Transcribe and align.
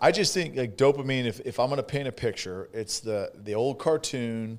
I 0.00 0.12
just 0.12 0.32
think 0.34 0.56
like 0.56 0.76
dopamine. 0.76 1.24
If, 1.26 1.40
if 1.40 1.58
I'm 1.58 1.66
going 1.68 1.78
to 1.78 1.82
paint 1.82 2.06
a 2.08 2.12
picture, 2.12 2.68
it's 2.72 3.00
the 3.00 3.32
the 3.34 3.54
old 3.54 3.78
cartoon 3.78 4.58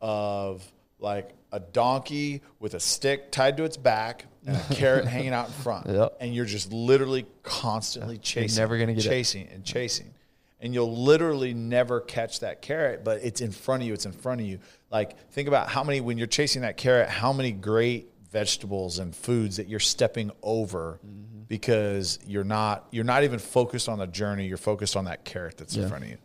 of 0.00 0.64
like 0.98 1.30
a 1.52 1.60
donkey 1.60 2.42
with 2.60 2.74
a 2.74 2.80
stick 2.80 3.30
tied 3.32 3.56
to 3.56 3.64
its 3.64 3.76
back 3.76 4.26
and 4.46 4.56
a 4.56 4.74
carrot 4.74 5.04
hanging 5.08 5.32
out 5.32 5.46
in 5.48 5.52
front, 5.52 5.86
Yep. 5.88 6.16
and 6.20 6.34
you're 6.34 6.44
just 6.44 6.72
literally 6.72 7.26
constantly 7.42 8.18
chasing, 8.18 8.56
you're 8.56 8.62
never 8.62 8.78
gonna 8.78 8.94
get 8.94 9.04
it. 9.04 9.08
chasing 9.08 9.48
and 9.48 9.64
chasing, 9.64 10.12
and 10.60 10.72
you'll 10.72 10.96
literally 11.04 11.52
never 11.54 12.00
catch 12.00 12.40
that 12.40 12.62
carrot, 12.62 13.04
but 13.04 13.20
it's 13.22 13.40
in 13.40 13.50
front 13.52 13.82
of 13.82 13.86
you. 13.88 13.92
It's 13.94 14.06
in 14.06 14.12
front 14.12 14.40
of 14.40 14.46
you. 14.46 14.58
Like 14.90 15.18
think 15.30 15.48
about 15.48 15.68
how 15.68 15.82
many 15.82 16.00
when 16.00 16.16
you're 16.18 16.26
chasing 16.26 16.62
that 16.62 16.76
carrot, 16.76 17.08
how 17.08 17.32
many 17.32 17.50
great 17.52 18.10
vegetables 18.30 18.98
and 18.98 19.14
foods 19.14 19.56
that 19.56 19.68
you're 19.68 19.80
stepping 19.80 20.30
over 20.42 21.00
Mm-hmm. 21.06 21.35
Because 21.48 22.18
you're 22.26 22.44
not 22.44 22.86
you're 22.90 23.04
not 23.04 23.24
even 23.24 23.38
focused 23.38 23.88
on 23.88 23.98
the 23.98 24.06
journey. 24.06 24.46
You're 24.46 24.56
focused 24.56 24.96
on 24.96 25.04
that 25.04 25.24
carrot 25.24 25.56
that's 25.58 25.76
in 25.76 25.88
front 25.88 26.04
of 26.04 26.10
you. 26.10 26.18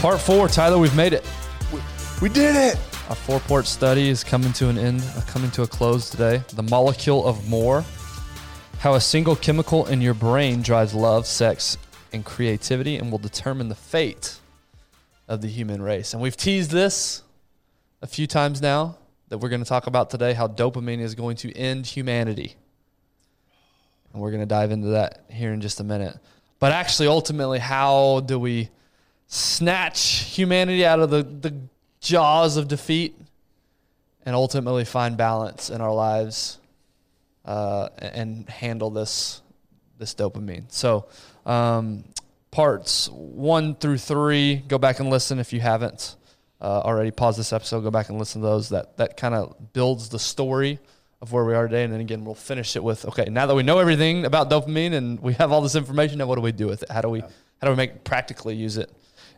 Part 0.00 0.18
four, 0.18 0.48
Tyler, 0.48 0.78
we've 0.78 0.96
made 0.96 1.12
it. 1.12 1.26
We 2.22 2.30
did 2.30 2.56
it. 2.56 2.78
Our 3.10 3.16
four 3.16 3.38
part 3.40 3.66
study 3.66 4.08
is 4.08 4.24
coming 4.24 4.50
to 4.54 4.70
an 4.70 4.78
end, 4.78 5.02
uh, 5.14 5.20
coming 5.26 5.50
to 5.50 5.62
a 5.62 5.66
close 5.66 6.08
today. 6.08 6.42
The 6.54 6.62
molecule 6.62 7.26
of 7.26 7.46
more. 7.50 7.84
How 8.80 8.94
a 8.94 9.00
single 9.02 9.36
chemical 9.36 9.84
in 9.84 10.00
your 10.00 10.14
brain 10.14 10.62
drives 10.62 10.94
love, 10.94 11.26
sex, 11.26 11.76
and 12.14 12.24
creativity 12.24 12.96
and 12.96 13.10
will 13.10 13.18
determine 13.18 13.68
the 13.68 13.74
fate 13.74 14.36
of 15.28 15.42
the 15.42 15.48
human 15.48 15.82
race. 15.82 16.14
And 16.14 16.22
we've 16.22 16.34
teased 16.34 16.70
this 16.70 17.22
a 18.00 18.06
few 18.06 18.26
times 18.26 18.62
now 18.62 18.96
that 19.28 19.36
we're 19.36 19.50
going 19.50 19.62
to 19.62 19.68
talk 19.68 19.86
about 19.86 20.08
today 20.08 20.32
how 20.32 20.48
dopamine 20.48 21.00
is 21.00 21.14
going 21.14 21.36
to 21.36 21.54
end 21.54 21.88
humanity. 21.88 22.54
And 24.14 24.22
we're 24.22 24.30
going 24.30 24.40
to 24.40 24.46
dive 24.46 24.70
into 24.70 24.88
that 24.88 25.24
here 25.28 25.52
in 25.52 25.60
just 25.60 25.80
a 25.80 25.84
minute. 25.84 26.16
But 26.58 26.72
actually, 26.72 27.08
ultimately, 27.08 27.58
how 27.58 28.20
do 28.20 28.38
we 28.38 28.70
snatch 29.26 30.22
humanity 30.22 30.86
out 30.86 31.00
of 31.00 31.10
the, 31.10 31.22
the 31.22 31.54
jaws 32.00 32.56
of 32.56 32.66
defeat 32.66 33.14
and 34.24 34.34
ultimately 34.34 34.86
find 34.86 35.18
balance 35.18 35.68
in 35.68 35.82
our 35.82 35.92
lives 35.92 36.59
uh, 37.44 37.88
and 37.98 38.48
handle 38.48 38.90
this 38.90 39.42
this 39.98 40.14
dopamine. 40.14 40.70
So, 40.72 41.06
um, 41.44 42.04
parts 42.50 43.08
one 43.10 43.74
through 43.74 43.98
three, 43.98 44.56
go 44.56 44.78
back 44.78 44.98
and 45.00 45.10
listen 45.10 45.38
if 45.38 45.52
you 45.52 45.60
haven't 45.60 46.16
uh, 46.60 46.80
already. 46.80 47.10
Pause 47.10 47.38
this 47.38 47.52
episode, 47.52 47.82
go 47.82 47.90
back 47.90 48.08
and 48.08 48.18
listen 48.18 48.40
to 48.40 48.46
those. 48.46 48.70
That 48.70 48.96
that 48.96 49.16
kind 49.16 49.34
of 49.34 49.72
builds 49.72 50.08
the 50.08 50.18
story 50.18 50.78
of 51.22 51.32
where 51.32 51.44
we 51.44 51.54
are 51.54 51.68
today, 51.68 51.84
and 51.84 51.92
then 51.92 52.00
again, 52.00 52.24
we'll 52.24 52.34
finish 52.34 52.76
it 52.76 52.82
with 52.82 53.04
okay. 53.06 53.26
Now 53.26 53.46
that 53.46 53.54
we 53.54 53.62
know 53.62 53.78
everything 53.78 54.24
about 54.24 54.50
dopamine 54.50 54.94
and 54.94 55.20
we 55.20 55.34
have 55.34 55.52
all 55.52 55.60
this 55.60 55.74
information, 55.74 56.18
now 56.18 56.26
what 56.26 56.36
do 56.36 56.42
we 56.42 56.52
do 56.52 56.66
with 56.66 56.82
it? 56.82 56.90
How 56.90 57.02
do 57.02 57.08
we 57.08 57.20
how 57.20 57.66
do 57.66 57.70
we 57.70 57.76
make 57.76 58.04
practically 58.04 58.56
use 58.56 58.76
it? 58.76 58.90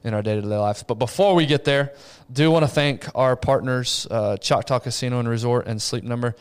in 0.05 0.15
our 0.15 0.23
day-to-day 0.23 0.49
life. 0.49 0.85
But 0.87 0.95
before 0.95 1.35
we 1.35 1.47
get 1.47 1.65
there, 1.65 1.93
do 2.33 2.51
want 2.51 2.65
to 2.65 2.69
thank 2.69 3.07
our 3.15 3.37
partners, 3.37 4.07
uh, 4.11 4.37
Choctaw 4.37 4.81
Casino 4.81 5.21
and 5.21 5.29
Resort 5.29 5.67
and 5.67 5.81
Sleep 5.81 6.05
Number. 6.05 6.35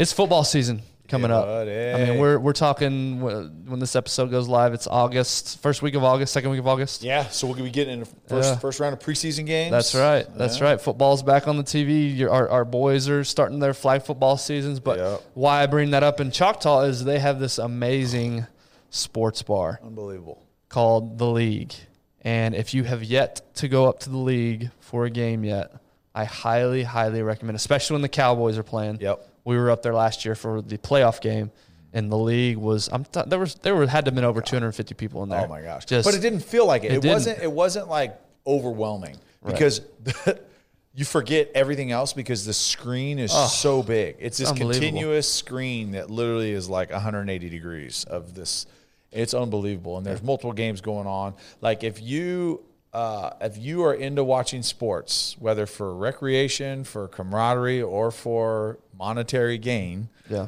It's 0.00 0.14
football 0.14 0.44
season 0.44 0.80
coming 1.08 1.30
up. 1.30 1.46
I 1.46 1.64
mean, 1.66 2.16
we're 2.18 2.38
we're 2.38 2.54
talking 2.54 3.20
when 3.20 3.78
this 3.80 3.94
episode 3.94 4.30
goes 4.30 4.48
live. 4.48 4.72
It's 4.72 4.86
August, 4.86 5.60
first 5.60 5.82
week 5.82 5.94
of 5.94 6.02
August, 6.02 6.32
second 6.32 6.48
week 6.52 6.60
of 6.60 6.66
August. 6.66 7.02
Yeah, 7.02 7.24
so 7.28 7.46
we'll 7.46 7.56
be 7.62 7.68
getting 7.70 7.92
in 7.92 8.00
the 8.00 8.06
first 8.26 8.48
Yeah. 8.48 8.56
first 8.56 8.80
round 8.80 8.94
of 8.94 9.00
preseason 9.00 9.44
games. 9.44 9.70
That's 9.70 9.94
right. 9.94 10.26
That's 10.38 10.58
Yeah. 10.58 10.64
right. 10.64 10.80
Football's 10.80 11.22
back 11.22 11.46
on 11.46 11.58
the 11.58 11.62
TV. 11.64 12.16
Your, 12.16 12.30
our, 12.30 12.48
our 12.48 12.64
boys 12.64 13.10
are 13.10 13.24
starting 13.24 13.58
their 13.58 13.74
flag 13.74 14.00
football 14.02 14.38
seasons. 14.38 14.80
But 14.80 14.98
Yep. 14.98 15.22
why 15.34 15.62
I 15.62 15.66
bring 15.66 15.90
that 15.90 16.02
up 16.02 16.18
in 16.18 16.30
Choctaw 16.30 16.84
is 16.84 17.04
they 17.04 17.18
have 17.18 17.38
this 17.38 17.58
amazing 17.58 18.46
sports 18.88 19.42
bar 19.42 19.80
Unbelievable. 19.84 20.42
called 20.70 21.18
the 21.18 21.26
League. 21.26 21.74
And 22.22 22.54
if 22.54 22.72
you 22.72 22.84
have 22.84 23.04
yet 23.04 23.42
to 23.56 23.68
go 23.68 23.86
up 23.86 24.00
to 24.00 24.08
the 24.08 24.16
league 24.16 24.70
for 24.80 25.04
a 25.04 25.10
game 25.10 25.44
yet, 25.44 25.72
I 26.14 26.24
highly, 26.24 26.84
highly 26.84 27.22
recommend, 27.22 27.56
especially 27.56 27.94
when 27.94 28.02
the 28.02 28.08
Cowboys 28.08 28.56
are 28.56 28.62
playing. 28.62 28.98
Yep. 29.02 29.26
We 29.44 29.56
were 29.56 29.70
up 29.70 29.82
there 29.82 29.94
last 29.94 30.24
year 30.24 30.34
for 30.34 30.62
the 30.62 30.78
playoff 30.78 31.20
game, 31.20 31.50
and 31.92 32.10
the 32.10 32.18
league 32.18 32.56
was 32.56 32.88
I'm 32.92 33.04
th- 33.04 33.26
there 33.26 33.38
was 33.38 33.54
there 33.56 33.74
were 33.74 33.86
had 33.86 34.04
to 34.04 34.08
have 34.10 34.14
been 34.14 34.24
over 34.24 34.40
250 34.40 34.94
people 34.94 35.22
in 35.22 35.28
there. 35.28 35.44
Oh 35.44 35.48
my 35.48 35.62
gosh! 35.62 35.84
Just 35.86 36.06
but 36.06 36.14
it 36.14 36.20
didn't 36.20 36.40
feel 36.40 36.66
like 36.66 36.84
it. 36.84 36.92
It 36.92 37.04
It, 37.04 37.08
wasn't. 37.08 37.42
It 37.42 37.50
wasn't 37.50 37.88
like 37.88 38.18
overwhelming 38.46 39.16
because 39.44 39.80
you 40.94 41.04
forget 41.04 41.50
everything 41.54 41.92
else 41.92 42.12
because 42.12 42.44
the 42.44 42.52
screen 42.52 43.18
is 43.18 43.32
so 43.32 43.82
big. 43.82 44.16
It's 44.18 44.38
this 44.38 44.50
continuous 44.52 45.30
screen 45.32 45.92
that 45.92 46.10
literally 46.10 46.52
is 46.52 46.68
like 46.68 46.90
180 46.90 47.48
degrees 47.48 48.04
of 48.04 48.34
this. 48.34 48.66
It's 49.12 49.34
unbelievable, 49.34 49.96
and 49.96 50.06
there's 50.06 50.22
multiple 50.22 50.52
games 50.52 50.80
going 50.80 51.06
on. 51.06 51.34
Like 51.60 51.82
if 51.82 52.00
you 52.00 52.62
uh, 52.92 53.30
if 53.40 53.56
you 53.56 53.84
are 53.84 53.94
into 53.94 54.24
watching 54.24 54.62
sports, 54.62 55.36
whether 55.38 55.66
for 55.66 55.94
recreation, 55.94 56.84
for 56.84 57.08
camaraderie, 57.08 57.82
or 57.82 58.10
for 58.10 58.78
monetary 59.00 59.56
gain, 59.58 60.08
yeah. 60.28 60.46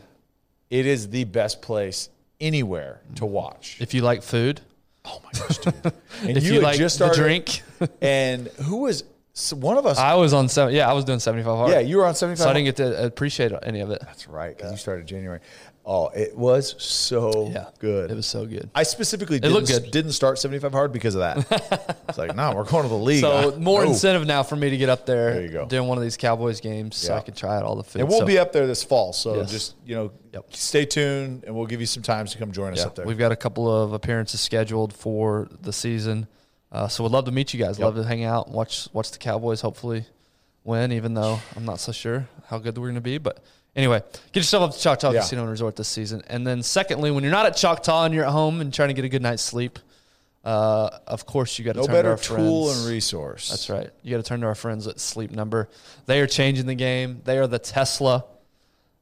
it 0.70 0.84
is 0.86 1.08
the 1.08 1.24
best 1.24 1.62
place 1.62 2.10
anywhere 2.40 3.00
to 3.16 3.24
watch. 3.26 3.78
If 3.80 3.94
you 3.94 4.02
like 4.02 4.22
food, 4.22 4.60
Oh 5.04 5.20
my 5.24 5.30
gosh, 5.32 5.58
dude! 5.58 5.74
And 6.22 6.36
if 6.36 6.44
you, 6.44 6.54
had 6.54 6.62
like 6.62 6.78
the 6.78 6.88
started- 6.88 7.20
drink, 7.20 7.62
and 8.00 8.46
who 8.68 8.76
was 8.82 9.02
so 9.32 9.56
one 9.56 9.76
of 9.78 9.84
us? 9.86 9.98
I 9.98 10.14
was 10.14 10.32
on 10.32 10.48
seven. 10.48 10.72
Yeah, 10.74 10.88
I 10.88 10.92
was 10.92 11.04
doing 11.04 11.18
75 11.18 11.56
hard. 11.56 11.72
yeah, 11.72 11.80
you 11.80 11.96
were 11.96 12.06
on 12.06 12.14
seventy 12.14 12.36
five. 12.36 12.44
so 12.44 12.50
I 12.50 12.52
didn't 12.52 12.66
get 12.66 12.76
to 12.76 13.04
appreciate 13.06 13.50
any 13.64 13.80
of 13.80 13.90
it. 13.90 13.98
That's 14.02 14.28
right, 14.28 14.56
because 14.56 14.70
you 14.70 14.76
started 14.78 15.06
January. 15.08 15.40
Oh, 15.84 16.08
it 16.10 16.36
was 16.36 16.76
so 16.80 17.50
Yeah, 17.52 17.66
good. 17.80 18.10
It 18.12 18.14
was 18.14 18.26
so 18.26 18.46
good. 18.46 18.70
I 18.72 18.84
specifically 18.84 19.40
didn't, 19.40 19.90
didn't 19.90 20.12
start 20.12 20.38
seventy 20.38 20.60
five 20.60 20.70
hard 20.72 20.92
because 20.92 21.16
of 21.16 21.22
that. 21.22 21.96
it's 22.08 22.16
like, 22.18 22.36
no, 22.36 22.54
we're 22.54 22.62
going 22.64 22.84
to 22.84 22.88
the 22.88 22.94
league. 22.94 23.20
So 23.22 23.52
I- 23.52 23.56
more 23.58 23.82
no. 23.84 23.90
incentive 23.90 24.24
now 24.26 24.44
for 24.44 24.54
me 24.54 24.70
to 24.70 24.76
get 24.76 24.88
up 24.88 25.06
there, 25.06 25.32
There 25.34 25.42
you 25.42 25.48
go. 25.48 25.66
doing 25.66 25.88
one 25.88 25.98
of 25.98 26.04
these 26.04 26.16
Cowboys 26.16 26.60
games, 26.60 26.96
so 26.96 27.14
I 27.14 27.20
can 27.20 27.34
try 27.34 27.56
out 27.56 27.64
all 27.64 27.74
the 27.74 27.82
food. 27.82 28.00
And 28.00 28.08
we'll 28.08 28.20
So- 28.20 28.26
be 28.26 28.38
up 28.38 28.52
there 28.52 28.66
this 28.68 28.84
fall, 28.84 29.12
so 29.12 29.36
Yes. 29.36 29.50
just 29.50 29.74
you 29.84 29.96
know, 29.96 30.12
Yep. 30.32 30.46
stay 30.54 30.84
tuned, 30.84 31.42
and 31.44 31.54
we'll 31.56 31.66
give 31.66 31.80
you 31.80 31.86
some 31.86 32.02
times 32.04 32.30
to 32.32 32.38
come 32.38 32.52
join 32.52 32.72
us 32.72 32.78
Yeah, 32.78 32.86
up 32.86 32.94
there. 32.94 33.04
We've 33.04 33.18
got 33.18 33.32
a 33.32 33.36
couple 33.36 33.68
of 33.68 33.92
appearances 33.92 34.40
scheduled 34.40 34.92
for 34.92 35.48
the 35.62 35.72
season, 35.72 36.28
uh, 36.70 36.86
so 36.86 37.02
we'd 37.02 37.10
love 37.12 37.24
to 37.24 37.32
meet 37.32 37.52
you 37.52 37.58
guys. 37.62 37.80
Love 37.80 37.96
to 37.96 38.04
hang 38.04 38.22
out 38.22 38.46
and 38.46 38.54
watch 38.54 38.88
watch 38.92 39.10
the 39.10 39.18
Cowboys. 39.18 39.60
Hopefully, 39.62 40.06
win. 40.62 40.92
Even 40.92 41.14
though 41.14 41.40
I'm 41.56 41.64
not 41.64 41.80
so 41.80 41.90
sure 41.90 42.28
how 42.46 42.58
good 42.58 42.78
we're 42.78 42.86
going 42.86 42.94
to 42.94 43.00
be, 43.00 43.18
but 43.18 43.42
anyway, 43.76 44.02
get 44.32 44.40
yourself 44.40 44.70
up 44.70 44.76
to 44.76 44.80
Choctaw 44.80 45.12
Yeah. 45.12 45.20
Casino 45.20 45.42
and 45.42 45.50
Resort 45.50 45.76
this 45.76 45.88
season. 45.88 46.22
And 46.28 46.46
then, 46.46 46.62
secondly, 46.62 47.10
when 47.10 47.22
you're 47.24 47.32
not 47.32 47.46
at 47.46 47.56
Choctaw 47.56 48.04
and 48.04 48.14
you're 48.14 48.24
at 48.24 48.30
home 48.32 48.60
and 48.60 48.72
trying 48.72 48.88
to 48.88 48.94
get 48.94 49.04
a 49.04 49.08
good 49.08 49.22
night's 49.22 49.42
sleep, 49.42 49.78
uh, 50.44 50.98
of 51.06 51.24
course 51.24 51.58
you 51.58 51.64
got 51.64 51.74
to 51.74 51.80
no 51.80 51.86
turn 51.86 51.94
to 51.94 51.98
better 51.98 52.10
our 52.10 52.16
tool 52.16 52.66
friends. 52.66 52.80
and 52.84 52.90
resource. 52.92 53.48
That's 53.50 53.70
right. 53.70 53.90
You 54.02 54.10
got 54.10 54.16
to 54.22 54.28
turn 54.28 54.40
to 54.40 54.46
our 54.46 54.54
friends 54.56 54.86
at 54.88 54.98
Sleep 54.98 55.30
Number. 55.30 55.68
They 56.06 56.20
are 56.20 56.26
changing 56.26 56.66
the 56.66 56.74
game. 56.74 57.20
They 57.24 57.38
are 57.38 57.46
the 57.46 57.60
Tesla 57.60 58.24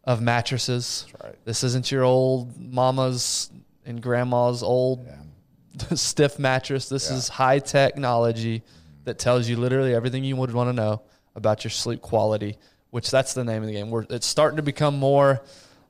of 0.05 0.21
mattresses. 0.21 1.07
That's 1.13 1.25
right. 1.25 1.45
This 1.45 1.65
isn't 1.65 1.91
your 1.91 2.05
old 2.05 2.59
mama's 2.61 3.51
and 3.87 4.03
grandma's 4.03 4.63
old 4.63 5.07
stiff 5.95 6.39
mattress. 6.39 6.89
This 6.89 7.11
Yeah. 7.11 7.17
is 7.17 7.29
high 7.29 7.59
technology 7.59 8.63
that 9.05 9.19
tells 9.19 9.49
you 9.49 9.57
literally 9.57 9.95
everything 9.95 10.25
you 10.25 10.37
would 10.37 10.53
want 10.53 10.69
to 10.69 10.73
know 10.75 11.03
about 11.35 11.65
your 11.65 11.71
sleep 11.71 12.03
quality, 12.03 12.59
which 12.91 13.11
that's 13.11 13.35
the 13.35 13.45
name 13.45 13.63
of 13.63 13.67
the 13.69 13.73
game. 13.75 13.91
We're, 13.91 14.05
it's 14.11 14.27
starting 14.27 14.57
to 14.57 14.63
become 14.63 14.99
more 14.99 15.43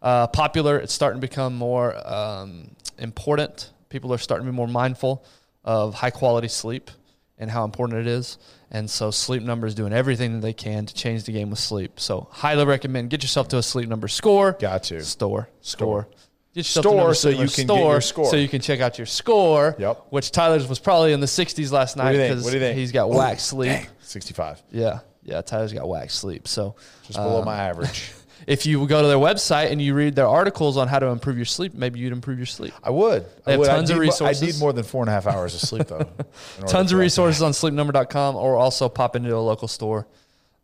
uh, 0.03 0.27
popular. 0.28 0.78
It's 0.78 0.93
starting 0.93 1.21
to 1.21 1.27
become 1.27 1.55
more 1.56 1.94
um, 2.06 2.71
important. 2.99 3.71
People 3.88 4.12
are 4.12 4.19
starting 4.19 4.47
to 4.47 4.53
be 4.53 4.56
more 4.56 4.69
mindful 4.69 5.25
of 5.65 5.94
high 5.94 6.11
quality 6.11 6.49
sleep 6.49 6.91
and 7.38 7.50
how 7.50 7.64
important 7.64 8.00
it 8.00 8.06
is. 8.06 8.38
And 8.70 8.88
so 8.88 9.11
Sleep 9.11 9.43
Number 9.43 9.67
is 9.67 9.75
doing 9.75 9.93
everything 9.93 10.35
that 10.35 10.41
they 10.43 10.52
can 10.52 10.87
to 10.87 10.94
change 10.94 11.25
the 11.25 11.32
game 11.32 11.50
with 11.50 11.58
sleep. 11.58 11.99
So 11.99 12.29
highly 12.31 12.64
recommend 12.64 13.11
get 13.11 13.23
yourself 13.23 13.49
to 13.49 13.58
a 13.58 13.62
Sleep 13.62 13.88
Number 13.88 14.08
score. 14.08 14.53
Got 14.53 14.85
to. 14.85 15.03
Store. 15.03 15.49
Store. 15.61 16.06
Store. 16.06 16.08
Get 16.55 16.61
yourself 16.61 16.85
Store 16.85 17.14
so 17.14 17.29
you 17.31 17.49
can 17.49 17.67
get 17.67 17.79
your 17.79 18.00
score. 18.00 18.26
So 18.26 18.37
you 18.37 18.49
can 18.49 18.61
check 18.61 18.81
out 18.81 18.99
your 18.99 19.06
score. 19.06 19.75
Yep. 19.79 20.06
Which 20.11 20.31
Tyler's 20.32 20.69
was 20.69 20.79
probably 20.79 21.12
in 21.12 21.20
the 21.20 21.26
60s 21.26 21.70
last 21.73 21.96
night 21.96 22.12
do 22.12 22.19
you 22.19 22.25
think? 22.25 22.31
because 22.32 22.44
What 22.44 22.50
do 22.50 22.56
you 22.58 22.62
think? 22.64 22.79
he's 22.79 22.93
got 22.93 23.08
whack 23.11 23.41
sleep. 23.41 23.70
dang, 23.70 23.87
Sixty-five, 24.00 24.62
Yeah. 24.70 25.00
Yeah, 25.22 25.40
Tyler's 25.43 25.72
got 25.72 25.88
whack 25.88 26.11
sleep. 26.11 26.49
So 26.49 26.76
just 27.06 27.19
below 27.19 27.40
um, 27.40 27.44
my 27.44 27.56
average. 27.56 28.12
if 28.46 28.64
you 28.67 28.87
go 28.87 29.02
to 29.02 29.08
their 29.08 29.19
website 29.19 29.70
and 29.70 29.81
you 29.81 29.94
read 29.94 30.14
their 30.14 30.26
articles 30.28 30.76
on 30.76 30.88
how 30.88 30.99
to 30.99 31.06
improve 31.06 31.37
your 31.37 31.44
sleep, 31.44 31.75
maybe 31.75 32.00
you'd 32.00 32.12
improve 32.12 32.38
your 32.38 32.46
sleep. 32.46 32.72
I 32.82 32.90
would. 32.90 33.25
They 33.44 33.49
I 33.49 33.50
have 33.52 33.61
would. 33.61 33.67
tons 33.67 33.90
I 33.90 33.94
of 33.94 34.00
resources. 34.00 34.43
I 34.43 34.46
need 34.46 34.58
more 34.58 34.72
than 34.72 34.84
four 34.84 35.02
and 35.02 35.11
a 35.11 35.12
half 35.12 35.26
hours 35.26 35.55
of 35.55 35.61
sleep, 35.61 35.88
though. 35.88 36.08
Tons 36.67 36.93
of 36.93 36.99
resources 36.99 37.43
on 37.43 37.52
sleepnumber.com 37.52 38.37
or 38.37 38.56
also 38.56 38.88
pop 38.88 39.14
into 39.17 39.34
a 39.37 39.38
local 39.38 39.69
store. 39.69 40.06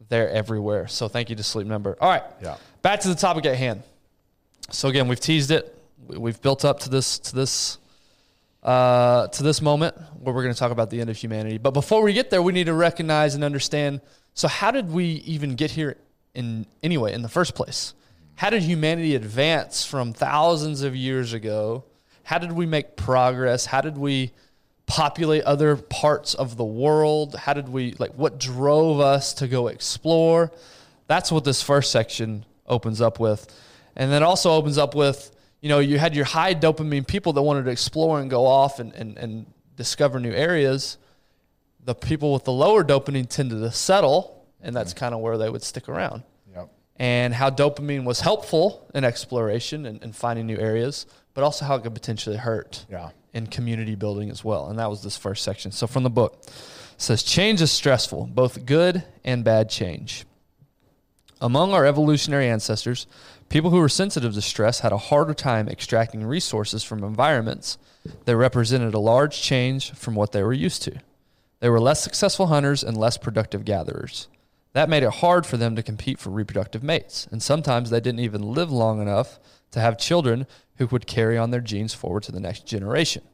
They're 0.08 0.30
everywhere. 0.30 0.88
So 0.88 1.08
thank 1.08 1.30
you 1.30 1.36
to 1.36 1.42
Sleep 1.42 1.66
Number. 1.66 1.96
All 2.00 2.08
right. 2.08 2.22
Yeah. 2.42 2.56
Back 2.82 3.00
to 3.00 3.08
the 3.08 3.14
topic 3.14 3.44
at 3.46 3.56
hand. 3.56 3.82
So 4.70 4.88
again, 4.88 5.08
we've 5.08 5.20
teased 5.20 5.50
it. 5.50 5.72
We- 6.06 6.18
We've 6.18 6.40
built 6.40 6.64
up 6.64 6.80
to 6.80 6.88
this 6.90 7.18
to 7.18 7.34
this 7.34 7.78
uh, 8.62 9.26
to 9.28 9.42
this 9.42 9.60
moment 9.60 9.96
where 10.20 10.34
we're 10.34 10.42
going 10.42 10.54
to 10.54 10.58
talk 10.58 10.70
about 10.72 10.90
the 10.90 11.00
end 11.00 11.10
of 11.10 11.16
humanity. 11.16 11.58
But 11.58 11.72
before 11.72 12.02
we 12.02 12.12
get 12.12 12.30
there, 12.30 12.42
we 12.42 12.52
need 12.52 12.66
to 12.66 12.74
recognize 12.74 13.34
and 13.34 13.42
understand. 13.44 14.00
So, 14.36 14.48
how 14.48 14.70
did 14.70 14.92
we 14.92 15.06
even 15.24 15.54
get 15.54 15.70
here 15.70 15.96
in 16.34 16.66
anyway 16.82 17.14
in 17.14 17.22
the 17.22 17.28
first 17.28 17.54
place? 17.54 17.94
How 18.34 18.50
did 18.50 18.62
humanity 18.62 19.14
advance 19.14 19.84
from 19.86 20.12
thousands 20.12 20.82
of 20.82 20.94
years 20.94 21.32
ago? 21.32 21.84
How 22.22 22.36
did 22.36 22.52
we 22.52 22.66
make 22.66 22.96
progress? 22.96 23.64
How 23.64 23.80
did 23.80 23.96
we 23.96 24.32
populate 24.84 25.42
other 25.44 25.76
parts 25.76 26.34
of 26.34 26.58
the 26.58 26.64
world? 26.66 27.34
How 27.34 27.54
did 27.54 27.70
we 27.70 27.94
like 27.98 28.12
what 28.12 28.38
drove 28.38 29.00
us 29.00 29.32
to 29.34 29.48
go 29.48 29.68
explore? 29.68 30.52
That's 31.06 31.32
what 31.32 31.44
this 31.44 31.62
first 31.62 31.90
section 31.90 32.44
opens 32.66 33.00
up 33.00 33.18
with. 33.18 33.50
And 33.96 34.12
then 34.12 34.22
also 34.22 34.50
opens 34.50 34.76
up 34.76 34.94
with, 34.94 35.34
you 35.62 35.70
know, 35.70 35.78
you 35.78 35.98
had 35.98 36.14
your 36.14 36.26
high 36.26 36.54
dopamine 36.54 37.06
people 37.06 37.32
that 37.32 37.42
wanted 37.42 37.64
to 37.64 37.70
explore 37.70 38.20
and 38.20 38.28
go 38.28 38.44
off 38.44 38.80
and, 38.80 38.92
and, 38.92 39.16
and 39.16 39.46
discover 39.76 40.20
new 40.20 40.32
areas. 40.32 40.98
The 41.86 41.94
people 41.94 42.32
with 42.32 42.44
the 42.44 42.52
lower 42.52 42.84
dopamine 42.84 43.28
tended 43.28 43.60
to 43.60 43.70
settle, 43.70 44.44
and 44.60 44.74
that's 44.76 44.92
kind 44.92 45.14
of 45.14 45.20
where 45.20 45.38
they 45.38 45.48
would 45.48 45.62
stick 45.62 45.88
around. 45.88 46.24
Yep. 46.54 46.68
And 46.96 47.32
how 47.32 47.48
dopamine 47.48 48.04
was 48.04 48.20
helpful 48.20 48.90
in 48.92 49.04
exploration 49.04 49.86
and, 49.86 50.02
and 50.02 50.14
finding 50.14 50.46
new 50.46 50.58
areas, 50.58 51.06
but 51.32 51.44
also 51.44 51.64
how 51.64 51.76
it 51.76 51.82
could 51.84 51.94
potentially 51.94 52.36
hurt 52.36 52.84
Yeah. 52.90 53.10
in 53.32 53.46
community 53.46 53.94
building 53.94 54.30
as 54.30 54.44
well. 54.44 54.68
And 54.68 54.78
that 54.78 54.90
was 54.90 55.02
this 55.04 55.16
first 55.16 55.44
section. 55.44 55.70
So 55.70 55.86
from 55.86 56.02
the 56.02 56.10
book, 56.10 56.42
it 56.46 56.52
says 56.98 57.22
change 57.22 57.62
is 57.62 57.70
stressful, 57.70 58.26
both 58.34 58.66
good 58.66 59.04
and 59.24 59.44
bad 59.44 59.70
change. 59.70 60.24
Among 61.40 61.72
our 61.72 61.84
evolutionary 61.86 62.48
ancestors, 62.48 63.06
people 63.48 63.70
who 63.70 63.78
were 63.78 63.88
sensitive 63.90 64.34
to 64.34 64.42
stress 64.42 64.80
had 64.80 64.90
a 64.92 64.96
harder 64.98 65.34
time 65.34 65.68
extracting 65.68 66.24
resources 66.26 66.82
from 66.82 67.04
environments 67.04 67.78
that 68.24 68.36
represented 68.36 68.94
a 68.94 68.98
large 68.98 69.40
change 69.40 69.92
from 69.92 70.14
what 70.16 70.32
they 70.32 70.42
were 70.42 70.52
used 70.54 70.82
to. 70.82 70.98
They 71.66 71.70
were 71.70 71.80
less 71.80 72.00
successful 72.00 72.46
hunters 72.46 72.84
and 72.84 72.96
less 72.96 73.18
productive 73.18 73.64
gatherers. 73.64 74.28
That 74.72 74.88
made 74.88 75.02
it 75.02 75.14
hard 75.14 75.44
for 75.44 75.56
them 75.56 75.74
to 75.74 75.82
compete 75.82 76.20
for 76.20 76.30
reproductive 76.30 76.84
mates, 76.84 77.26
and 77.32 77.42
sometimes 77.42 77.90
they 77.90 77.98
didn't 77.98 78.20
even 78.20 78.40
live 78.40 78.70
long 78.70 79.02
enough 79.02 79.40
to 79.72 79.80
have 79.80 79.98
children 79.98 80.46
who 80.76 80.86
would 80.86 81.08
carry 81.08 81.36
on 81.36 81.50
their 81.50 81.60
genes 81.60 81.92
forward 81.92 82.22
to 82.22 82.30
the 82.30 82.38
next 82.38 82.66
generation. 82.66 83.24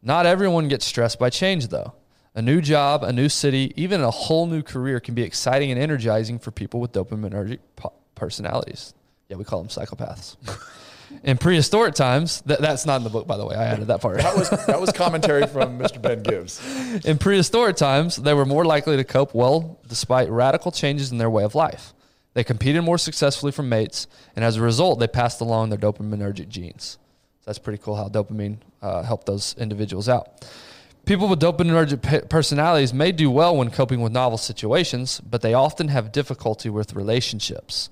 Not 0.00 0.24
everyone 0.24 0.68
gets 0.68 0.86
stressed 0.86 1.18
by 1.18 1.28
change, 1.28 1.68
though. 1.68 1.92
A 2.34 2.40
new 2.40 2.62
job, 2.62 3.02
a 3.02 3.12
new 3.12 3.28
city, 3.28 3.74
even 3.76 4.00
a 4.00 4.10
whole 4.10 4.46
new 4.46 4.62
career 4.62 4.98
can 4.98 5.14
be 5.14 5.22
exciting 5.22 5.70
and 5.70 5.78
energizing 5.78 6.38
for 6.38 6.50
people 6.50 6.80
with 6.80 6.92
dopaminergic 6.92 7.58
personalities. 8.14 8.94
Yeah, 9.28 9.36
we 9.36 9.44
call 9.44 9.62
them 9.62 9.68
psychopaths. 9.68 10.38
In 11.22 11.38
prehistoric 11.38 11.94
times, 11.94 12.42
th- 12.46 12.58
that's 12.60 12.86
not 12.86 12.96
in 12.96 13.04
the 13.04 13.10
book, 13.10 13.26
by 13.26 13.36
the 13.36 13.46
way. 13.46 13.56
I 13.56 13.64
added 13.64 13.88
that 13.88 14.00
part. 14.00 14.18
That 14.18 14.36
was 14.36 14.50
that 14.50 14.80
was 14.80 14.92
commentary 14.92 15.46
from 15.46 15.78
Mr. 15.82 16.00
Ben 16.00 16.22
Gibbs. 16.22 16.60
In 17.04 17.18
prehistoric 17.18 17.76
times, 17.76 18.16
they 18.16 18.34
were 18.34 18.44
more 18.46 18.64
likely 18.64 18.96
to 18.96 19.04
cope 19.04 19.34
well 19.34 19.78
despite 19.88 20.28
radical 20.30 20.70
changes 20.70 21.10
in 21.12 21.18
their 21.18 21.30
way 21.30 21.44
of 21.44 21.54
life. 21.54 21.92
They 22.34 22.44
competed 22.44 22.82
more 22.82 22.98
successfully 22.98 23.52
for 23.52 23.62
mates, 23.62 24.06
and 24.36 24.44
as 24.44 24.56
a 24.56 24.62
result, 24.62 25.00
they 25.00 25.08
passed 25.08 25.40
along 25.40 25.70
their 25.70 25.78
dopaminergic 25.78 26.48
genes. 26.48 26.98
So 27.40 27.44
that's 27.46 27.58
pretty 27.58 27.82
cool 27.82 27.96
how 27.96 28.08
dopamine 28.08 28.58
uh, 28.80 29.02
helped 29.02 29.26
those 29.26 29.56
individuals 29.58 30.08
out. 30.08 30.44
People 31.04 31.26
with 31.26 31.40
dopaminergic 31.40 32.28
personalities 32.28 32.92
may 32.92 33.12
do 33.12 33.30
well 33.30 33.56
when 33.56 33.70
coping 33.70 34.02
with 34.02 34.12
novel 34.12 34.36
situations, 34.36 35.20
but 35.20 35.40
they 35.40 35.54
often 35.54 35.88
have 35.88 36.12
difficulty 36.12 36.68
with 36.68 36.92
relationships. 36.92 37.88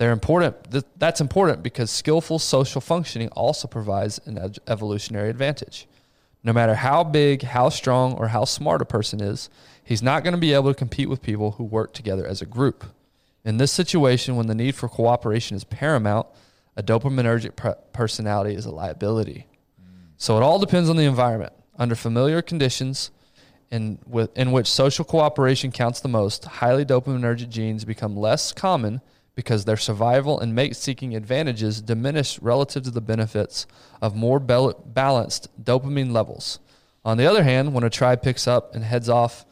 They're 0.00 0.12
important. 0.12 0.70
Th- 0.70 0.84
that's 0.96 1.20
important 1.20 1.62
because 1.62 1.90
skillful 1.90 2.38
social 2.38 2.80
functioning 2.80 3.28
also 3.32 3.68
provides 3.68 4.18
an 4.24 4.38
ed- 4.38 4.58
evolutionary 4.66 5.28
advantage. 5.28 5.86
No 6.42 6.54
matter 6.54 6.74
how 6.74 7.04
big, 7.04 7.42
how 7.42 7.68
strong, 7.68 8.14
or 8.14 8.28
how 8.28 8.46
smart 8.46 8.80
a 8.80 8.86
person 8.86 9.20
is, 9.20 9.50
he's 9.84 10.02
not 10.02 10.24
going 10.24 10.32
to 10.32 10.40
be 10.40 10.54
able 10.54 10.72
to 10.72 10.78
compete 10.78 11.10
with 11.10 11.20
people 11.20 11.50
who 11.50 11.64
work 11.64 11.92
together 11.92 12.26
as 12.26 12.40
a 12.40 12.46
group. 12.46 12.86
In 13.44 13.58
this 13.58 13.72
situation, 13.72 14.36
when 14.36 14.46
the 14.46 14.54
need 14.54 14.74
for 14.74 14.88
cooperation 14.88 15.54
is 15.54 15.64
paramount, 15.64 16.26
a 16.78 16.82
dopaminergic 16.82 17.54
per- 17.54 17.76
personality 17.92 18.54
is 18.54 18.64
a 18.64 18.70
liability. 18.70 19.48
So 20.16 20.38
it 20.38 20.42
all 20.42 20.58
depends 20.58 20.88
on 20.88 20.96
the 20.96 21.04
environment. 21.04 21.52
Under 21.78 21.94
familiar 21.94 22.40
conditions, 22.40 23.10
in, 23.70 23.98
with, 24.06 24.34
in 24.34 24.50
which 24.50 24.66
social 24.66 25.04
cooperation 25.04 25.70
counts 25.70 26.00
the 26.00 26.08
most, 26.08 26.46
highly 26.46 26.86
dopaminergic 26.86 27.50
genes 27.50 27.84
become 27.84 28.16
less 28.16 28.50
common 28.54 29.02
because 29.34 29.64
their 29.64 29.76
survival 29.76 30.38
and 30.40 30.54
mate 30.54 30.76
seeking 30.76 31.14
advantages 31.14 31.80
diminish 31.80 32.38
relative 32.40 32.82
to 32.84 32.90
the 32.90 33.00
benefits 33.00 33.66
of 34.02 34.14
more 34.14 34.38
bal- 34.40 34.74
balanced 34.84 35.48
dopamine 35.62 36.12
levels. 36.12 36.58
On 37.04 37.16
the 37.16 37.26
other 37.26 37.42
hand, 37.42 37.72
when 37.72 37.84
a 37.84 37.90
tribe 37.90 38.22
picks 38.22 38.46
up 38.46 38.74
and 38.74 38.84
heads 38.84 39.08
off 39.08 39.46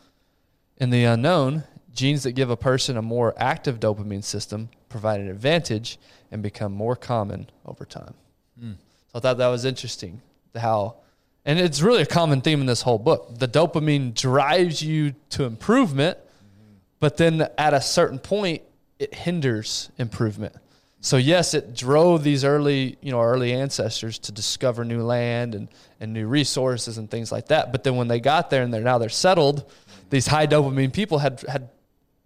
in 0.76 0.90
the 0.90 1.04
unknown, 1.04 1.64
genes 1.92 2.22
that 2.22 2.32
give 2.32 2.50
a 2.50 2.56
person 2.56 2.96
a 2.96 3.02
more 3.02 3.34
active 3.36 3.80
dopamine 3.80 4.22
system 4.22 4.68
provide 4.88 5.20
an 5.20 5.28
advantage 5.28 5.98
and 6.30 6.42
become 6.42 6.72
more 6.72 6.96
common 6.96 7.48
over 7.64 7.84
time. 7.84 8.14
Hmm. 8.58 8.72
So 9.08 9.18
I 9.18 9.20
thought 9.20 9.38
that 9.38 9.48
was 9.48 9.64
interesting 9.64 10.20
how, 10.54 10.96
and 11.44 11.58
it's 11.58 11.80
really 11.80 12.02
a 12.02 12.06
common 12.06 12.40
theme 12.40 12.60
in 12.60 12.66
this 12.66 12.82
whole 12.82 12.98
book. 12.98 13.38
The 13.38 13.48
dopamine 13.48 14.14
drives 14.14 14.82
you 14.82 15.14
to 15.30 15.44
improvement, 15.44 16.18
mm-hmm. 16.18 16.74
but 17.00 17.16
then 17.16 17.48
at 17.56 17.74
a 17.74 17.80
certain 17.80 18.18
point, 18.18 18.62
it 18.98 19.14
hinders 19.14 19.90
improvement. 19.98 20.54
So 21.00 21.16
yes, 21.16 21.54
it 21.54 21.74
drove 21.76 22.24
these 22.24 22.44
early, 22.44 22.96
you 23.00 23.12
know, 23.12 23.20
early 23.22 23.52
ancestors 23.52 24.18
to 24.20 24.32
discover 24.32 24.84
new 24.84 25.02
land 25.02 25.54
and, 25.54 25.68
and 26.00 26.12
new 26.12 26.26
resources 26.26 26.98
and 26.98 27.08
things 27.08 27.30
like 27.30 27.48
that. 27.48 27.70
But 27.70 27.84
then 27.84 27.94
when 27.96 28.08
they 28.08 28.18
got 28.18 28.50
there 28.50 28.62
and 28.64 28.74
they're 28.74 28.80
now 28.82 28.98
they're 28.98 29.08
settled, 29.08 29.70
these 30.10 30.26
high 30.26 30.46
dopamine 30.48 30.92
people 30.92 31.18
had 31.18 31.40
had 31.48 31.68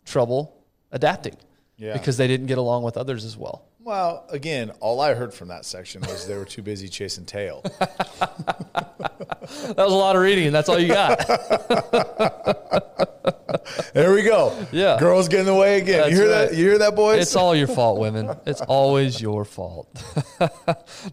trouble 0.07 0.57
adapting 0.91 1.37
Yeah. 1.77 1.93
because 1.93 2.17
they 2.17 2.27
didn't 2.27 2.47
get 2.47 2.57
along 2.59 2.83
with 2.83 2.97
others 2.97 3.25
as 3.27 3.37
well. 3.37 3.67
Well, 3.85 4.25
again, 4.31 4.71
all 4.81 5.01
I 5.01 5.13
heard 5.15 5.35
from 5.35 5.49
that 5.49 5.65
section 5.65 6.01
was 6.03 6.27
they 6.27 6.37
were 6.37 6.45
too 6.45 6.63
busy 6.63 6.89
chasing 6.89 7.25
tail. 7.27 7.63
That 8.73 9.77
was 9.77 9.93
a 9.93 9.97
lot 9.97 10.17
of 10.17 10.23
reading, 10.23 10.47
and 10.47 10.55
that's 10.55 10.69
all 10.69 10.79
you 10.79 10.89
got. 10.89 11.19
There 13.95 14.13
we 14.13 14.23
go. 14.23 14.67
Yeah. 14.73 14.99
Girls 14.99 15.29
get 15.29 15.41
in 15.41 15.47
the 15.47 15.55
way 15.55 15.79
again. 15.81 16.01
That's 16.01 16.11
you 16.11 16.17
hear 16.17 16.31
right. 16.31 16.49
that? 16.51 16.57
You 16.57 16.65
hear 16.65 16.79
that, 16.79 16.95
boys? 16.97 17.21
It's 17.21 17.37
all 17.37 17.55
your 17.55 17.67
fault, 17.69 17.99
women. 18.01 18.31
It's 18.47 18.61
always 18.63 19.21
your 19.21 19.45
fault. 19.45 19.89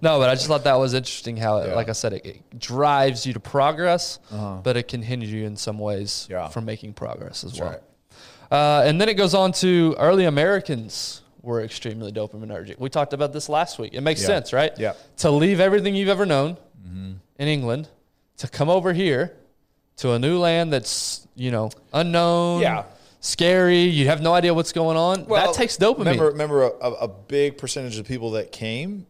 no, 0.02 0.20
but 0.20 0.30
I 0.30 0.36
just 0.36 0.48
thought 0.48 0.64
that 0.64 0.76
was 0.76 0.94
interesting 0.94 1.38
how, 1.38 1.58
it, 1.58 1.62
Yeah. 1.62 1.66
Uh-huh. 1.68 1.76
like 1.76 1.90
I 1.90 1.94
said, 1.94 2.14
it, 2.14 2.26
it 2.26 2.60
drives 2.60 3.26
you 3.26 3.34
to 3.34 3.40
progress, 3.40 4.20
but 4.30 4.78
it 4.78 4.88
can 4.88 5.02
hinder 5.02 5.26
you 5.26 5.46
in 5.46 5.56
some 5.56 5.80
ways 5.80 6.28
Yeah. 6.30 6.48
from 6.50 6.66
making 6.66 6.94
progress 6.94 7.44
as 7.44 7.52
That's 7.52 7.62
well. 7.62 7.70
right. 7.72 7.82
Uh, 8.52 8.84
and 8.88 9.00
then 9.00 9.10
it 9.10 9.14
goes 9.16 9.34
on 9.36 9.52
to 9.54 9.96
early 10.00 10.26
Americans 10.26 11.22
were 11.42 11.62
extremely 11.62 12.12
dopaminergic. 12.12 12.80
We 12.80 12.90
talked 12.90 13.14
about 13.14 13.32
this 13.32 13.48
last 13.48 13.80
week. 13.80 13.94
It 13.94 14.02
makes 14.02 14.22
Yeah. 14.22 14.28
sense, 14.28 14.54
right? 14.54 14.72
Yeah. 14.78 14.94
To 15.18 15.30
leave 15.32 15.60
everything 15.60 15.96
you've 15.96 16.10
ever 16.10 16.26
known 16.26 16.58
Mm-hmm. 16.88 17.12
in 17.38 17.48
England, 17.48 17.88
to 18.38 18.48
come 18.48 18.70
over 18.70 18.94
here 18.94 19.34
to 20.00 20.12
a 20.14 20.20
new 20.20 20.38
land 20.40 20.72
that's 20.74 21.28
you 21.36 21.52
know 21.52 21.70
unknown, 21.94 22.62
Yeah. 22.62 22.84
scary. 23.22 23.82
You 23.84 24.08
have 24.08 24.22
no 24.22 24.34
idea 24.34 24.54
what's 24.54 24.74
going 24.74 24.98
on. 24.98 25.26
that 25.30 25.54
takes 25.54 25.78
dopamine. 25.78 26.00
Remember, 26.00 26.26
remember 26.32 26.64
a, 26.64 26.72
a, 26.82 26.92
a 26.94 27.08
big 27.08 27.58
percentage 27.58 27.98
of 28.00 28.08
people 28.08 28.32
that 28.32 28.52
came, 28.52 29.06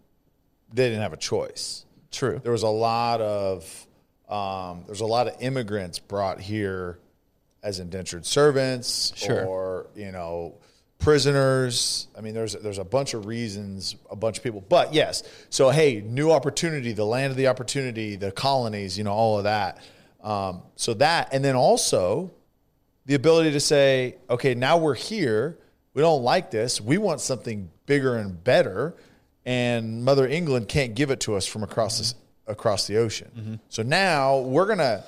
they 0.74 0.88
didn't 0.90 1.02
have 1.02 1.14
a 1.14 1.18
choice. 1.18 1.86
True. 2.12 2.40
There 2.44 2.52
was 2.52 2.64
a 2.64 2.68
lot 2.70 3.22
of 3.22 3.88
um, 4.30 4.84
there's 4.86 5.02
a 5.02 5.06
lot 5.08 5.28
of 5.28 5.36
immigrants 5.42 5.98
brought 6.00 6.40
here 6.40 7.00
as 7.64 7.80
indentured 7.80 8.26
servants 8.26 9.12
Sure. 9.16 9.44
or 9.46 9.88
you 9.96 10.12
know 10.12 10.56
prisoners. 11.00 12.08
I 12.18 12.22
mean, 12.22 12.34
there's 12.34 12.54
there's 12.54 12.78
a 12.78 12.84
bunch 12.84 13.14
of 13.14 13.26
reasons, 13.26 13.96
a 14.12 14.16
bunch 14.16 14.38
of 14.38 14.44
people. 14.44 14.64
But 14.68 14.94
yes, 14.94 15.24
so 15.50 15.70
hey, 15.70 16.02
new 16.02 16.32
opportunity, 16.32 16.92
the 16.94 17.06
land 17.06 17.32
of 17.32 17.38
the 17.38 17.48
opportunity, 17.48 18.16
the 18.16 18.32
colonies, 18.32 18.98
you 18.98 19.04
know, 19.04 19.14
all 19.14 19.38
of 19.38 19.44
that. 19.46 19.80
Um, 20.22 20.64
so 20.76 20.94
that, 20.96 21.34
and 21.34 21.44
then 21.44 21.56
also 21.56 22.32
the 23.06 23.16
ability 23.16 23.52
to 23.52 23.60
say, 23.60 24.18
okay, 24.30 24.54
now 24.56 24.78
we're 24.78 24.96
here. 24.96 25.58
We 25.94 26.02
don't 26.02 26.24
like 26.24 26.52
this. 26.52 26.80
We 26.82 26.98
want 26.98 27.22
something 27.22 27.70
bigger 27.86 28.18
and 28.18 28.44
better, 28.44 28.96
and 29.46 30.04
Mother 30.04 30.28
England 30.28 30.68
can't 30.68 30.94
give 30.94 31.10
it 31.10 31.20
to 31.22 31.36
us 31.36 31.46
from 31.46 31.64
across 31.64 31.98
this, 31.98 32.16
across 32.48 32.86
the 32.88 32.98
ocean. 32.98 33.60
So 33.70 33.82
now 33.84 34.40
we're 34.40 34.68
gonna 34.68 35.04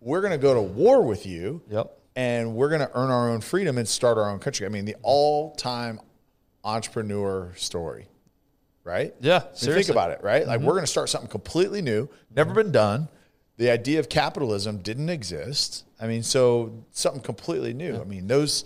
we're 0.00 0.20
gonna 0.20 0.38
go 0.38 0.54
to 0.54 0.62
war 0.62 1.02
with 1.02 1.26
you. 1.26 1.62
Yep. 1.70 1.92
And 2.16 2.54
we're 2.54 2.70
gonna 2.70 2.90
earn 2.94 3.10
our 3.10 3.30
own 3.30 3.42
freedom 3.42 3.76
and 3.78 3.86
start 3.86 4.16
our 4.18 4.30
own 4.30 4.38
country. 4.38 4.66
I 4.66 4.70
mean, 4.70 4.86
the 4.86 4.96
all-time 5.02 6.00
entrepreneur 6.66 7.52
story, 7.56 8.08
right? 8.84 9.14
Yeah, 9.20 9.36
I 9.36 9.66
mean, 9.66 9.74
think 9.74 9.88
about 9.88 10.10
it, 10.10 10.20
right? 10.22 10.46
Like 10.46 10.60
we're 10.60 10.72
going 10.72 10.82
to 10.82 10.90
start 10.90 11.08
something 11.08 11.30
completely 11.30 11.80
new, 11.80 12.08
never 12.34 12.52
been 12.52 12.72
done. 12.72 13.08
The 13.58 13.70
idea 13.70 14.00
of 14.00 14.08
capitalism 14.08 14.78
didn't 14.78 15.08
exist. 15.08 15.84
I 16.00 16.06
mean, 16.06 16.22
so 16.22 16.84
something 16.92 17.22
completely 17.22 17.72
new. 17.72 17.98
I 18.00 18.04
mean, 18.04 18.26
those 18.26 18.64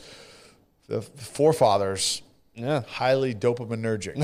the 0.89 1.01
forefathers 1.03 2.23
Yeah. 2.55 2.83
highly 2.89 3.33
dopaminergic. 3.35 4.17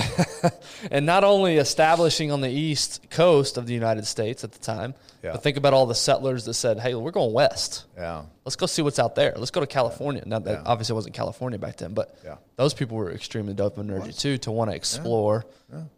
and 0.90 1.06
not 1.06 1.22
only 1.22 1.56
establishing 1.58 2.32
on 2.32 2.40
the 2.40 2.50
east 2.50 3.08
coast 3.08 3.56
of 3.56 3.66
the 3.66 3.72
United 3.74 4.04
States 4.06 4.42
at 4.42 4.50
the 4.52 4.58
time, 4.58 4.94
Yeah. 5.22 5.32
but 5.32 5.42
think 5.44 5.56
about 5.56 5.72
all 5.74 5.86
the 5.86 5.94
settlers 5.94 6.44
that 6.46 6.54
said, 6.54 6.80
"Hey, 6.80 6.94
we're 6.96 7.12
going 7.12 7.32
west. 7.32 7.84
yeah, 7.96 8.22
Let's 8.44 8.56
go 8.56 8.66
see 8.66 8.82
what's 8.82 8.98
out 8.98 9.14
there. 9.14 9.32
Let's 9.36 9.52
go 9.52 9.60
to 9.60 9.66
California." 9.66 10.22
Now, 10.26 10.40
that 10.40 10.50
Yeah. 10.50 10.62
obviously 10.66 10.94
wasn't 10.94 11.14
California 11.14 11.58
back 11.58 11.76
then, 11.76 11.94
but 11.94 12.16
Yeah. 12.24 12.36
those 12.56 12.74
people 12.74 12.96
were 12.96 13.12
extremely 13.12 13.54
dopaminergic 13.54 14.18
too 14.18 14.36
to 14.38 14.50
want 14.50 14.70
to 14.70 14.76
explore 14.76 15.46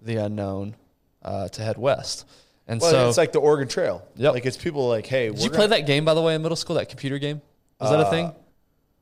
the 0.02 0.16
unknown, 0.16 0.76
uh, 1.22 1.48
to 1.48 1.62
head 1.62 1.78
west. 1.78 2.26
And 2.68 2.80
well, 2.80 2.90
so, 2.90 3.08
it's 3.08 3.16
like 3.18 3.32
the 3.32 3.40
Oregon 3.40 3.66
Trail. 3.66 4.06
Yep. 4.16 4.34
like 4.34 4.46
it's 4.46 4.56
people 4.58 4.88
like, 4.88 5.06
hey, 5.06 5.30
did 5.30 5.42
you 5.42 5.50
play 5.50 5.66
that 5.66 5.86
game 5.86 6.04
by 6.04 6.14
the 6.14 6.20
way 6.22 6.34
in 6.34 6.42
middle 6.42 6.56
school? 6.56 6.76
That 6.76 6.88
computer 6.90 7.18
game 7.18 7.40
was 7.80 7.90
that 7.90 8.00
a 8.00 8.10
thing? 8.10 8.32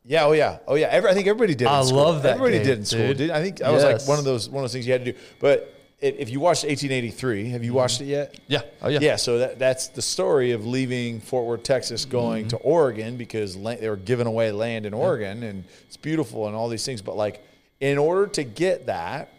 Yeah, 0.04 0.24
oh 0.26 0.32
yeah, 0.32 0.58
oh 0.68 0.76
yeah. 0.76 0.86
Every, 0.86 1.10
I 1.10 1.14
think 1.14 1.26
everybody 1.26 1.54
did. 1.56 1.62
In 1.62 1.68
I 1.68 1.80
love 1.80 2.22
that 2.22 2.34
Everybody 2.34 2.58
game, 2.58 2.66
did 2.66 2.78
in 2.78 2.84
school. 2.84 3.12
dude. 3.14 3.30
I 3.30 3.42
think 3.42 3.60
I 3.60 3.70
was 3.72 3.82
like 3.82 4.06
one 4.06 4.18
of 4.20 4.24
those 4.24 4.48
one 4.48 4.62
of 4.62 4.62
those 4.64 4.72
things 4.72 4.86
you 4.86 4.92
had 4.92 5.04
to 5.04 5.12
do. 5.12 5.18
But 5.40 5.72
if, 5.98 6.30
you 6.30 6.38
watched 6.38 6.62
1883, 6.62 7.48
have 7.50 7.64
you 7.64 7.72
watched 7.72 8.00
it 8.02 8.04
yet? 8.04 8.38
Yeah. 8.46 8.60
Oh 8.82 8.88
yeah. 8.88 8.98
Yeah, 9.00 9.16
so 9.16 9.38
that, 9.38 9.58
that's 9.58 9.88
the 9.88 10.02
story 10.02 10.52
of 10.52 10.64
leaving 10.64 11.20
Fort 11.20 11.46
Worth, 11.46 11.64
Texas, 11.64 12.04
going 12.04 12.42
Mm-hmm. 12.44 12.48
to 12.50 12.56
Oregon 12.58 13.16
because 13.16 13.56
la- 13.56 13.74
they 13.74 13.88
were 13.88 13.96
giving 13.96 14.26
away 14.28 14.52
land 14.52 14.86
in 14.86 14.94
Oregon 14.94 15.42
and 15.42 15.64
it's 15.88 15.96
beautiful 15.96 16.46
and 16.46 16.54
all 16.54 16.68
these 16.68 16.84
things. 16.84 17.02
But 17.02 17.16
like, 17.16 17.42
in 17.80 17.98
order 17.98 18.26
to 18.28 18.44
get 18.44 18.86
that, 18.86 19.30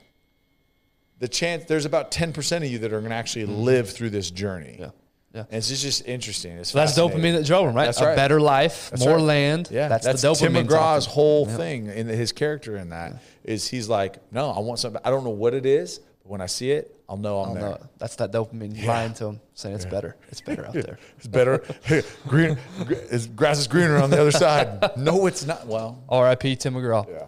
the 1.19 1.27
chance 1.27 1.65
there's 1.65 1.85
about 1.85 2.11
10% 2.11 2.57
of 2.57 2.65
you 2.65 2.79
that 2.79 2.93
are 2.93 2.99
going 2.99 3.09
to 3.11 3.15
actually 3.15 3.45
live 3.45 3.89
through 3.89 4.11
this 4.11 4.29
journey. 4.31 4.73
Mm-hmm. 4.73 4.81
Yeah. 4.83 4.89
Yeah. 5.33 5.41
And 5.51 5.55
it's 5.57 5.67
just, 5.69 5.83
just 5.83 6.05
interesting. 6.07 6.53
It's 6.57 6.71
So 6.71 6.79
that's 6.79 6.97
dopamine 6.97 7.33
that 7.35 7.45
drove 7.45 7.67
him, 7.67 7.75
right? 7.75 7.85
That's 7.85 8.01
a 8.01 8.07
right. 8.07 8.15
better 8.15 8.39
life, 8.39 8.89
That's 8.89 9.03
more 9.05 9.17
right. 9.17 9.23
land. 9.23 9.67
Yeah, 9.69 9.87
that's, 9.87 10.05
that's, 10.05 10.21
the 10.21 10.29
dopamine. 10.29 10.37
Tim 10.37 10.53
McGraw's 10.67 11.05
talking. 11.05 11.13
whole 11.13 11.45
thing 11.45 11.87
in 11.87 12.07
his 12.07 12.31
character 12.31 12.77
in 12.77 12.89
that 12.89 13.21
is 13.43 13.67
he's 13.67 13.87
like, 13.89 14.17
no, 14.31 14.49
I 14.49 14.59
want 14.59 14.79
something. 14.79 15.01
I 15.05 15.11
don't 15.11 15.23
know 15.23 15.29
what 15.29 15.53
it 15.53 15.65
is, 15.65 15.99
but 15.99 16.29
when 16.29 16.41
I 16.41 16.45
see 16.47 16.71
it, 16.71 16.95
I'll 17.09 17.17
know 17.17 17.39
I'm 17.41 17.51
Oh, 17.51 17.53
there. 17.53 17.61
no, 17.63 17.77
that's 17.99 18.15
that 18.15 18.31
dopamine 18.31 18.83
lying 18.85 19.13
to 19.15 19.25
him, 19.25 19.39
saying 19.53 19.75
it's 19.75 19.85
better. 19.85 20.15
It's 20.29 20.41
better 20.41 20.65
out 20.65 20.73
there. 20.73 20.97
It's 21.17 21.27
better. 21.27 21.63
Green, 22.27 22.57
gr- 22.85 22.95
his 22.95 23.27
grass 23.27 23.59
is 23.59 23.67
greener 23.67 23.97
on 23.97 24.09
the 24.09 24.19
other 24.19 24.31
side. 24.31 24.97
No, 24.97 25.27
it's 25.27 25.45
not. 25.45 25.67
Well, 25.67 26.03
R.I.P. 26.09 26.55
Tim 26.55 26.73
McGraw. 26.73 27.07
yeah. 27.07 27.27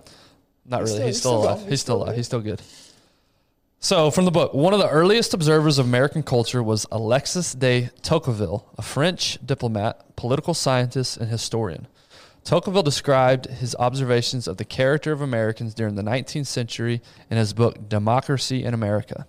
Not 0.66 0.82
He's 0.82 0.98
really. 0.98 1.00
still- 1.00 1.06
he's 1.06 1.16
he's 1.16 1.20
still 1.20 1.36
alive. 1.44 1.68
He's 1.70 1.82
still 1.82 1.96
alive. 2.04 2.16
He's 2.16 2.26
still 2.26 2.42
good. 2.42 2.62
So, 3.82 4.12
from 4.12 4.26
the 4.26 4.32
book, 4.32 4.54
one 4.54 4.74
of 4.74 4.80
the 4.80 4.90
earliest 4.90 5.34
observers 5.34 5.80
of 5.80 5.86
American 5.86 6.22
culture 6.22 6.62
was 6.62 6.86
Alexis 6.92 7.54
de 7.54 7.90
Tocqueville, 8.02 8.70
a 8.78 8.82
French 8.82 9.40
diplomat, 9.46 10.18
political 10.18 10.54
scientist, 10.54 11.16
and 11.16 11.30
historian. 11.30 11.88
Tocqueville 12.44 12.84
described 12.84 13.46
his 13.46 13.78
observations 13.80 14.50
of 14.50 14.58
the 14.58 14.66
character 14.66 15.14
of 15.14 15.22
Americans 15.22 15.74
during 15.74 15.96
the 15.96 16.02
19th 16.02 16.48
century 16.48 17.02
in 17.30 17.38
his 17.38 17.54
book 17.54 17.88
Democracy 17.88 18.66
in 18.66 18.74
America. 18.74 19.26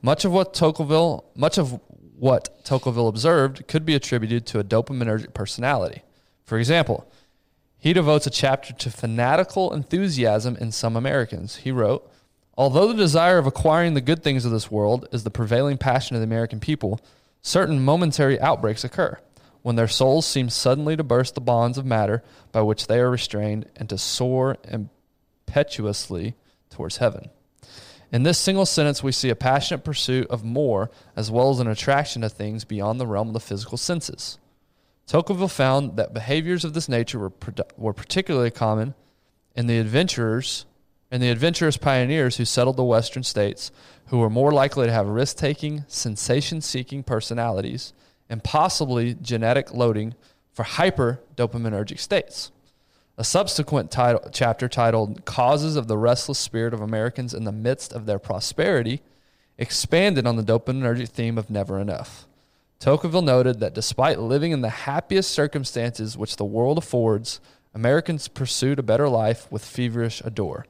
Much 0.00 0.24
of 0.24 0.30
what 0.30 0.54
Tocqueville, 0.54 1.24
much 1.34 1.58
of 1.58 1.80
what 2.16 2.64
Tocqueville 2.64 3.08
observed 3.08 3.66
could 3.66 3.84
be 3.84 3.96
attributed 3.96 4.46
to 4.46 4.60
a 4.60 4.64
dopaminergic 4.64 5.34
personality. 5.34 6.02
For 6.44 6.56
example, 6.56 7.10
he 7.76 7.92
devotes 7.92 8.28
a 8.28 8.30
chapter 8.30 8.72
to 8.74 8.90
fanatical 8.92 9.72
enthusiasm 9.74 10.56
in 10.60 10.70
some 10.70 10.94
Americans. 10.94 11.56
He 11.56 11.72
wrote, 11.72 12.08
Although 12.58 12.88
the 12.88 12.94
desire 12.94 13.38
of 13.38 13.46
acquiring 13.46 13.94
the 13.94 14.00
good 14.00 14.24
things 14.24 14.44
of 14.44 14.50
this 14.50 14.68
world 14.68 15.06
is 15.12 15.22
the 15.22 15.30
prevailing 15.30 15.78
passion 15.78 16.16
of 16.16 16.20
the 16.20 16.26
American 16.26 16.58
people, 16.58 17.00
certain 17.40 17.84
momentary 17.84 18.38
outbreaks 18.40 18.82
occur 18.82 19.16
when 19.62 19.76
their 19.76 19.86
souls 19.86 20.26
seem 20.26 20.50
suddenly 20.50 20.96
to 20.96 21.04
burst 21.04 21.36
the 21.36 21.40
bonds 21.40 21.78
of 21.78 21.86
matter 21.86 22.20
by 22.50 22.60
which 22.60 22.88
they 22.88 22.98
are 22.98 23.10
restrained 23.10 23.70
and 23.76 23.88
to 23.88 23.96
soar 23.96 24.56
impetuously 25.46 26.34
towards 26.68 26.96
heaven. 26.96 27.30
In 28.10 28.24
this 28.24 28.38
single 28.38 28.66
sentence, 28.66 29.04
we 29.04 29.12
see 29.12 29.30
a 29.30 29.36
passionate 29.36 29.84
pursuit 29.84 30.26
of 30.28 30.42
more 30.42 30.90
as 31.14 31.30
well 31.30 31.50
as 31.50 31.60
an 31.60 31.68
attraction 31.68 32.22
to 32.22 32.28
things 32.28 32.64
beyond 32.64 32.98
the 32.98 33.06
realm 33.06 33.28
of 33.28 33.34
the 33.34 33.40
physical 33.40 33.78
senses. 33.78 34.36
Tocqueville 35.06 35.46
found 35.46 35.96
that 35.96 36.12
behaviors 36.12 36.64
of 36.64 36.74
this 36.74 36.88
nature 36.88 37.20
were, 37.20 37.32
were 37.76 37.92
particularly 37.92 38.50
common 38.50 38.94
in 39.54 39.68
the 39.68 39.78
adventurers 39.78 40.64
and 41.10 41.22
the 41.22 41.30
adventurous 41.30 41.76
pioneers 41.76 42.36
who 42.36 42.44
settled 42.44 42.76
the 42.76 42.84
western 42.84 43.22
states, 43.22 43.70
who 44.06 44.18
were 44.18 44.30
more 44.30 44.52
likely 44.52 44.86
to 44.86 44.92
have 44.92 45.08
risk-taking, 45.08 45.84
sensation-seeking 45.88 47.02
personalities 47.02 47.92
and 48.28 48.44
possibly 48.44 49.14
genetic 49.14 49.72
loading 49.72 50.14
for 50.52 50.62
hyper 50.62 51.20
dopaminergic 51.36 51.98
states. 51.98 52.50
A 53.16 53.24
subsequent 53.24 53.90
title, 53.90 54.28
chapter 54.32 54.68
titled 54.68 55.24
Causes 55.24 55.76
of 55.76 55.88
the 55.88 55.98
Restless 55.98 56.38
Spirit 56.38 56.74
of 56.74 56.80
Americans 56.80 57.34
in 57.34 57.44
the 57.44 57.52
Midst 57.52 57.92
of 57.92 58.06
Their 58.06 58.18
Prosperity 58.18 59.02
expanded 59.56 60.26
on 60.26 60.36
the 60.36 60.42
dopaminergic 60.42 61.08
theme 61.08 61.36
of 61.36 61.50
never 61.50 61.80
enough. 61.80 62.26
Tocqueville 62.78 63.22
noted 63.22 63.58
that 63.58 63.74
despite 63.74 64.20
living 64.20 64.52
in 64.52 64.60
the 64.60 64.68
happiest 64.68 65.32
circumstances 65.32 66.16
which 66.16 66.36
the 66.36 66.44
world 66.44 66.78
affords, 66.78 67.40
Americans 67.74 68.28
pursued 68.28 68.78
a 68.78 68.84
better 68.84 69.08
life 69.08 69.50
with 69.50 69.64
feverish 69.64 70.22
ardor. 70.22 70.64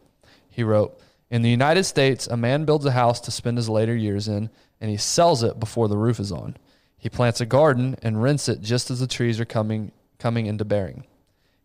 He 0.58 0.64
wrote, 0.64 0.98
In 1.30 1.42
the 1.42 1.50
United 1.50 1.84
States, 1.84 2.26
a 2.26 2.36
man 2.36 2.64
builds 2.64 2.84
a 2.84 2.90
house 2.90 3.20
to 3.20 3.30
spend 3.30 3.58
his 3.58 3.68
later 3.68 3.94
years 3.94 4.26
in, 4.26 4.50
and 4.80 4.90
he 4.90 4.96
sells 4.96 5.44
it 5.44 5.60
before 5.60 5.86
the 5.86 5.96
roof 5.96 6.18
is 6.18 6.32
on. 6.32 6.56
He 6.98 7.08
plants 7.08 7.40
a 7.40 7.46
garden 7.46 7.94
and 8.02 8.20
rents 8.20 8.48
it 8.48 8.60
just 8.60 8.90
as 8.90 8.98
the 8.98 9.06
trees 9.06 9.38
are 9.38 9.44
coming, 9.44 9.92
coming 10.18 10.46
into 10.46 10.64
bearing. 10.64 11.04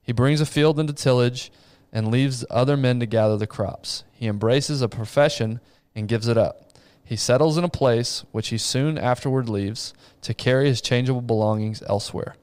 He 0.04 0.12
brings 0.12 0.42
a 0.42 0.46
field 0.46 0.80
into 0.80 0.94
tillage 0.94 1.52
and 1.92 2.12
leaves 2.12 2.46
other 2.52 2.78
men 2.78 3.00
to 3.00 3.08
gather 3.08 3.36
the 3.36 3.48
crops. 3.48 4.04
He 4.12 4.28
embraces 4.28 4.84
a 4.84 4.88
profession 4.88 5.60
and 5.96 6.08
gives 6.08 6.28
it 6.28 6.38
up. 6.38 6.70
He 7.04 7.16
settles 7.16 7.58
in 7.58 7.64
a 7.64 7.70
place 7.70 8.26
which 8.32 8.50
he 8.50 8.60
soon 8.60 9.00
afterward 9.00 9.50
leaves 9.50 9.96
to 10.22 10.36
carry 10.36 10.68
his 10.68 10.82
changeable 10.82 11.22
belongings 11.22 11.82
elsewhere. 11.90 12.36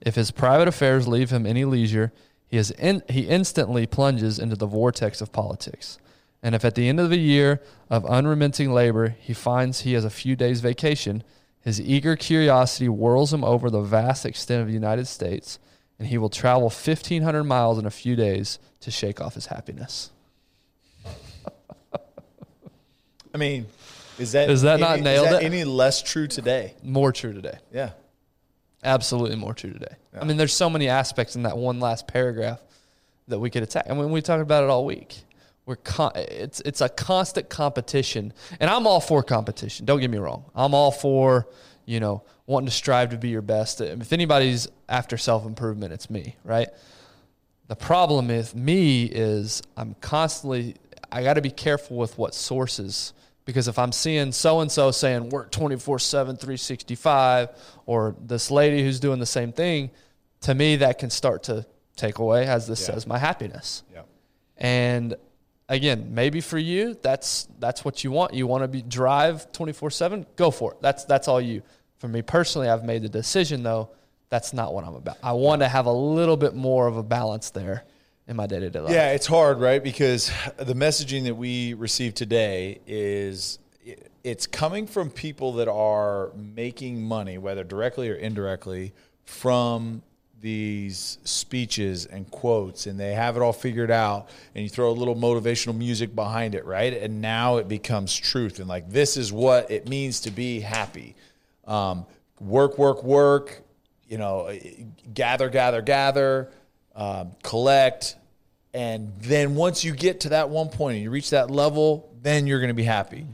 If 0.00 0.14
his 0.14 0.30
private 0.30 0.68
affairs 0.68 1.08
leave 1.08 1.30
him 1.30 1.44
any 1.44 1.64
leisure, 1.64 2.12
he, 2.48 2.56
is 2.56 2.70
in, 2.72 3.02
he 3.08 3.28
instantly 3.28 3.86
plunges 3.86 4.38
into 4.38 4.56
the 4.56 4.66
vortex 4.66 5.20
of 5.20 5.32
politics. 5.32 5.98
And 6.42 6.54
if 6.54 6.64
at 6.64 6.74
the 6.74 6.88
end 6.88 7.00
of 7.00 7.10
the 7.10 7.18
year 7.18 7.60
of 7.90 8.06
unremitting 8.06 8.72
labor 8.72 9.16
he 9.20 9.34
finds 9.34 9.80
he 9.80 9.92
has 9.94 10.04
a 10.04 10.10
few 10.10 10.36
days' 10.36 10.60
vacation, 10.60 11.22
his 11.60 11.80
eager 11.80 12.16
curiosity 12.16 12.86
whirls 12.86 13.32
him 13.32 13.44
over 13.44 13.68
the 13.70 13.82
vast 13.82 14.24
extent 14.24 14.62
of 14.62 14.68
the 14.68 14.72
United 14.72 15.06
States, 15.06 15.58
and 15.98 16.08
he 16.08 16.16
will 16.16 16.30
travel 16.30 16.62
1,500 16.62 17.44
miles 17.44 17.78
in 17.78 17.84
a 17.86 17.90
few 17.90 18.16
days 18.16 18.58
to 18.80 18.90
shake 18.90 19.20
off 19.20 19.34
his 19.34 19.46
happiness. 19.46 20.10
I 23.34 23.36
mean, 23.36 23.66
is 24.18 24.32
that 24.32 24.48
Is 24.48 24.62
that 24.62 24.74
any, 24.74 24.82
not 24.82 25.00
nailed 25.00 25.26
is 25.26 25.32
that 25.32 25.42
any 25.42 25.64
less 25.64 26.02
true 26.02 26.26
today? 26.26 26.74
More 26.82 27.12
true 27.12 27.32
today. 27.32 27.58
Yeah. 27.72 27.90
Absolutely 28.84 29.36
more 29.36 29.54
true 29.54 29.72
today. 29.72 29.96
Yeah. 30.14 30.20
I 30.20 30.24
mean, 30.24 30.36
there's 30.36 30.52
so 30.54 30.70
many 30.70 30.88
aspects 30.88 31.36
in 31.36 31.42
that 31.42 31.56
one 31.56 31.80
last 31.80 32.06
paragraph 32.06 32.60
that 33.26 33.38
we 33.38 33.50
could 33.50 33.62
attack. 33.62 33.86
I 33.88 33.94
mean, 33.94 34.10
we 34.10 34.22
talked 34.22 34.42
about 34.42 34.64
it 34.64 34.70
all 34.70 34.84
week. 34.84 35.16
We're 35.66 35.76
con- 35.76 36.12
it's 36.14 36.60
it's 36.60 36.80
a 36.80 36.88
constant 36.88 37.50
competition, 37.50 38.32
and 38.58 38.70
I'm 38.70 38.86
all 38.86 39.00
for 39.00 39.22
competition. 39.22 39.84
Don't 39.84 40.00
get 40.00 40.10
me 40.10 40.16
wrong. 40.18 40.44
I'm 40.54 40.72
all 40.74 40.90
for 40.90 41.46
you 41.84 42.00
know 42.00 42.22
wanting 42.46 42.68
to 42.68 42.72
strive 42.72 43.10
to 43.10 43.18
be 43.18 43.28
your 43.28 43.42
best. 43.42 43.80
If 43.82 44.12
anybody's 44.12 44.68
after 44.88 45.18
self 45.18 45.44
improvement, 45.44 45.92
it's 45.92 46.08
me, 46.08 46.36
right? 46.42 46.68
The 47.66 47.76
problem 47.76 48.28
with 48.28 48.54
me 48.54 49.04
is 49.04 49.60
I'm 49.76 49.94
constantly 50.00 50.76
I 51.12 51.22
got 51.22 51.34
to 51.34 51.42
be 51.42 51.50
careful 51.50 51.98
with 51.98 52.16
what 52.16 52.34
sources 52.34 53.12
because 53.48 53.66
if 53.66 53.78
I'm 53.78 53.92
seeing 53.92 54.30
so 54.30 54.60
and 54.60 54.70
so 54.70 54.90
saying 54.90 55.30
work 55.30 55.50
24/7 55.50 56.38
365 56.38 57.48
or 57.86 58.14
this 58.20 58.50
lady 58.50 58.82
who's 58.82 59.00
doing 59.00 59.20
the 59.20 59.24
same 59.26 59.52
thing 59.52 59.90
to 60.42 60.54
me 60.54 60.76
that 60.76 60.98
can 60.98 61.08
start 61.08 61.44
to 61.44 61.64
take 61.96 62.18
away 62.18 62.44
as 62.46 62.66
this 62.66 62.78
Yeah. 62.82 62.94
says 62.94 63.06
my 63.06 63.16
happiness. 63.16 63.84
Yeah. 63.94 64.02
And 64.58 65.14
again, 65.66 66.08
maybe 66.10 66.42
for 66.42 66.58
you 66.58 66.98
that's 67.00 67.48
that's 67.58 67.86
what 67.86 68.04
you 68.04 68.10
want. 68.12 68.34
You 68.34 68.46
want 68.46 68.64
to 68.64 68.68
be 68.68 68.82
drive 68.82 69.50
24/7, 69.52 70.26
go 70.36 70.50
for 70.50 70.72
it. 70.72 70.82
That's 70.82 71.06
that's 71.06 71.26
all 71.26 71.40
you. 71.40 71.62
For 71.96 72.06
me 72.06 72.20
personally, 72.20 72.68
I've 72.68 72.84
made 72.84 73.00
the 73.00 73.08
decision 73.08 73.62
though 73.62 73.88
that's 74.28 74.52
not 74.52 74.74
what 74.74 74.84
I'm 74.84 74.94
about. 74.94 75.16
I 75.22 75.32
want 75.32 75.62
to 75.62 75.68
have 75.68 75.86
a 75.86 75.92
little 75.92 76.36
bit 76.36 76.54
more 76.54 76.86
of 76.86 76.98
a 76.98 77.02
balance 77.02 77.48
there 77.48 77.84
in 78.28 78.36
my 78.36 78.46
day-to-day 78.46 78.78
life. 78.78 78.92
Yeah, 78.92 79.12
it's 79.12 79.26
hard, 79.26 79.58
right? 79.58 79.82
Because 79.82 80.30
the 80.58 80.74
messaging 80.74 81.24
that 81.24 81.34
we 81.34 81.74
receive 81.74 82.14
today 82.14 82.78
is 82.86 83.58
it's 84.22 84.46
coming 84.46 84.86
from 84.86 85.10
people 85.10 85.54
that 85.54 85.68
are 85.68 86.30
making 86.36 87.02
money, 87.02 87.38
whether 87.38 87.64
directly 87.64 88.10
or 88.10 88.14
indirectly, 88.14 88.92
from 89.24 90.02
these 90.40 91.18
speeches 91.24 92.06
and 92.06 92.30
quotes, 92.30 92.86
and 92.86 93.00
they 93.00 93.12
have 93.14 93.36
it 93.36 93.40
all 93.40 93.52
figured 93.52 93.90
out. 93.90 94.28
And 94.54 94.62
you 94.62 94.68
throw 94.68 94.90
a 94.90 94.92
little 94.92 95.16
motivational 95.16 95.76
music 95.76 96.14
behind 96.14 96.54
it, 96.54 96.64
right? 96.64 96.92
And 96.92 97.20
now 97.20 97.56
it 97.56 97.66
becomes 97.66 98.14
truth. 98.14 98.60
And 98.60 98.68
like, 98.68 98.88
this 98.90 99.16
is 99.16 99.32
what 99.32 99.70
it 99.70 99.88
means 99.88 100.20
to 100.20 100.30
be 100.30 100.60
happy. 100.60 101.16
Um, 101.66 102.06
work, 102.38 102.78
work, 102.78 103.02
work. 103.02 103.62
You 104.06 104.16
know, 104.18 104.56
gather, 105.12 105.48
gather, 105.48 105.82
gather. 105.82 106.50
Um, 106.98 107.30
collect, 107.44 108.16
and 108.74 109.12
then 109.20 109.54
once 109.54 109.84
you 109.84 109.94
get 109.94 110.20
to 110.20 110.30
that 110.30 110.50
one 110.50 110.68
point 110.68 110.96
and 110.96 111.04
you 111.04 111.10
reach 111.10 111.30
that 111.30 111.48
level, 111.48 112.12
then 112.22 112.48
you're 112.48 112.58
going 112.58 112.68
to 112.70 112.74
be 112.74 112.82
happy. 112.82 113.24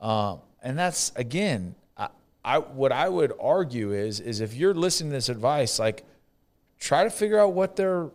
Um, 0.00 0.40
and 0.62 0.78
that's 0.78 1.12
again, 1.14 1.74
I, 1.98 2.08
I 2.42 2.58
what 2.58 2.92
I 2.92 3.10
would 3.10 3.34
argue 3.38 3.92
is 3.92 4.20
is 4.20 4.40
if 4.40 4.54
you're 4.54 4.72
listening 4.72 5.10
to 5.10 5.16
this 5.16 5.28
advice, 5.28 5.78
like 5.78 6.02
try 6.78 7.04
to 7.04 7.10
figure 7.10 7.38
out 7.38 7.52
what 7.52 7.76
their 7.76 8.08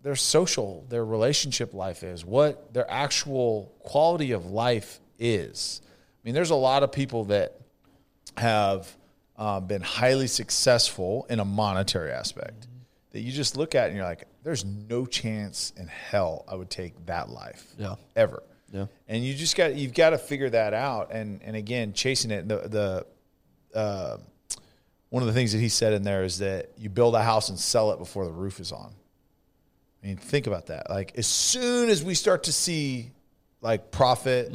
their 0.00 0.16
social, 0.16 0.86
their 0.88 1.04
relationship 1.04 1.74
life 1.74 2.02
is, 2.02 2.24
what 2.24 2.72
their 2.72 2.90
actual 2.90 3.70
quality 3.80 4.32
of 4.32 4.46
life 4.46 4.98
is. 5.18 5.82
I 5.84 6.20
mean, 6.24 6.34
there's 6.34 6.50
a 6.50 6.54
lot 6.54 6.82
of 6.82 6.90
people 6.90 7.26
that 7.26 7.60
have 8.38 8.96
uh, 9.36 9.60
been 9.60 9.82
highly 9.82 10.26
successful 10.26 11.26
in 11.28 11.38
a 11.38 11.44
monetary 11.44 12.10
aspect 12.12 12.66
that 13.12 13.20
you 13.20 13.30
just 13.30 13.56
look 13.56 13.74
at 13.74 13.88
and 13.88 13.96
you're 13.96 14.04
like, 14.04 14.24
there's 14.42 14.64
no 14.64 15.06
chance 15.06 15.72
in 15.76 15.86
hell 15.86 16.44
I 16.48 16.54
would 16.54 16.70
take 16.70 17.06
that 17.06 17.30
life. 17.30 17.64
Yeah. 17.78 17.94
Ever. 18.16 18.42
Yeah. 18.72 18.86
And 19.06 19.24
you 19.24 19.34
just 19.34 19.54
got 19.54 19.74
you've 19.74 19.94
got 19.94 20.10
to 20.10 20.18
figure 20.18 20.50
that 20.50 20.74
out. 20.74 21.12
And 21.12 21.40
and 21.42 21.54
again, 21.54 21.92
chasing 21.92 22.30
it. 22.30 22.48
The 22.48 23.04
the 23.72 23.78
uh, 23.78 24.16
one 25.10 25.22
of 25.22 25.26
the 25.26 25.34
things 25.34 25.52
that 25.52 25.58
he 25.58 25.68
said 25.68 25.92
in 25.92 26.02
there 26.02 26.24
is 26.24 26.38
that 26.38 26.70
you 26.78 26.88
build 26.88 27.14
a 27.14 27.22
house 27.22 27.50
and 27.50 27.58
sell 27.58 27.92
it 27.92 27.98
before 27.98 28.24
the 28.24 28.32
roof 28.32 28.60
is 28.60 28.72
on. 28.72 28.92
I 30.02 30.06
mean, 30.06 30.16
think 30.16 30.46
about 30.46 30.66
that. 30.66 30.88
Like 30.88 31.12
as 31.16 31.26
soon 31.26 31.90
as 31.90 32.02
we 32.02 32.14
start 32.14 32.44
to 32.44 32.52
see 32.52 33.10
like 33.60 33.90
profit, 33.90 34.50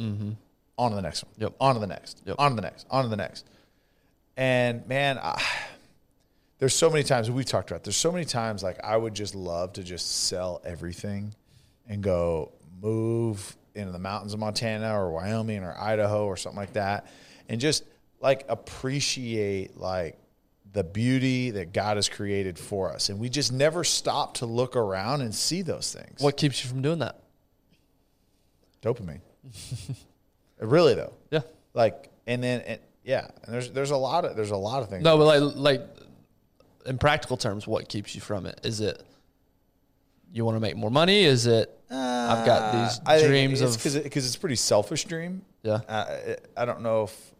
on 0.78 0.90
to 0.90 0.96
the 0.96 1.02
next 1.02 1.24
one. 1.24 1.32
Yep. 1.38 1.54
On 1.60 1.74
to 1.74 1.80
the 1.80 1.86
next. 1.86 2.22
Yep. 2.26 2.36
On 2.38 2.50
to 2.50 2.56
the 2.56 2.62
next. 2.62 2.86
On 2.90 3.04
to 3.04 3.08
the 3.08 3.16
next. 3.16 3.46
And 4.36 4.86
man, 4.86 5.18
I, 5.18 5.42
there's 6.58 6.74
so 6.74 6.90
many 6.90 7.04
times 7.04 7.30
we've 7.30 7.44
talked 7.46 7.70
about. 7.70 7.84
There's 7.84 7.96
so 7.96 8.10
many 8.12 8.24
times 8.24 8.62
like 8.62 8.82
I 8.84 8.96
would 8.96 9.14
just 9.14 9.34
love 9.34 9.74
to 9.74 9.82
just 9.84 10.26
sell 10.26 10.60
everything 10.64 11.34
and 11.86 12.02
go 12.02 12.52
move 12.80 13.56
into 13.74 13.92
the 13.92 13.98
mountains 13.98 14.34
of 14.34 14.40
Montana 14.40 14.92
or 14.98 15.10
Wyoming 15.12 15.62
or 15.62 15.74
Idaho 15.78 16.26
or 16.26 16.36
something 16.36 16.58
like 16.58 16.72
that, 16.74 17.06
and 17.48 17.60
just 17.60 17.84
like 18.20 18.44
appreciate 18.48 19.76
like 19.76 20.18
the 20.72 20.84
beauty 20.84 21.50
that 21.52 21.72
God 21.72 21.96
has 21.96 22.08
created 22.08 22.58
for 22.58 22.92
us. 22.92 23.08
And 23.08 23.18
we 23.18 23.28
just 23.28 23.52
never 23.52 23.84
stop 23.84 24.34
to 24.38 24.46
look 24.46 24.76
around 24.76 25.22
and 25.22 25.34
see 25.34 25.62
those 25.62 25.92
things. 25.94 26.20
What 26.20 26.36
keeps 26.36 26.62
you 26.62 26.68
from 26.70 26.82
doing 26.82 26.98
that? 26.98 27.20
dopamine? 28.82 29.20
really 30.60 30.94
though, 30.94 31.12
Yeah. 31.30 31.40
like 31.74 32.10
and 32.26 32.42
then 32.42 32.60
and, 32.62 32.80
yeah, 33.04 33.28
and 33.44 33.54
there's 33.54 33.70
there's 33.70 33.90
a 33.92 33.96
lot 33.96 34.24
of 34.24 34.36
there's 34.36 34.50
a 34.50 34.56
lot 34.56 34.82
of 34.82 34.88
things. 34.90 35.02
No, 35.04 35.16
but 35.16 35.24
like 35.24 35.56
like 35.56 35.80
in 36.88 36.98
practical 36.98 37.36
terms, 37.36 37.66
what 37.66 37.88
keeps 37.88 38.14
you 38.14 38.20
from 38.20 38.46
it? 38.46 38.60
Is 38.64 38.80
it 38.80 39.02
you 40.32 40.44
want 40.44 40.56
to 40.56 40.60
make 40.60 40.76
more 40.76 40.90
money? 40.90 41.24
Is 41.24 41.46
it 41.46 41.70
I've 41.90 42.44
got 42.44 42.72
these 42.72 42.98
Uh, 42.98 43.02
I 43.06 43.26
dreams 43.26 43.60
it's 43.60 43.76
of 43.76 43.78
because 43.82 43.98
because 44.02 44.26
it's 44.26 44.36
a 44.36 44.40
pretty 44.40 44.56
selfish 44.56 45.04
dream. 45.04 45.42
yeah 45.62 45.80
Uh, 45.88 46.34
I 46.56 46.64
don't 46.64 46.82
know 46.82 47.04
if 47.04 47.34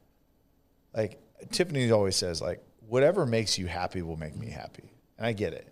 like 0.94 1.18
Tiffany 1.50 1.90
always 1.90 2.16
says 2.16 2.40
like 2.40 2.62
whatever 2.88 3.26
makes 3.26 3.58
you 3.58 3.66
happy 3.66 4.02
will 4.02 4.16
make 4.16 4.34
me 4.36 4.48
happy, 4.48 4.90
and 5.18 5.26
I 5.26 5.32
get 5.32 5.52
it. 5.52 5.68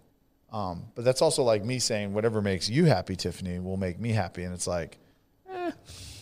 Um, 0.53 0.85
but 0.95 1.05
that's 1.05 1.23
also 1.23 1.43
like 1.43 1.65
me 1.65 1.79
saying 1.79 2.13
whatever 2.13 2.41
makes 2.43 2.69
you 2.69 2.85
happy, 2.85 3.17
Tiffany, 3.17 3.59
will 3.59 3.77
make 3.79 3.99
me 3.99 4.11
happy, 4.11 4.45
and 4.45 4.53
it's 4.55 4.67
like. 4.67 4.99
eh, 5.51 5.71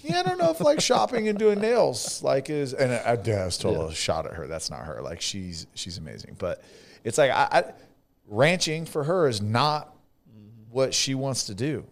Yeah, 0.03 0.21
I 0.21 0.23
don't 0.23 0.39
know 0.39 0.51
if 0.51 0.61
like 0.61 0.81
shopping 0.81 1.29
and 1.29 1.39
doing 1.39 1.61
nails 1.61 2.23
like 2.23 2.51
is 2.51 2.73
and 2.73 2.93
I, 2.93 3.13
I 3.13 3.45
was 3.45 3.59
total 3.59 3.91
shot 3.91 4.27
at 4.27 4.35
her. 4.35 4.47
That's 4.47 4.71
not 4.71 4.85
her. 4.87 5.03
Like 5.03 5.21
she's 5.21 5.67
she's 5.75 5.99
amazing, 5.99 6.37
but 6.39 6.63
it's 7.05 7.19
like 7.19 7.31
I, 7.31 7.49
I 7.53 7.65
ranching 8.27 8.87
for 8.87 9.05
her 9.05 9.29
is 9.29 9.41
not 9.41 9.95
what 10.71 10.93
she 10.95 11.15
wants 11.15 11.45
to 11.45 11.55
do. 11.55 11.85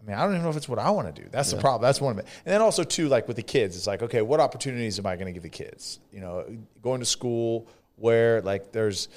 I 0.00 0.06
mean, 0.06 0.16
I 0.16 0.22
don't 0.22 0.32
even 0.32 0.42
know 0.42 0.50
if 0.50 0.56
it's 0.56 0.68
what 0.68 0.78
I 0.78 0.90
want 0.90 1.14
to 1.14 1.22
do. 1.22 1.28
That's 1.30 1.50
the 1.50 1.58
problem. 1.58 1.82
That's 1.82 2.00
one 2.00 2.12
of 2.12 2.18
it. 2.18 2.26
And 2.44 2.52
then 2.52 2.60
also 2.60 2.84
too, 2.84 3.08
like 3.08 3.26
with 3.26 3.36
the 3.36 3.42
kids, 3.42 3.74
it's 3.76 3.86
like, 3.86 4.02
okay, 4.02 4.20
what 4.22 4.38
opportunities 4.38 4.98
am 4.98 5.06
I 5.06 5.16
going 5.16 5.26
to 5.26 5.32
give 5.32 5.42
the 5.42 5.48
kids? 5.48 5.98
You 6.12 6.20
know, 6.20 6.44
going 6.82 7.00
to 7.00 7.06
school 7.06 7.68
where 7.96 8.42
like 8.42 8.70
there's 8.72 9.08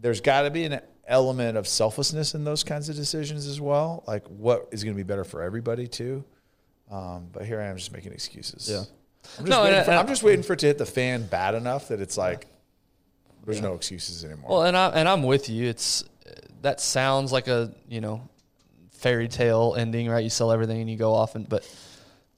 there's 0.00 0.20
got 0.20 0.42
to 0.42 0.50
be 0.50 0.64
an 0.64 0.80
element 1.06 1.56
of 1.56 1.66
selflessness 1.66 2.34
in 2.34 2.44
those 2.44 2.62
kinds 2.62 2.88
of 2.90 2.96
decisions 2.96 3.46
as 3.46 3.60
well. 3.60 4.04
Like 4.06 4.26
what 4.28 4.68
is 4.70 4.84
going 4.84 4.94
to 4.94 5.02
be 5.02 5.06
better 5.06 5.24
for 5.24 5.42
everybody 5.42 5.86
too. 5.86 6.24
Um, 6.90 7.28
but 7.32 7.44
here 7.46 7.60
I 7.60 7.66
am 7.66 7.76
just 7.76 7.92
making 7.92 8.12
excuses. 8.12 8.68
Yeah. 8.70 8.78
I'm 9.38 9.46
just, 9.46 9.48
No, 9.48 9.62
waiting 9.64 9.84
for, 9.84 9.90
I- 9.92 9.96
I'm 9.96 10.06
just 10.08 10.22
waiting 10.22 10.42
for 10.42 10.52
it 10.54 10.58
to 10.60 10.66
hit 10.66 10.78
the 10.78 10.86
fan 10.86 11.26
bad 11.26 11.54
enough 11.54 11.88
that 11.88 12.00
it's 12.00 12.16
like 12.18 12.46
there's 13.48 13.62
no 13.62 13.74
excuses 13.74 14.24
anymore. 14.24 14.50
Well, 14.50 14.62
and 14.64 14.76
I 14.76 14.88
and 14.90 15.08
I'm 15.08 15.22
with 15.22 15.48
you. 15.48 15.68
It's 15.68 16.04
that 16.62 16.80
sounds 16.80 17.32
like 17.32 17.48
a 17.48 17.72
you 17.88 18.00
know 18.00 18.28
fairy 18.92 19.28
tale 19.28 19.74
ending, 19.78 20.08
right? 20.08 20.22
You 20.22 20.30
sell 20.30 20.52
everything 20.52 20.80
and 20.80 20.90
you 20.90 20.96
go 20.96 21.14
off, 21.14 21.34
and 21.34 21.48
but 21.48 21.68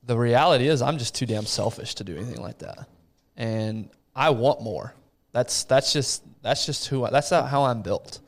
the 0.04 0.16
reality 0.16 0.68
is, 0.68 0.82
I'm 0.82 0.98
just 0.98 1.14
too 1.14 1.26
damn 1.26 1.46
selfish 1.46 1.94
to 1.96 2.04
do 2.04 2.16
anything 2.16 2.40
like 2.40 2.58
that, 2.58 2.88
and 3.36 3.90
I 4.14 4.30
want 4.30 4.62
more. 4.62 4.94
That's 5.32 5.64
that's 5.64 5.92
just 5.92 6.22
that's 6.42 6.66
just 6.66 6.86
who 6.88 7.04
I, 7.04 7.10
that's 7.10 7.30
not 7.30 7.48
how 7.48 7.64
I'm 7.64 7.82
built. 7.82 8.20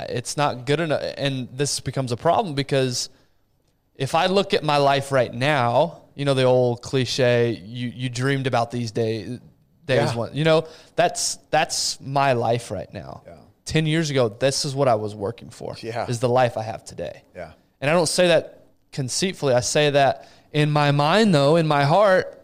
It's 0.00 0.36
not 0.36 0.66
good 0.66 0.80
enough, 0.80 1.02
and 1.16 1.48
this 1.52 1.80
becomes 1.80 2.10
a 2.10 2.16
problem 2.16 2.54
because 2.54 3.10
if 3.94 4.14
I 4.14 4.26
look 4.26 4.54
at 4.54 4.64
my 4.64 4.78
life 4.78 5.12
right 5.12 5.32
now, 5.32 6.02
you 6.14 6.24
know 6.24 6.34
the 6.34 6.44
old 6.44 6.82
cliche, 6.82 7.60
you 7.64 7.92
you 7.94 8.08
dreamed 8.08 8.46
about 8.46 8.70
these 8.70 8.90
days 8.92 9.40
days 9.86 10.10
Yeah. 10.12 10.14
one. 10.16 10.34
You 10.34 10.44
know, 10.44 10.66
that's 10.96 11.36
that's 11.50 12.00
my 12.00 12.32
life 12.32 12.70
right 12.70 12.92
now. 12.92 13.22
Yeah. 13.26 13.34
10 13.66 13.86
years 13.86 14.10
ago, 14.10 14.28
this 14.28 14.64
is 14.64 14.74
what 14.74 14.88
I 14.88 14.94
was 14.96 15.14
working 15.14 15.50
for. 15.50 15.76
Yeah. 15.80 16.06
Is 16.08 16.20
the 16.20 16.28
life 16.28 16.56
I 16.56 16.62
have 16.62 16.84
today. 16.84 17.22
yeah. 17.34 17.52
And 17.80 17.90
I 17.90 17.94
don't 17.94 18.08
say 18.08 18.28
that 18.28 18.64
conceitfully. 18.92 19.54
I 19.54 19.60
say 19.60 19.90
that 19.90 20.28
in 20.52 20.70
my 20.70 20.90
mind 20.90 21.34
though, 21.34 21.56
in 21.56 21.66
my 21.66 21.84
heart, 21.84 22.40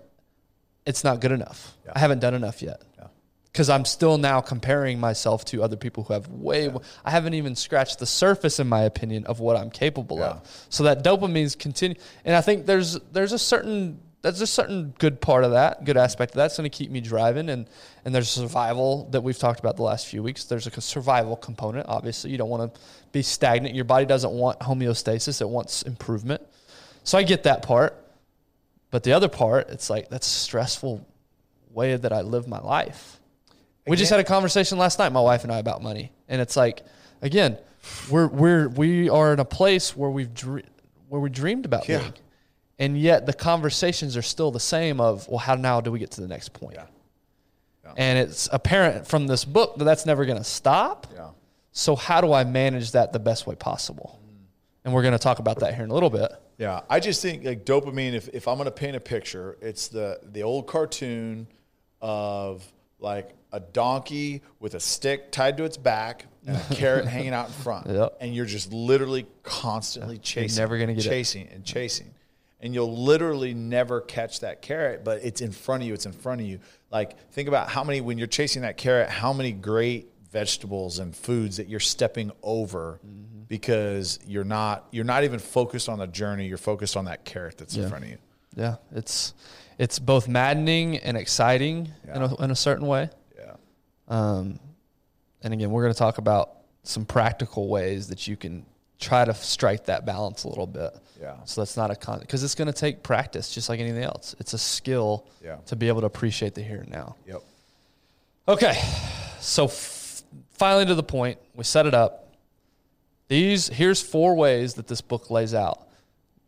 it's 0.86 1.04
not 1.04 1.20
good 1.20 1.32
enough. 1.32 1.76
Yeah. 1.86 1.92
I 1.94 1.98
haven't 1.98 2.18
done 2.20 2.34
enough 2.34 2.62
yet. 2.62 2.82
Cuz 3.52 3.68
I'm 3.68 3.84
still 3.84 4.16
now 4.16 4.40
comparing 4.40 5.00
myself 5.00 5.44
to 5.46 5.60
other 5.64 5.74
people 5.76 6.04
who 6.04 6.12
have 6.12 6.28
way 6.28 6.68
more- 6.68 6.82
I 7.04 7.10
haven't 7.10 7.34
even 7.34 7.56
scratched 7.56 7.98
the 7.98 8.06
surface 8.06 8.60
in 8.60 8.68
my 8.68 8.82
opinion 8.82 9.26
of 9.26 9.40
what 9.40 9.56
I'm 9.56 9.70
capable 9.70 10.22
of. 10.22 10.40
So 10.68 10.84
that 10.84 11.02
dopamine's 11.02 11.56
continue 11.56 11.96
and 12.24 12.36
I 12.36 12.42
think 12.42 12.66
there's 12.66 12.96
there's 13.12 13.32
a 13.32 13.40
certain 13.40 13.98
there's 14.22 14.40
a 14.40 14.46
certain 14.46 14.94
good 14.98 15.20
part 15.20 15.44
of 15.44 15.52
that, 15.52 15.84
good 15.84 15.96
aspect 15.96 16.32
of 16.32 16.36
that's 16.36 16.56
going 16.56 16.68
to 16.70 16.76
keep 16.76 16.90
me 16.90 17.00
driving 17.00 17.48
and 17.48 17.66
and 18.04 18.14
there's 18.14 18.28
survival 18.28 19.08
that 19.12 19.22
we've 19.22 19.38
talked 19.38 19.60
about 19.60 19.76
the 19.76 19.82
last 19.82 20.06
few 20.06 20.22
weeks. 20.22 20.44
There's 20.44 20.66
a 20.66 20.80
survival 20.80 21.36
component. 21.36 21.86
Obviously, 21.88 22.30
you 22.30 22.38
don't 22.38 22.50
want 22.50 22.74
to 22.74 22.80
be 23.12 23.22
stagnant. 23.22 23.74
Your 23.74 23.84
body 23.84 24.04
doesn't 24.06 24.30
want 24.32 24.58
homeostasis; 24.60 25.40
it 25.40 25.48
wants 25.48 25.82
improvement. 25.82 26.42
So 27.04 27.16
I 27.18 27.22
get 27.22 27.44
that 27.44 27.62
part, 27.62 27.96
but 28.90 29.02
the 29.04 29.12
other 29.12 29.28
part, 29.28 29.70
it's 29.70 29.88
like 29.88 30.10
that's 30.10 30.26
a 30.26 30.38
stressful 30.40 31.06
way 31.70 31.96
that 31.96 32.12
I 32.12 32.20
live 32.20 32.46
my 32.46 32.60
life. 32.60 33.18
We 33.86 33.96
just 33.96 34.10
had 34.10 34.20
a 34.20 34.24
conversation 34.24 34.76
last 34.78 34.98
night, 34.98 35.10
my 35.12 35.20
wife 35.20 35.42
and 35.44 35.52
I, 35.52 35.58
about 35.58 35.82
money, 35.82 36.12
and 36.28 36.40
it's 36.40 36.56
like, 36.56 36.82
again, 37.22 37.56
we're 38.10 38.28
we're 38.28 38.68
we 38.68 39.08
are 39.08 39.32
in 39.32 39.40
a 39.40 39.44
place 39.44 39.96
where 39.96 40.10
we've 40.10 40.32
dre- 40.34 40.64
where 41.08 41.20
we 41.20 41.30
dreamed 41.30 41.64
about 41.64 41.88
Yeah. 41.88 41.98
being, 42.00 42.12
and 42.80 42.98
yet 42.98 43.26
the 43.26 43.32
conversations 43.32 44.16
are 44.16 44.22
still 44.22 44.50
the 44.50 44.58
same. 44.58 45.00
Of 45.00 45.28
well, 45.28 45.38
how 45.38 45.54
now 45.54 45.80
do 45.80 45.92
we 45.92 45.98
get 46.00 46.10
to 46.12 46.20
the 46.20 46.28
next 46.28 46.52
point? 46.52 46.74
Yeah. 46.74 46.86
Yeah. 47.84 47.92
And 47.96 48.18
it's 48.18 48.48
apparent 48.52 49.06
from 49.06 49.26
this 49.26 49.44
book 49.44 49.76
that 49.78 49.84
that's 49.84 50.04
never 50.06 50.24
going 50.26 50.38
to 50.38 50.44
stop. 50.44 51.06
Yeah. 51.14 51.28
So 51.72 51.94
how 51.94 52.20
do 52.20 52.32
I 52.32 52.44
manage 52.44 52.92
that 52.92 53.12
the 53.12 53.18
best 53.20 53.46
way 53.46 53.54
possible? 53.54 54.20
Mm. 54.24 54.44
And 54.86 54.94
we're 54.94 55.02
going 55.02 55.12
to 55.12 55.18
talk 55.18 55.38
about 55.38 55.60
that 55.60 55.74
here 55.74 55.84
in 55.84 55.90
a 55.90 55.94
little 55.94 56.10
bit. 56.10 56.32
Yeah, 56.58 56.82
I 56.90 57.00
just 57.00 57.22
think 57.22 57.44
like 57.44 57.64
dopamine. 57.64 58.12
If, 58.12 58.28
if 58.34 58.46
I'm 58.48 58.56
going 58.56 58.66
to 58.66 58.70
paint 58.72 58.94
a 58.96 59.00
picture, 59.00 59.56
it's 59.62 59.88
the 59.88 60.18
the 60.32 60.42
old 60.42 60.66
cartoon 60.66 61.46
of 62.02 62.62
like 62.98 63.30
a 63.52 63.60
donkey 63.60 64.42
with 64.58 64.74
a 64.74 64.80
stick 64.80 65.32
tied 65.32 65.56
to 65.56 65.64
its 65.64 65.76
back 65.76 66.26
and 66.46 66.56
a 66.56 66.74
carrot 66.74 67.06
hanging 67.06 67.32
out 67.32 67.46
in 67.46 67.52
front, 67.52 67.86
Yep. 67.90 68.18
and 68.20 68.34
you're 68.34 68.44
just 68.46 68.72
literally 68.72 69.26
constantly 69.42 70.18
chasing, 70.18 70.60
never 70.60 70.78
gonna 70.78 70.94
get 70.94 71.06
it. 71.06 71.08
chasing 71.08 71.48
and 71.48 71.64
chasing, 71.64 72.10
and 72.60 72.74
you'll 72.74 72.96
literally 73.04 73.54
never 73.54 74.00
catch 74.00 74.40
that 74.40 74.60
carrot, 74.62 75.02
but 75.04 75.22
it's 75.24 75.40
in 75.40 75.52
front 75.52 75.82
of 75.82 75.86
you. 75.88 75.94
It's 75.94 76.06
in 76.06 76.12
front 76.12 76.40
of 76.40 76.46
you. 76.46 76.60
Like 76.90 77.18
think 77.32 77.48
about 77.48 77.68
how 77.68 77.84
many 77.84 78.00
when 78.00 78.18
you're 78.18 78.26
chasing 78.26 78.62
that 78.62 78.76
carrot, 78.76 79.08
how 79.08 79.32
many 79.32 79.52
great 79.52 80.08
vegetables 80.30 80.98
and 80.98 81.14
foods 81.16 81.56
that 81.56 81.68
you're 81.68 81.80
stepping 81.80 82.30
over 82.42 83.00
Mm-hmm. 83.04 83.42
because 83.48 84.18
you're 84.26 84.44
not 84.44 84.86
you're 84.92 85.04
not 85.04 85.24
even 85.24 85.38
focused 85.40 85.88
on 85.88 85.98
the 85.98 86.06
journey 86.06 86.46
you're 86.46 86.56
focused 86.58 86.96
on 86.96 87.06
that 87.06 87.24
carrot 87.24 87.58
that's 87.58 87.74
in 87.76 87.88
front 87.88 88.04
of 88.04 88.10
you 88.10 88.18
Yeah, 88.54 88.76
it's 88.94 89.34
it's 89.78 89.98
both 89.98 90.28
maddening 90.28 90.98
and 90.98 91.16
exciting 91.16 91.88
in, 92.14 92.22
a, 92.22 92.36
in 92.44 92.50
a 92.52 92.54
certain 92.56 92.86
way. 92.86 93.08
yeah 93.36 93.54
Um, 94.06 94.60
and 95.42 95.52
again, 95.54 95.70
we're 95.70 95.82
going 95.82 95.94
to 95.94 95.98
talk 95.98 96.18
about 96.18 96.50
some 96.82 97.04
practical 97.06 97.68
ways 97.68 98.08
that 98.08 98.28
you 98.28 98.36
can 98.36 98.66
try 99.00 99.24
to 99.24 99.34
strike 99.34 99.86
that 99.86 100.04
balance 100.04 100.44
a 100.44 100.48
little 100.48 100.66
bit. 100.66 100.94
Yeah. 101.20 101.36
So 101.46 101.60
that's 101.62 101.76
not 101.76 101.90
a 101.90 101.96
con 101.96 102.20
because 102.20 102.44
it's 102.44 102.54
going 102.54 102.66
to 102.66 102.72
take 102.72 103.02
practice, 103.02 103.52
just 103.52 103.68
like 103.68 103.80
anything 103.80 104.02
else. 104.04 104.34
It's 104.38 104.52
a 104.54 104.58
skill 104.58 105.26
Yeah. 105.42 105.56
to 105.66 105.76
be 105.76 105.88
able 105.88 106.00
to 106.00 106.06
appreciate 106.06 106.54
the 106.54 106.62
here 106.62 106.80
and 106.80 106.90
now. 106.90 107.16
yep 107.26 107.42
Okay, 108.48 108.80
so 109.40 109.66
f- 109.66 110.22
finally 110.52 110.86
to 110.86 110.94
the 110.94 111.02
point, 111.02 111.38
we 111.54 111.62
set 111.64 111.86
it 111.86 111.94
up. 111.94 112.34
These 113.28 113.68
here's 113.68 114.02
four 114.02 114.34
ways 114.34 114.74
that 114.74 114.86
this 114.88 115.00
book 115.00 115.30
lays 115.30 115.54
out. 115.54 115.86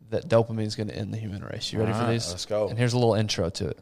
that 0.09 0.27
dopamine 0.29 0.65
is 0.67 0.75
going 0.75 0.89
to 0.89 0.95
end 0.95 1.11
the 1.11 1.17
human 1.17 1.41
race. 1.43 1.73
You 1.73 1.79
ready 1.79 1.91
All 1.91 1.97
for 1.97 2.05
right, 2.05 2.11
these? 2.13 2.29
let's 2.29 2.45
go. 2.45 2.67
And 2.67 2.77
here's 2.77 2.93
a 2.93 2.99
little 2.99 3.15
intro 3.15 3.49
to 3.49 3.67
it. 3.69 3.79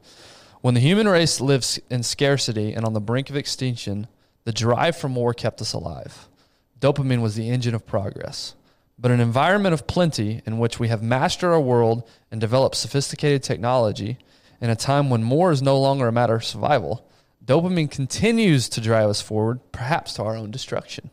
When 0.61 0.75
the 0.75 0.79
human 0.79 1.05
race 1.07 1.41
lives 1.41 1.77
in 1.89 2.03
scarcity 2.03 2.71
and 2.73 2.85
on 2.85 2.93
the 2.93 3.01
brink 3.01 3.29
of 3.29 3.35
extinction, 3.35 4.07
the 4.45 4.53
drive 4.53 4.95
for 4.95 5.09
more 5.09 5.33
kept 5.33 5.59
us 5.59 5.73
alive. 5.73 6.29
Dopamine 6.79 7.21
was 7.21 7.35
the 7.35 7.49
engine 7.49 7.75
of 7.75 7.85
progress. 7.85 8.55
But 9.01 9.09
an 9.09 9.19
environment 9.19 9.73
of 9.73 9.87
plenty 9.87 10.43
in 10.45 10.59
which 10.59 10.79
we 10.79 10.89
have 10.89 11.01
mastered 11.01 11.49
our 11.49 11.59
world 11.59 12.07
and 12.29 12.39
developed 12.39 12.75
sophisticated 12.75 13.41
technology, 13.41 14.19
in 14.61 14.69
a 14.69 14.75
time 14.75 15.09
when 15.09 15.23
more 15.23 15.51
is 15.51 15.63
no 15.63 15.79
longer 15.79 16.07
a 16.07 16.11
matter 16.11 16.35
of 16.35 16.45
survival, 16.45 17.03
dopamine 17.43 17.89
continues 17.89 18.69
to 18.69 18.79
drive 18.79 19.09
us 19.09 19.19
forward, 19.19 19.59
perhaps 19.71 20.13
to 20.13 20.23
our 20.23 20.35
own 20.35 20.51
destruction. 20.51 21.09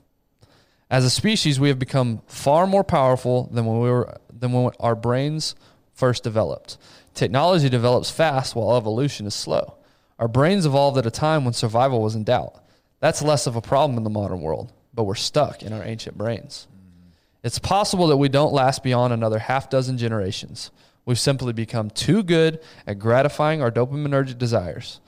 As 0.90 1.02
a 1.02 1.10
species, 1.10 1.58
we 1.58 1.68
have 1.68 1.78
become 1.78 2.20
far 2.26 2.66
more 2.66 2.84
powerful 2.84 3.48
than 3.52 3.64
when 3.64 3.80
we 3.80 3.90
were 3.90 4.18
than 4.30 4.52
when 4.52 4.70
our 4.78 4.94
brains 4.94 5.54
first 5.94 6.22
developed. 6.22 6.76
Technology 7.14 7.70
develops 7.70 8.10
fast 8.10 8.54
while 8.54 8.76
evolution 8.76 9.26
is 9.26 9.34
slow. 9.34 9.78
Our 10.18 10.28
brains 10.28 10.66
evolved 10.66 10.98
at 10.98 11.06
a 11.06 11.10
time 11.10 11.44
when 11.44 11.54
survival 11.54 12.02
was 12.02 12.14
in 12.14 12.24
doubt. 12.24 12.62
That's 13.00 13.22
less 13.22 13.46
of 13.46 13.56
a 13.56 13.62
problem 13.62 13.96
in 13.96 14.04
the 14.04 14.10
modern 14.10 14.42
world, 14.42 14.72
but 14.92 15.04
we're 15.04 15.14
stuck 15.14 15.62
in 15.62 15.72
our 15.72 15.82
ancient 15.82 16.18
brains. 16.18 16.66
It's 17.42 17.58
possible 17.58 18.08
that 18.08 18.16
we 18.16 18.28
don't 18.28 18.52
last 18.52 18.82
beyond 18.82 19.12
another 19.12 19.38
half 19.38 19.70
dozen 19.70 19.98
generations. 19.98 20.70
We've 21.04 21.18
simply 21.18 21.52
become 21.52 21.90
too 21.90 22.22
good 22.22 22.60
at 22.86 22.98
gratifying 22.98 23.62
our 23.62 23.70
dopaminergic 23.70 24.38
desires. 24.38 25.00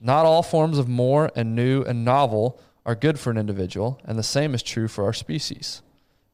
Not 0.00 0.26
all 0.26 0.42
forms 0.42 0.78
of 0.78 0.88
more 0.88 1.30
and 1.34 1.56
new 1.56 1.82
and 1.82 2.04
novel 2.04 2.60
are 2.86 2.94
good 2.94 3.18
for 3.18 3.30
an 3.30 3.38
individual, 3.38 4.00
and 4.04 4.18
the 4.18 4.22
same 4.22 4.54
is 4.54 4.62
true 4.62 4.86
for 4.86 5.04
our 5.04 5.12
species. 5.12 5.82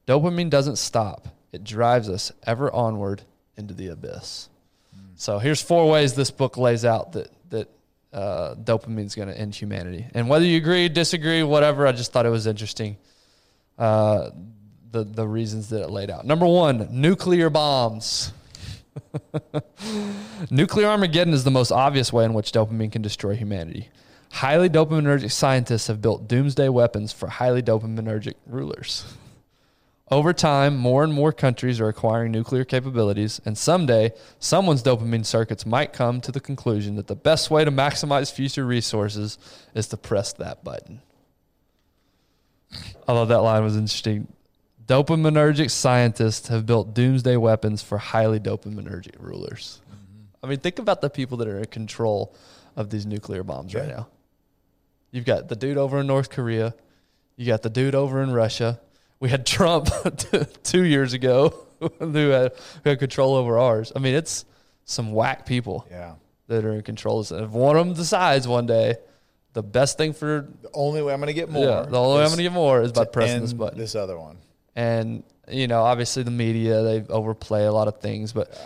Dopamine 0.07 0.51
doesn't 0.51 0.77
stop, 0.77 1.29
it 1.53 1.65
drives 1.65 2.09
us 2.09 2.33
ever 2.43 2.71
onward 2.73 3.23
into 3.57 3.73
the 3.73 3.89
abyss. 3.89 4.49
So 5.17 5.39
here's 5.39 5.63
four 5.63 5.89
ways 5.89 6.15
this 6.15 6.31
book 6.31 6.57
lays 6.57 6.85
out 6.85 7.13
that 7.13 7.31
that 7.51 7.71
uh, 8.13 8.55
dopamine 8.57 9.07
is 9.07 9.15
going 9.15 9.29
to 9.29 9.39
end 9.39 9.55
humanity. 9.55 10.07
And 10.15 10.29
whether 10.29 10.45
you 10.45 10.57
agree, 10.57 10.89
disagree, 10.89 11.43
whatever, 11.43 11.87
I 11.87 11.93
just 11.93 12.13
thought 12.13 12.27
it 12.27 12.31
was 12.31 12.47
interesting. 12.47 12.97
Uh, 13.79 14.31
the 14.95 15.05
the 15.05 15.27
reasons 15.27 15.69
that 15.69 15.83
it 15.83 15.91
laid 15.91 16.09
out. 16.09 16.25
Number 16.25 16.47
one, 16.47 16.89
nuclear 16.91 17.51
bombs. 17.51 18.33
nuclear 20.51 20.87
Armageddon 20.87 21.35
is 21.35 21.45
the 21.45 21.51
most 21.51 21.73
obvious 21.73 22.13
way 22.13 22.25
in 22.25 22.33
which 22.33 22.53
dopamine 22.53 22.93
can 22.93 23.03
destroy 23.03 23.35
humanity. 23.35 23.89
Highly 24.31 24.71
dopaminergic 24.71 25.33
scientists 25.33 25.89
have 25.89 26.01
built 26.01 26.29
doomsday 26.29 26.69
weapons 26.69 27.13
for 27.13 27.29
highly 27.29 27.63
dopaminergic 27.63 28.35
rulers. 28.47 29.05
Over 30.11 30.33
time, 30.33 30.77
more 30.77 31.03
and 31.03 31.13
more 31.13 31.33
countries 31.33 31.81
are 31.81 31.89
acquiring 31.89 32.31
nuclear 32.31 32.65
capabilities, 32.65 33.41
and 33.45 33.57
someday, 33.57 34.13
someone's 34.39 34.83
dopamine 34.83 35.25
circuits 35.25 35.65
might 35.65 35.93
come 35.93 36.21
to 36.21 36.31
the 36.31 36.41
conclusion 36.41 36.95
that 36.97 37.07
the 37.07 37.17
best 37.17 37.51
way 37.51 37.65
to 37.65 37.71
maximize 37.73 38.31
future 38.31 38.67
resources 38.67 39.39
is 39.75 39.89
to 39.89 39.97
press 39.97 40.33
that 40.35 40.63
button. 40.63 41.01
I 43.09 43.25
that 43.25 43.39
line 43.39 43.63
was 43.63 43.77
interesting. 43.77 44.29
Dopaminergic 44.87 45.71
scientists 45.71 46.49
have 46.49 46.67
built 46.67 46.95
doomsday 46.95 47.37
weapons 47.37 47.83
for 47.83 47.99
highly 47.99 48.39
dopaminergic 48.41 49.15
rulers. 49.19 49.81
Mm-hmm. 49.89 50.45
I 50.45 50.49
mean, 50.49 50.59
think 50.61 50.79
about 50.79 51.01
the 51.01 51.09
people 51.11 51.39
that 51.39 51.49
are 51.49 51.59
in 51.59 51.65
control 51.67 52.35
of 52.77 52.91
these 52.91 53.07
nuclear 53.07 53.43
bombs 53.43 53.75
right 53.75 53.89
now. 53.89 54.09
You've 55.11 55.25
got 55.25 55.49
the 55.49 55.57
dude 55.57 55.79
over 55.79 56.01
in 56.01 56.07
North 56.07 56.29
Korea. 56.31 56.75
You 57.37 57.47
got 57.47 57.63
the 57.63 57.71
dude 57.71 57.95
over 57.95 58.23
in 58.23 58.33
Russia. 58.33 58.81
We 59.21 59.31
had 59.31 59.47
Trump 59.47 59.89
two 60.65 60.83
years 60.85 61.13
ago 61.13 61.67
who 61.99 62.29
had, 62.31 62.53
who 62.83 62.91
had 62.91 62.99
control 62.99 63.35
over 63.37 63.59
ours. 63.59 63.93
I 63.95 64.01
mean, 64.01 64.15
it's 64.15 64.45
some 64.85 65.13
whack 65.13 65.47
people 65.47 65.87
Yeah. 65.91 66.15
that 66.49 66.65
are 66.65 66.73
in 66.75 66.83
control. 66.83 67.21
of 67.21 67.29
this. 67.29 67.41
If 67.41 67.51
one 67.51 67.77
of 67.77 67.87
them 67.87 67.95
decides 67.95 68.47
one 68.47 68.67
day 68.67 68.97
the 69.55 69.63
best 69.63 69.97
thing 69.97 70.13
for 70.13 70.49
The 70.63 70.71
only 70.75 71.01
way 71.01 71.13
I'm 71.15 71.21
going 71.21 71.29
to 71.29 71.33
get 71.33 71.49
more. 71.49 71.65
yeah, 71.65 71.83
the 71.83 71.99
only 71.99 72.17
way 72.19 72.23
I'm 72.25 72.29
going 72.29 72.39
to 72.39 72.43
get 72.43 72.53
more 72.53 72.83
is 72.83 72.93
by 72.93 73.05
pressing 73.05 73.41
this 73.41 73.53
button. 73.53 73.79
This 73.79 73.95
other 73.95 74.19
one. 74.19 74.37
And 74.77 75.23
you 75.49 75.67
know, 75.67 75.83
obviously 75.83 76.23
the 76.23 76.31
media 76.31 76.83
they 76.83 77.05
overplay 77.09 77.65
a 77.65 77.73
lot 77.73 77.89
of 77.89 78.01
things, 78.01 78.33
but 78.33 78.59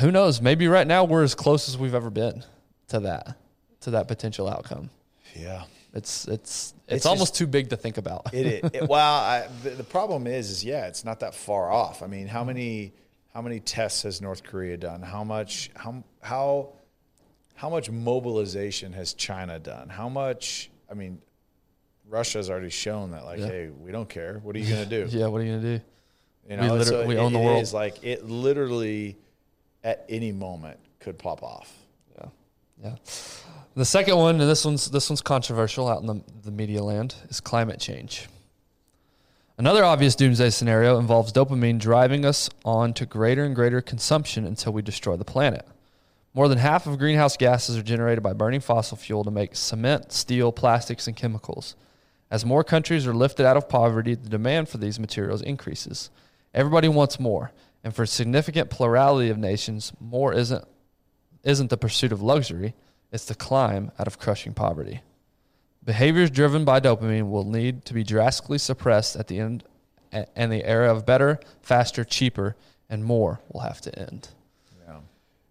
who 0.00 0.10
knows? 0.10 0.40
Maybe 0.40 0.68
right 0.68 0.86
now 0.86 1.04
we're 1.04 1.22
as 1.22 1.34
close 1.34 1.68
as 1.68 1.78
we've 1.78 1.94
ever 1.94 2.10
been 2.10 2.44
to 2.88 3.00
that 3.00 3.36
to 3.80 3.90
that 3.92 4.08
potential 4.08 4.48
outcome. 4.48 4.90
Yeah. 5.34 5.64
It's 5.92 6.28
it's 6.28 6.74
it's, 6.86 6.96
It's 6.96 7.06
almost 7.06 7.32
just- 7.32 7.36
too 7.36 7.46
big 7.46 7.70
to 7.70 7.76
think 7.76 7.96
about. 7.96 8.32
It, 8.34 8.46
it, 8.46 8.74
it 8.74 8.88
well, 8.88 9.14
I, 9.20 9.48
the, 9.62 9.70
the 9.70 9.84
problem 9.84 10.26
is, 10.26 10.50
is 10.50 10.64
yeah, 10.64 10.86
it's 10.86 11.04
not 11.04 11.20
that 11.20 11.34
far 11.34 11.70
off. 11.70 12.02
I 12.02 12.06
mean, 12.06 12.26
how 12.26 12.40
mm-hmm. 12.40 12.48
many 12.48 12.92
how 13.34 13.42
many 13.42 13.60
tests 13.60 14.02
has 14.02 14.20
North 14.20 14.42
Korea 14.42 14.76
done? 14.76 15.02
How 15.02 15.24
much 15.24 15.70
how 15.74 16.04
how 16.20 16.72
how 17.54 17.70
much 17.70 17.90
mobilization 17.90 18.92
has 18.92 19.14
China 19.14 19.58
done? 19.58 19.88
How 19.88 20.08
much? 20.08 20.70
I 20.90 20.94
mean, 20.94 21.20
Russia's 22.08 22.48
already 22.50 22.70
shown 22.70 23.10
that, 23.12 23.24
like, 23.24 23.38
Yeah. 23.40 23.46
hey, 23.46 23.68
we 23.68 23.90
don't 23.92 24.08
care. 24.08 24.38
What 24.42 24.54
are 24.56 24.58
you 24.58 24.68
going 24.74 24.84
to 24.88 25.06
do? 25.06 25.16
yeah, 25.18 25.26
what 25.26 25.40
are 25.40 25.44
you 25.44 25.56
gonna 25.56 25.78
do? 25.78 25.84
You 26.48 26.50
We 26.50 26.56
know, 26.56 26.72
liter- 26.74 26.84
so 26.84 27.06
we 27.06 27.16
it- 27.16 27.18
own 27.18 27.32
the 27.32 27.38
world. 27.40 27.62
is 27.62 27.74
like 27.74 28.02
it 28.04 28.24
literally 28.24 29.16
at 29.82 30.04
any 30.08 30.30
moment 30.32 30.78
could 31.00 31.18
pop 31.18 31.42
off. 31.42 31.72
Yeah, 32.18 32.28
yeah. 32.82 32.94
The 33.74 33.84
second 33.84 34.16
one, 34.16 34.40
and 34.40 34.48
this 34.48 34.64
one's 34.64 34.90
this 34.90 35.10
one's 35.10 35.20
controversial 35.20 35.88
out 35.88 36.00
in 36.00 36.06
the, 36.06 36.22
the 36.44 36.50
media 36.52 36.82
land, 36.82 37.14
is 37.28 37.40
climate 37.40 37.80
change. 37.80 38.28
Another 39.58 39.84
obvious 39.84 40.14
doomsday 40.14 40.50
scenario 40.50 40.98
involves 40.98 41.32
dopamine 41.32 41.78
driving 41.78 42.24
us 42.24 42.48
on 42.64 42.92
to 42.94 43.06
greater 43.06 43.42
and 43.44 43.54
greater 43.54 43.80
consumption 43.80 44.44
until 44.46 44.72
we 44.72 44.82
destroy 44.82 45.16
the 45.16 45.24
planet. 45.24 45.66
More 46.34 46.46
than 46.48 46.58
half 46.58 46.86
of 46.86 46.98
greenhouse 46.98 47.36
gases 47.38 47.76
are 47.78 47.82
generated 47.82 48.22
by 48.22 48.34
burning 48.34 48.60
fossil 48.60 48.98
fuel 48.98 49.24
to 49.24 49.30
make 49.30 49.56
cement, 49.56 50.12
steel, 50.12 50.52
plastics, 50.52 51.06
and 51.06 51.16
chemicals. 51.16 51.74
As 52.30 52.44
more 52.44 52.64
countries 52.64 53.06
are 53.06 53.14
lifted 53.14 53.46
out 53.46 53.56
of 53.56 53.68
poverty, 53.68 54.14
the 54.14 54.28
demand 54.28 54.68
for 54.68 54.78
these 54.78 54.98
materials 54.98 55.42
increases. 55.42 56.10
Everybody 56.52 56.88
wants 56.88 57.20
more, 57.20 57.52
and 57.84 57.94
for 57.94 58.02
a 58.02 58.06
significant 58.06 58.70
plurality 58.70 59.30
of 59.30 59.38
nations, 59.38 59.92
more 60.00 60.32
isn't 60.32 60.64
isn't 61.44 61.70
the 61.70 61.76
pursuit 61.76 62.10
of 62.10 62.20
luxury, 62.20 62.74
it's 63.12 63.26
the 63.26 63.34
climb 63.34 63.92
out 64.00 64.08
of 64.08 64.18
crushing 64.18 64.52
poverty. 64.52 65.00
Behaviors 65.84 66.28
driven 66.28 66.64
by 66.64 66.80
dopamine 66.80 67.30
will 67.30 67.44
need 67.44 67.84
to 67.84 67.94
be 67.94 68.02
drastically 68.02 68.58
suppressed 68.58 69.14
at 69.14 69.28
the 69.28 69.38
end, 69.38 69.62
and 70.10 70.50
the 70.50 70.64
era 70.64 70.90
of 70.90 71.06
better, 71.06 71.38
faster, 71.62 72.02
cheaper, 72.02 72.56
and 72.90 73.04
more 73.04 73.40
will 73.52 73.60
have 73.60 73.80
to 73.82 73.96
end. 73.96 74.28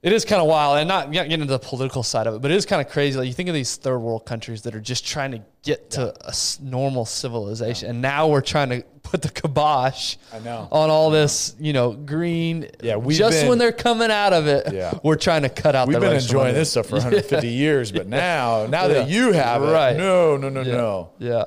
Yeah. 0.06 0.12
It 0.12 0.16
is 0.16 0.24
kind 0.26 0.42
of 0.42 0.48
wild, 0.48 0.78
and 0.78 0.88
not 0.88 1.12
getting 1.12 1.32
into 1.32 1.46
the 1.48 1.58
political 1.60 2.04
side 2.04 2.28
of 2.28 2.36
it, 2.36 2.42
but 2.42 2.52
it 2.52 2.56
is 2.58 2.66
kind 2.66 2.82
of 2.86 2.92
crazy. 2.92 3.18
Like 3.18 3.28
you 3.28 3.34
think 3.34 3.50
of 3.50 3.56
these 3.56 3.76
third 3.76 3.98
world 4.00 4.26
countries 4.26 4.62
that 4.64 4.76
are 4.76 4.80
just 4.82 5.06
trying 5.06 5.32
to 5.32 5.42
get 5.64 5.90
to 5.92 6.14
a 6.26 6.30
s- 6.30 6.60
normal 6.62 7.06
civilization, 7.06 7.90
and 7.90 8.02
now 8.02 8.28
we're 8.28 8.42
trying 8.42 8.70
to 8.70 8.84
put 9.04 9.22
the 9.22 9.30
kibosh 9.30 10.16
on 10.34 10.90
all 10.90 11.10
this, 11.10 11.56
you 11.60 11.74
know, 11.74 11.92
green. 11.94 12.70
Yeah, 12.82 12.98
we've 12.98 13.18
just 13.18 13.40
been- 13.42 13.50
when 13.50 13.58
they're 13.58 13.72
coming 13.72 14.12
out 14.12 14.34
of 14.34 14.48
it, 14.48 14.74
Yeah. 14.74 14.94
we're 15.04 15.16
trying 15.16 15.42
to 15.44 15.50
cut 15.50 15.76
out. 15.76 15.86
The 15.88 15.94
We've 15.94 16.02
been 16.02 16.16
enjoying 16.18 16.54
this 16.54 16.72
stuff 16.72 16.88
for 16.88 16.96
150 16.98 17.48
years, 17.48 17.92
but 17.92 18.08
now, 18.08 18.68
now 18.68 18.88
that 18.88 19.10
you 19.10 19.32
have 19.32 19.64
it, 19.64 19.72
Right. 19.72 19.96
no, 19.98 20.38
no, 20.38 20.50
no, 20.50 20.62
Yeah. 20.62 20.74
no. 20.76 21.10
Yeah, 21.20 21.44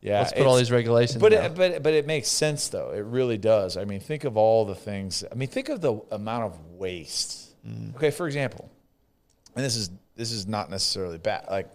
Yeah, 0.00 0.18
let's 0.20 0.32
put 0.32 0.46
all 0.46 0.56
these 0.56 0.70
regulations. 0.72 1.20
But 1.20 1.32
it, 1.32 1.54
but 1.54 1.82
but 1.82 1.94
it 1.94 2.06
makes 2.06 2.28
sense 2.28 2.68
though. 2.68 2.90
It 2.90 3.04
really 3.04 3.38
does. 3.38 3.76
I 3.76 3.84
mean, 3.84 4.00
think 4.00 4.24
of 4.24 4.36
all 4.36 4.64
the 4.64 4.74
things. 4.74 5.24
I 5.30 5.34
mean, 5.34 5.48
think 5.48 5.68
of 5.68 5.80
the 5.80 5.94
amount 6.10 6.44
of 6.44 6.58
waste. 6.76 7.43
Mm. 7.66 7.96
Okay, 7.96 8.10
for 8.10 8.26
example, 8.26 8.70
and 9.56 9.64
this 9.64 9.76
is 9.76 9.90
this 10.16 10.32
is 10.32 10.46
not 10.46 10.70
necessarily 10.70 11.18
bad 11.18 11.46
like 11.50 11.68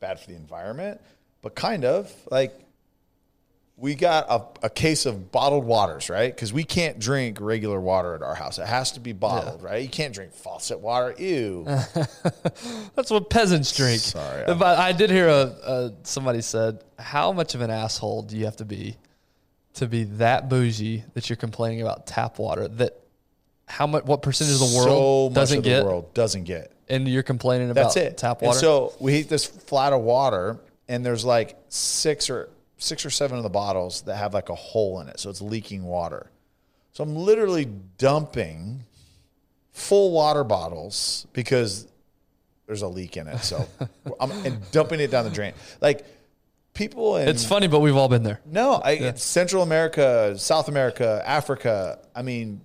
bad 0.00 0.20
for 0.20 0.28
the 0.28 0.36
environment, 0.36 1.00
but 1.40 1.54
kind 1.54 1.84
of 1.84 2.12
like 2.30 2.52
we 3.76 3.94
got 3.96 4.26
a, 4.28 4.66
a 4.66 4.70
case 4.70 5.06
of 5.06 5.32
bottled 5.32 5.64
waters, 5.64 6.08
right? 6.08 6.32
Because 6.32 6.52
we 6.52 6.62
can't 6.62 7.00
drink 7.00 7.40
regular 7.40 7.80
water 7.80 8.14
at 8.14 8.22
our 8.22 8.34
house. 8.34 8.58
It 8.58 8.66
has 8.66 8.92
to 8.92 9.00
be 9.00 9.12
bottled, 9.12 9.62
right? 9.62 9.82
You 9.82 9.88
can't 9.88 10.14
drink 10.14 10.32
faucet 10.32 10.78
water. 10.78 11.14
Ew. 11.18 11.64
That's 12.94 13.10
what 13.10 13.28
peasants 13.28 13.74
drink. 13.74 14.00
Sorry, 14.00 14.44
but 14.46 14.78
I 14.78 14.92
did 14.92 15.10
hear 15.10 15.28
a, 15.28 15.56
a 15.64 15.92
somebody 16.04 16.42
said, 16.42 16.84
"How 16.98 17.32
much 17.32 17.54
of 17.54 17.60
an 17.60 17.70
asshole 17.70 18.22
do 18.22 18.36
you 18.36 18.44
have 18.44 18.56
to 18.58 18.64
be 18.64 18.96
to 19.74 19.88
be 19.88 20.04
that 20.04 20.48
bougie 20.48 21.02
that 21.14 21.28
you're 21.28 21.36
complaining 21.36 21.82
about 21.82 22.06
tap 22.06 22.38
water? 22.38 22.68
That 22.68 23.01
how 23.72 23.86
much? 23.86 24.04
What 24.04 24.20
percentage 24.22 24.52
of 24.54 24.60
the 24.60 24.76
world 24.76 24.86
so 24.86 25.28
much 25.30 25.34
doesn't 25.34 25.58
of 25.58 25.64
the 25.64 25.70
get? 25.70 25.84
world 25.84 26.12
doesn't 26.12 26.44
get. 26.44 26.72
And 26.88 27.08
you're 27.08 27.22
complaining 27.22 27.70
about 27.70 27.94
That's 27.94 27.96
it. 27.96 28.18
tap 28.18 28.40
And 28.42 28.48
water? 28.48 28.58
so 28.58 28.94
we 29.00 29.12
heat 29.14 29.28
this 29.30 29.46
flat 29.46 29.94
of 29.94 30.02
water, 30.02 30.58
and 30.88 31.04
there's 31.06 31.24
like 31.24 31.56
six 31.68 32.28
or 32.28 32.50
six 32.76 33.06
or 33.06 33.10
seven 33.10 33.38
of 33.38 33.42
the 33.44 33.48
bottles 33.48 34.02
that 34.02 34.16
have 34.16 34.34
like 34.34 34.50
a 34.50 34.54
hole 34.54 35.00
in 35.00 35.08
it, 35.08 35.18
so 35.18 35.30
it's 35.30 35.40
leaking 35.40 35.84
water. 35.84 36.30
So 36.92 37.02
I'm 37.02 37.16
literally 37.16 37.64
dumping 37.96 38.84
full 39.72 40.10
water 40.12 40.44
bottles 40.44 41.26
because 41.32 41.86
there's 42.66 42.82
a 42.82 42.88
leak 42.88 43.16
in 43.16 43.26
it. 43.26 43.38
So 43.38 43.66
I'm 44.20 44.30
and 44.44 44.70
dumping 44.70 45.00
it 45.00 45.10
down 45.10 45.24
the 45.24 45.30
drain. 45.30 45.54
Like 45.80 46.04
people 46.74 47.16
in 47.16 47.26
it's 47.28 47.46
funny, 47.46 47.68
but 47.68 47.80
we've 47.80 47.96
all 47.96 48.10
been 48.10 48.22
there. 48.22 48.40
no, 48.44 48.82
I, 48.84 49.14
Central 49.14 49.62
America, 49.62 50.36
South 50.36 50.68
America, 50.68 51.22
Africa. 51.24 52.00
I 52.14 52.20
mean, 52.20 52.60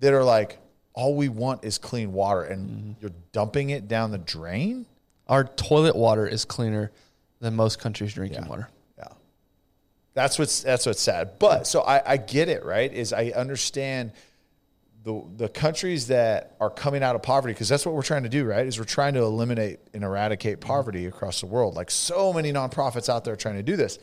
that 0.00 0.12
are 0.12 0.24
like, 0.24 0.58
all 0.94 1.14
we 1.14 1.28
want 1.28 1.64
is 1.64 1.78
clean 1.78 2.12
water, 2.12 2.42
and 2.42 2.68
mm-hmm. 2.68 2.92
you're 3.00 3.12
dumping 3.32 3.70
it 3.70 3.86
down 3.86 4.10
the 4.10 4.18
drain. 4.18 4.86
Our 5.28 5.44
toilet 5.44 5.94
water 5.94 6.26
is 6.26 6.44
cleaner 6.44 6.90
than 7.40 7.54
most 7.54 7.78
countries' 7.78 8.14
drinking 8.14 8.46
water. 8.48 8.68
Yeah. 8.96 9.08
That's 10.14 10.38
what's 10.38 10.62
that's 10.62 10.86
what's 10.86 11.00
sad. 11.00 11.38
But 11.38 11.66
so 11.66 11.82
I, 11.82 12.12
I 12.12 12.16
get 12.16 12.48
it, 12.48 12.64
right? 12.64 12.92
Is 12.92 13.12
I 13.12 13.26
understand 13.36 14.12
the 15.04 15.22
the 15.36 15.48
countries 15.48 16.08
that 16.08 16.56
are 16.60 16.70
coming 16.70 17.04
out 17.04 17.14
of 17.14 17.22
poverty, 17.22 17.54
because 17.54 17.68
that's 17.68 17.86
what 17.86 17.94
we're 17.94 18.02
trying 18.02 18.24
to 18.24 18.28
do, 18.28 18.44
right? 18.44 18.66
Is 18.66 18.78
we're 18.78 18.84
trying 18.84 19.14
to 19.14 19.22
eliminate 19.22 19.78
and 19.94 20.02
eradicate 20.02 20.58
mm-hmm. 20.58 20.68
poverty 20.68 21.06
across 21.06 21.40
the 21.40 21.46
world. 21.46 21.76
Like 21.76 21.90
so 21.90 22.32
many 22.32 22.52
nonprofits 22.52 23.08
out 23.08 23.24
there 23.24 23.36
trying 23.36 23.56
to 23.56 23.62
do 23.62 23.76
this. 23.76 23.98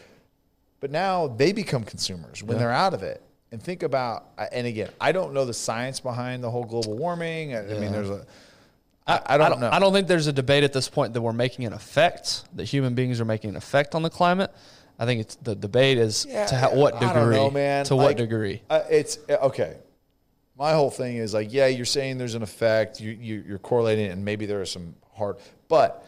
But 0.79 0.91
now 0.91 1.27
they 1.27 1.51
become 1.51 1.83
consumers 1.83 2.43
when 2.43 2.57
they're 2.57 2.71
out 2.71 2.93
of 2.93 3.03
it. 3.03 3.21
And 3.55 3.63
think 3.63 3.83
about 3.83 4.25
and 4.51 4.67
again, 4.67 4.89
I 4.99 5.13
don't 5.13 5.33
know 5.33 5.45
the 5.45 5.53
science 5.53 6.01
behind 6.01 6.43
the 6.43 6.51
whole 6.51 6.65
global 6.65 6.97
warming. 6.97 7.55
I, 7.55 7.61
I 7.61 7.79
mean 7.79 7.93
there's 7.93 8.09
a 8.09 8.25
I, 9.07 9.21
I 9.27 9.37
don't 9.37 9.61
know. 9.61 9.69
I 9.71 9.79
don't 9.79 9.93
think 9.93 10.09
there's 10.09 10.27
a 10.27 10.33
debate 10.33 10.65
at 10.65 10.73
this 10.73 10.89
point 10.89 11.13
that 11.13 11.21
we're 11.21 11.31
making 11.31 11.63
an 11.63 11.71
effect, 11.71 12.43
that 12.57 12.65
human 12.65 12.95
beings 12.95 13.21
are 13.21 13.25
making 13.25 13.51
an 13.51 13.55
effect 13.55 13.95
on 13.95 14.01
the 14.01 14.09
climate. 14.09 14.51
I 14.99 15.05
think 15.05 15.21
it's 15.21 15.35
the 15.37 15.55
debate 15.55 15.97
is 15.97 16.25
Yeah, 16.29 16.47
to 16.47 16.55
ha- 16.57 16.69
what 16.73 16.95
I 16.95 16.99
degree. 16.99 17.13
don't 17.13 17.31
know, 17.31 17.49
man. 17.49 17.85
To 17.85 17.95
Like, 17.95 18.03
what 18.07 18.17
degree? 18.17 18.61
Uh, 18.69 18.81
it's 18.89 19.19
uh, 19.29 19.35
okay. 19.43 19.77
My 20.57 20.73
whole 20.73 20.91
thing 20.91 21.15
is 21.15 21.33
like, 21.33 21.53
yeah, 21.53 21.67
you're 21.67 21.85
saying 21.85 22.17
there's 22.17 22.35
an 22.35 22.43
effect. 22.43 22.99
You, 22.99 23.11
you 23.11 23.41
you're 23.47 23.59
correlating, 23.59 24.07
it, 24.07 24.09
and 24.09 24.25
maybe 24.25 24.45
there 24.47 24.59
are 24.59 24.65
some 24.65 24.95
hard, 25.13 25.37
but 25.69 26.05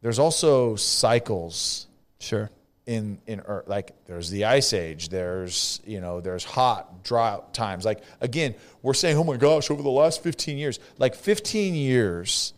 there's 0.00 0.18
also 0.18 0.76
cycles 0.76 1.88
Sure. 2.20 2.48
In 2.86 3.18
in 3.26 3.40
Earth. 3.40 3.68
Like 3.68 3.92
there's 4.06 4.30
the 4.30 4.44
ice 4.44 4.72
age. 4.72 5.08
There's 5.08 5.80
you 5.84 6.00
know 6.00 6.20
there's 6.20 6.44
hot 6.44 7.04
drought 7.04 7.52
times. 7.52 7.84
Like 7.84 8.02
again, 8.20 8.54
we're 8.82 8.94
saying, 8.94 9.16
oh 9.18 9.24
my 9.24 9.36
gosh, 9.36 9.70
over 9.70 9.82
the 9.82 9.90
last 9.90 10.22
15 10.22 10.56
years, 10.56 10.78
like 10.98 11.14
15 11.14 11.74
years 11.74 12.54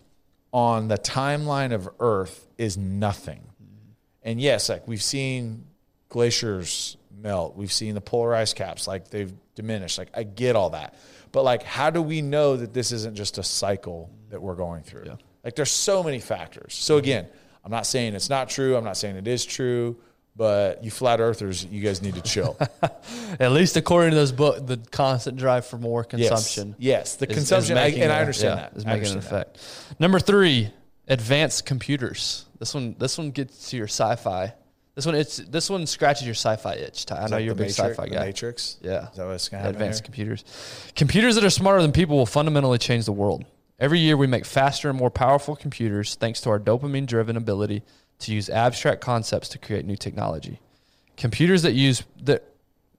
on 0.53 0.89
the 0.89 0.99
timeline 0.99 1.73
of 1.73 1.89
Earth 1.99 2.47
is 2.57 2.77
nothing. 2.77 3.41
And 4.23 4.41
yes, 4.41 4.69
like 4.69 4.87
we've 4.87 5.03
seen 5.03 5.65
glaciers 6.09 6.97
melt. 7.11 7.57
We've 7.57 7.73
seen 7.73 7.95
the 7.95 8.01
polar 8.01 8.35
ice 8.35 8.53
caps, 8.53 8.87
like 8.87 9.09
they've 9.09 9.33
diminished. 9.55 9.99
Like 9.99 10.11
I 10.15 10.23
get 10.23 10.57
all 10.57 10.71
that. 10.71 10.95
But 11.33 11.45
like 11.45 11.63
how 11.63 11.91
do 11.91 12.03
we 12.03 12.21
know 12.21 12.57
that 12.57 12.75
this 12.75 12.93
isn't 12.93 13.17
just 13.17 13.39
a 13.39 13.43
cycle 13.43 14.11
that 14.29 14.41
we're 14.41 14.55
going 14.57 14.83
through? 14.83 15.17
Like 15.43 15.57
there's 15.57 15.71
so 15.71 16.03
many 16.03 16.21
factors. 16.21 16.75
So 16.75 16.99
again, 16.99 17.27
I'm 17.65 17.71
not 17.71 17.87
saying 17.87 18.15
it's 18.15 18.31
not 18.31 18.49
true. 18.51 18.77
I'm 18.77 18.85
not 18.85 18.97
saying 18.97 19.17
it 19.17 19.29
is 19.29 19.45
true. 19.45 19.97
But 20.39 20.85
you 20.85 20.91
flat 20.93 21.21
earthers, 21.21 21.65
you 21.65 21.83
guys 21.83 22.01
need 22.01 22.15
to 22.15 22.21
chill. 22.21 22.57
At 23.41 23.51
least 23.51 23.77
according 23.77 24.11
to 24.13 24.17
those 24.17 24.31
book, 24.31 24.65
the 24.65 24.77
constant 24.93 25.37
drive 25.37 25.67
for 25.67 25.79
more 25.79 26.05
consumption. 26.05 26.77
Yes, 26.79 27.17
the 27.17 27.27
is- 27.27 27.31
is 27.33 27.37
consumption, 27.39 27.77
I- 27.77 27.89
and 27.89 28.13
I 28.13 28.21
understand 28.21 28.61
yeah, 28.61 28.69
that. 28.69 28.77
Is 28.77 28.87
making 28.87 29.01
an 29.07 29.11
understand 29.15 29.23
that. 29.37 29.57
effect. 29.59 30.01
Number 30.01 30.21
three, 30.21 30.71
advanced 31.09 31.67
computers. 31.67 32.47
This 32.61 32.73
one, 32.73 32.95
this 33.01 33.19
one 33.19 33.33
gets 33.33 33.71
to 33.71 33.77
your 33.77 33.89
sci-fi. 33.89 34.55
This 34.95 35.07
one, 35.07 35.17
it's 35.17 35.39
this 35.39 35.69
one 35.69 35.87
scratches 35.89 36.25
your 36.25 36.35
sci-fi 36.35 36.75
itch. 36.75 37.07
Ty. 37.07 37.17
I 37.23 37.27
know 37.27 37.37
you're 37.39 37.53
a 37.53 37.57
big 37.57 37.69
Matrix- 37.77 37.77
sci-fi 37.99 38.07
guy. 38.09 38.25
Matrix. 38.27 38.77
Yeah. 38.81 39.11
Is 39.11 39.17
that 39.17 39.27
what's 39.27 39.49
going 39.49 39.61
to 39.61 39.67
happen? 39.67 39.81
advanced 39.81 40.05
computers. 40.05 40.45
Computers 40.95 41.35
that 41.35 41.43
are 41.43 41.51
smarter 41.51 41.83
than 41.83 41.91
people 41.91 42.17
will 42.17 42.27
fundamentally 42.27 42.79
change 42.79 43.07
the 43.07 43.13
world. 43.13 43.45
Every 43.81 43.99
year, 43.99 44.17
we 44.17 44.29
make 44.29 44.45
faster 44.45 44.89
and 44.89 44.97
more 44.99 45.11
powerful 45.11 45.57
computers 45.57 46.15
thanks 46.15 46.41
to 46.43 46.51
our 46.51 46.61
dopamine 46.61 47.07
driven 47.07 47.37
ability 47.37 47.83
to 48.21 48.35
use 48.35 48.51
abstract 48.51 49.01
concepts 49.01 49.49
to 49.51 49.59
create 49.59 49.85
new 49.85 49.97
technology. 49.97 50.61
Computers 51.17 51.63
that 51.63 51.73
use 51.73 52.03
that 52.23 52.45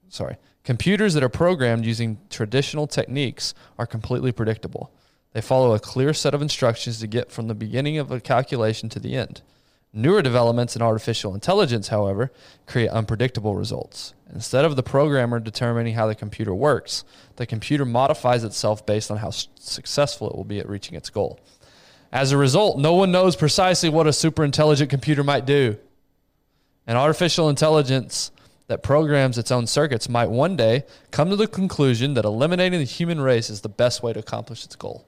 sorry, 0.10 0.38
computers 0.64 1.14
that 1.14 1.24
are 1.24 1.30
programmed 1.30 1.86
using 1.86 2.20
traditional 2.30 2.88
techniques 2.88 3.54
are 3.78 3.86
completely 3.86 4.32
predictable. 4.32 4.92
They 5.34 5.42
follow 5.42 5.74
a 5.74 5.80
clear 5.80 6.14
set 6.14 6.34
of 6.34 6.42
instructions 6.42 7.00
to 7.00 7.08
get 7.08 7.32
from 7.32 7.48
the 7.48 7.56
beginning 7.56 7.98
of 7.98 8.12
a 8.12 8.20
calculation 8.20 8.90
to 8.90 9.00
the 9.00 9.16
end. 9.16 9.42
Newer 9.92 10.22
developments 10.22 10.76
in 10.76 10.84
artificial 10.84 11.34
intelligence, 11.34 11.88
however, 11.88 12.32
create 12.68 12.90
unpredictable 12.90 13.56
results. 13.56 14.14
Instead 14.32 14.64
of 14.64 14.76
the 14.76 14.84
programmer 14.84 15.40
determining 15.40 15.96
how 15.96 16.06
the 16.06 16.14
computer 16.14 16.54
works, 16.54 17.04
the 17.38 17.48
computer 17.48 17.86
modifies 17.86 18.44
itself 18.44 18.86
based 18.86 19.10
on 19.10 19.18
how 19.18 19.32
successful 19.32 20.30
it 20.30 20.36
will 20.36 20.44
be 20.44 20.60
at 20.60 20.70
reaching 20.70 20.96
its 20.96 21.10
goal. 21.10 21.40
As 22.12 22.32
a 22.32 22.38
result, 22.38 22.80
no 22.80 22.96
one 22.96 23.12
knows 23.12 23.36
precisely 23.36 23.90
what 23.90 24.08
a 24.08 24.14
super 24.14 24.44
intelligent 24.44 24.90
computer 24.90 25.24
might 25.24 25.46
do. 25.46 25.78
An 26.88 26.98
artificial 26.98 27.50
intelligence 27.50 28.32
that 28.68 28.84
programs 28.84 29.38
its 29.38 29.52
own 29.52 29.68
circuits 29.68 30.10
might 30.10 30.30
one 30.30 30.56
day 30.56 30.86
come 31.12 31.30
to 31.30 31.36
the 31.36 31.48
conclusion 31.48 32.16
that 32.16 32.26
eliminating 32.26 32.80
the 32.80 32.86
human 32.86 33.22
race 33.22 33.50
is 33.50 33.62
the 33.62 33.70
best 33.70 34.02
way 34.02 34.14
to 34.14 34.20
accomplish 34.20 34.64
its 34.66 34.76
goal. 34.76 35.06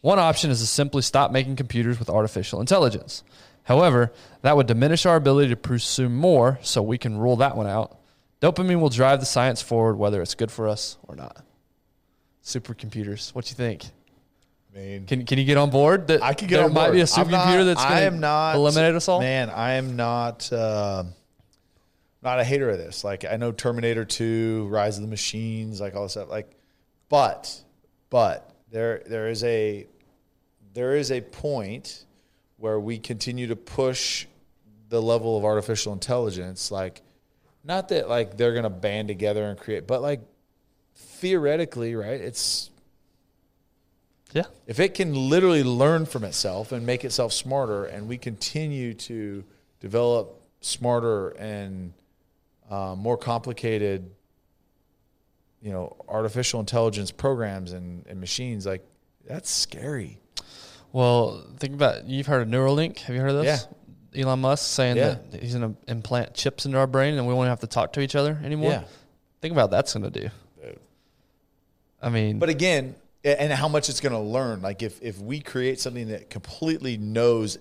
One 0.00 0.18
option 0.18 0.50
is 0.50 0.60
to 0.60 0.66
simply 0.66 1.02
stop 1.02 1.32
making 1.32 1.56
computers 1.56 1.98
with 1.98 2.08
artificial 2.08 2.60
intelligence. 2.60 3.24
However, 3.64 4.12
that 4.42 4.56
would 4.56 4.68
diminish 4.68 5.04
our 5.04 5.16
ability 5.16 5.48
to 5.48 5.56
pursue 5.56 6.08
more, 6.08 6.58
so 6.62 6.82
we 6.82 6.98
can 6.98 7.18
rule 7.18 7.36
that 7.36 7.56
one 7.56 7.66
out. 7.66 7.98
Dopamine 8.40 8.80
will 8.80 8.90
drive 8.90 9.20
the 9.20 9.26
science 9.26 9.60
forward, 9.60 9.96
whether 9.96 10.22
it's 10.22 10.34
good 10.34 10.52
for 10.52 10.68
us 10.68 10.98
or 11.08 11.16
not. 11.16 11.44
Supercomputers, 12.44 13.34
what 13.34 13.46
do 13.46 13.50
you 13.50 13.56
think? 13.56 13.86
Mean, 14.76 15.06
Can, 15.06 15.24
can 15.24 15.38
you 15.38 15.44
get 15.46 15.56
on 15.56 15.70
board? 15.70 16.08
That 16.08 16.22
I 16.22 16.34
could 16.34 16.48
get 16.48 16.56
there 16.56 16.66
on 16.66 16.74
might 16.74 16.88
board. 16.88 16.96
be 16.96 17.00
a 17.00 17.04
supercomputer 17.04 17.64
that's 17.64 17.80
I 17.80 17.88
going 17.88 18.02
am 18.02 18.20
not 18.20 18.52
to 18.52 18.58
eliminate 18.58 18.94
us 18.94 19.08
all. 19.08 19.20
Man, 19.20 19.48
I 19.48 19.72
am 19.74 19.96
not 19.96 20.52
uh, 20.52 21.04
not 22.22 22.40
a 22.40 22.44
hater 22.44 22.68
of 22.68 22.76
this. 22.76 23.02
Like 23.02 23.24
I 23.24 23.36
know 23.36 23.52
Terminator 23.52 24.04
Two, 24.04 24.66
Rise 24.70 24.98
of 24.98 25.02
the 25.02 25.08
Machines, 25.08 25.80
like 25.80 25.96
all 25.96 26.02
this 26.02 26.12
stuff. 26.12 26.28
Like, 26.28 26.50
but 27.08 27.58
but 28.10 28.54
there 28.70 29.02
there 29.06 29.28
is 29.28 29.42
a 29.44 29.86
there 30.74 30.94
is 30.94 31.10
a 31.10 31.22
point 31.22 32.04
where 32.58 32.78
we 32.78 32.98
continue 32.98 33.46
to 33.46 33.56
push 33.56 34.26
the 34.90 35.00
level 35.00 35.38
of 35.38 35.44
artificial 35.46 35.94
intelligence. 35.94 36.70
Like, 36.70 37.00
not 37.64 37.88
that 37.88 38.10
like 38.10 38.36
they're 38.36 38.52
gonna 38.52 38.68
band 38.68 39.08
together 39.08 39.44
and 39.44 39.58
create, 39.58 39.86
but 39.86 40.02
like 40.02 40.20
theoretically, 40.94 41.94
right? 41.94 42.20
It's 42.20 42.70
Yeah. 44.36 44.44
if 44.66 44.78
it 44.80 44.94
can 44.94 45.14
literally 45.14 45.64
learn 45.64 46.04
from 46.06 46.22
itself 46.24 46.70
and 46.72 46.84
make 46.84 47.04
itself 47.04 47.32
smarter, 47.32 47.86
and 47.86 48.06
we 48.06 48.18
continue 48.18 48.92
to 48.94 49.42
develop 49.80 50.40
smarter 50.60 51.30
and 51.30 51.92
uh, 52.70 52.94
more 52.96 53.16
complicated, 53.16 54.10
you 55.62 55.70
know, 55.72 55.96
artificial 56.08 56.60
intelligence 56.60 57.10
programs 57.10 57.72
and, 57.72 58.06
and 58.06 58.20
machines, 58.20 58.66
like 58.66 58.84
that's 59.26 59.50
scary. 59.50 60.18
Well, 60.92 61.44
think 61.58 61.74
about 61.74 62.06
you've 62.06 62.26
heard 62.26 62.42
of 62.42 62.48
Neuralink. 62.48 62.98
Have 63.00 63.14
you 63.16 63.22
heard 63.22 63.30
of 63.30 63.44
this? 63.44 63.66
Yeah. 64.12 64.22
Elon 64.22 64.40
Musk 64.40 64.64
saying 64.70 64.96
Yeah. 64.96 65.16
that 65.30 65.42
he's 65.42 65.54
going 65.54 65.74
to 65.74 65.90
implant 65.90 66.34
chips 66.34 66.64
into 66.66 66.78
our 66.78 66.86
brain 66.86 67.14
and 67.18 67.26
we 67.26 67.34
won't 67.34 67.48
have 67.48 67.60
to 67.60 67.66
talk 67.66 67.92
to 67.94 68.00
each 68.00 68.14
other 68.14 68.38
anymore. 68.44 68.70
Yeah. 68.70 68.84
Think 69.42 69.52
about 69.52 69.64
what 69.64 69.70
that's 69.72 69.94
going 69.94 70.10
to 70.10 70.20
do. 70.20 70.28
Dude. 70.62 70.78
I 72.00 72.08
mean, 72.08 72.38
But 72.38 72.48
again, 72.48 72.94
and 73.26 73.52
how 73.52 73.68
much 73.68 73.88
it's 73.88 74.00
going 74.00 74.12
to 74.12 74.18
learn. 74.20 74.62
Like 74.62 74.82
if 74.82 75.02
if 75.02 75.18
we 75.20 75.40
create 75.40 75.80
something 75.80 76.08
that 76.08 76.30
completely 76.30 76.96
knows 76.96 77.58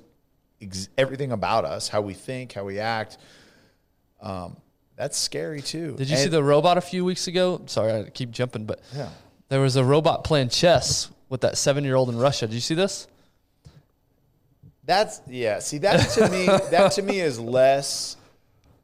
ex- 0.62 0.90
everything 0.98 1.32
about 1.32 1.66
us, 1.66 1.88
how 1.88 2.02
we 2.02 2.14
think, 2.14 2.54
how 2.54 2.64
we 2.64 2.80
act, 2.80 3.18
um, 4.22 4.56
that's 4.96 5.18
scary 5.18 5.62
too. 5.62 5.96
did 5.98 6.10
you 6.10 6.16
And- 6.16 6.24
see 6.24 6.30
the 6.30 6.44
robot 6.44 6.78
a 6.78 6.82
few 6.82 7.04
weeks 7.04 7.28
ago? 7.28 7.62
Sorry, 7.66 7.92
I 7.94 8.10
keep 8.10 8.32
jumping, 8.32 8.66
but 8.66 8.80
Yeah. 8.96 9.10
there 9.50 9.60
was 9.60 9.76
a 9.76 9.84
robot 9.84 10.24
playing 10.24 10.50
chess 10.50 11.10
with 11.30 11.42
that 11.42 11.58
seven-year-old 11.58 12.10
in 12.10 12.18
Russia. 12.18 12.46
Did 12.48 12.54
you 12.54 12.62
see 12.62 12.76
this? 12.76 13.08
That's 14.84 15.20
yeah. 15.28 15.60
See 15.60 15.80
that 15.80 16.10
to 16.12 16.30
me, 16.30 16.46
that 16.46 16.92
to 16.94 17.02
me 17.02 17.20
is 17.20 17.40
less 17.40 18.18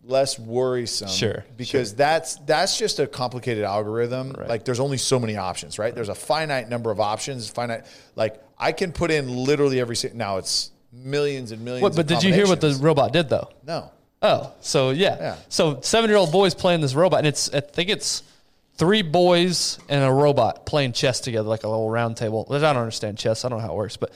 less 0.03 0.39
worrisome. 0.39 1.09
Sure, 1.09 1.45
because 1.57 1.93
that's 1.95 2.35
that's 2.45 2.77
just 2.77 2.99
a 2.99 3.07
complicated 3.07 3.63
algorithm. 3.63 4.31
Right. 4.31 4.49
Like 4.49 4.65
there's 4.65 4.79
only 4.79 4.97
so 4.97 5.19
many 5.19 5.37
options, 5.37 5.77
right? 5.79 5.93
There's 5.93 6.09
a 6.09 6.15
finite 6.15 6.69
number 6.69 6.91
of 6.91 6.99
options. 6.99 7.49
Finite, 7.49 7.85
like 8.15 8.41
I 8.57 8.71
can 8.71 8.91
put 8.91 9.11
in 9.11 9.27
literally 9.27 9.79
every. 9.79 9.95
Now 10.13 10.37
it's 10.37 10.71
millions 10.91 11.51
and 11.51 11.63
millions. 11.63 11.83
What, 11.83 11.95
but 11.95 12.07
did 12.07 12.23
you 12.23 12.33
hear 12.33 12.47
what 12.47 12.61
the 12.61 12.77
robot 12.81 13.13
did 13.13 13.29
though? 13.29 13.49
No. 13.65 13.91
Oh, 14.23 14.53
so 14.61 14.91
yeah. 14.91 15.17
Yeah. 15.19 15.35
So 15.49 15.81
seven-year-old 15.81 16.31
boys 16.31 16.53
playing 16.53 16.81
this 16.81 16.93
robot, 16.93 17.19
and 17.19 17.27
it's 17.27 17.51
I 17.53 17.59
think 17.59 17.89
it's 17.89 18.23
three 18.75 19.01
boys 19.01 19.79
and 19.89 20.03
a 20.03 20.11
robot 20.11 20.65
playing 20.65 20.93
chess 20.93 21.19
together, 21.19 21.47
like 21.47 21.63
a 21.63 21.67
little 21.67 21.89
round 21.89 22.17
table. 22.17 22.47
I 22.49 22.59
don't 22.59 22.77
understand 22.77 23.17
chess. 23.17 23.45
I 23.45 23.49
don't 23.49 23.59
know 23.59 23.65
how 23.65 23.73
it 23.73 23.77
works, 23.77 23.97
but 23.97 24.11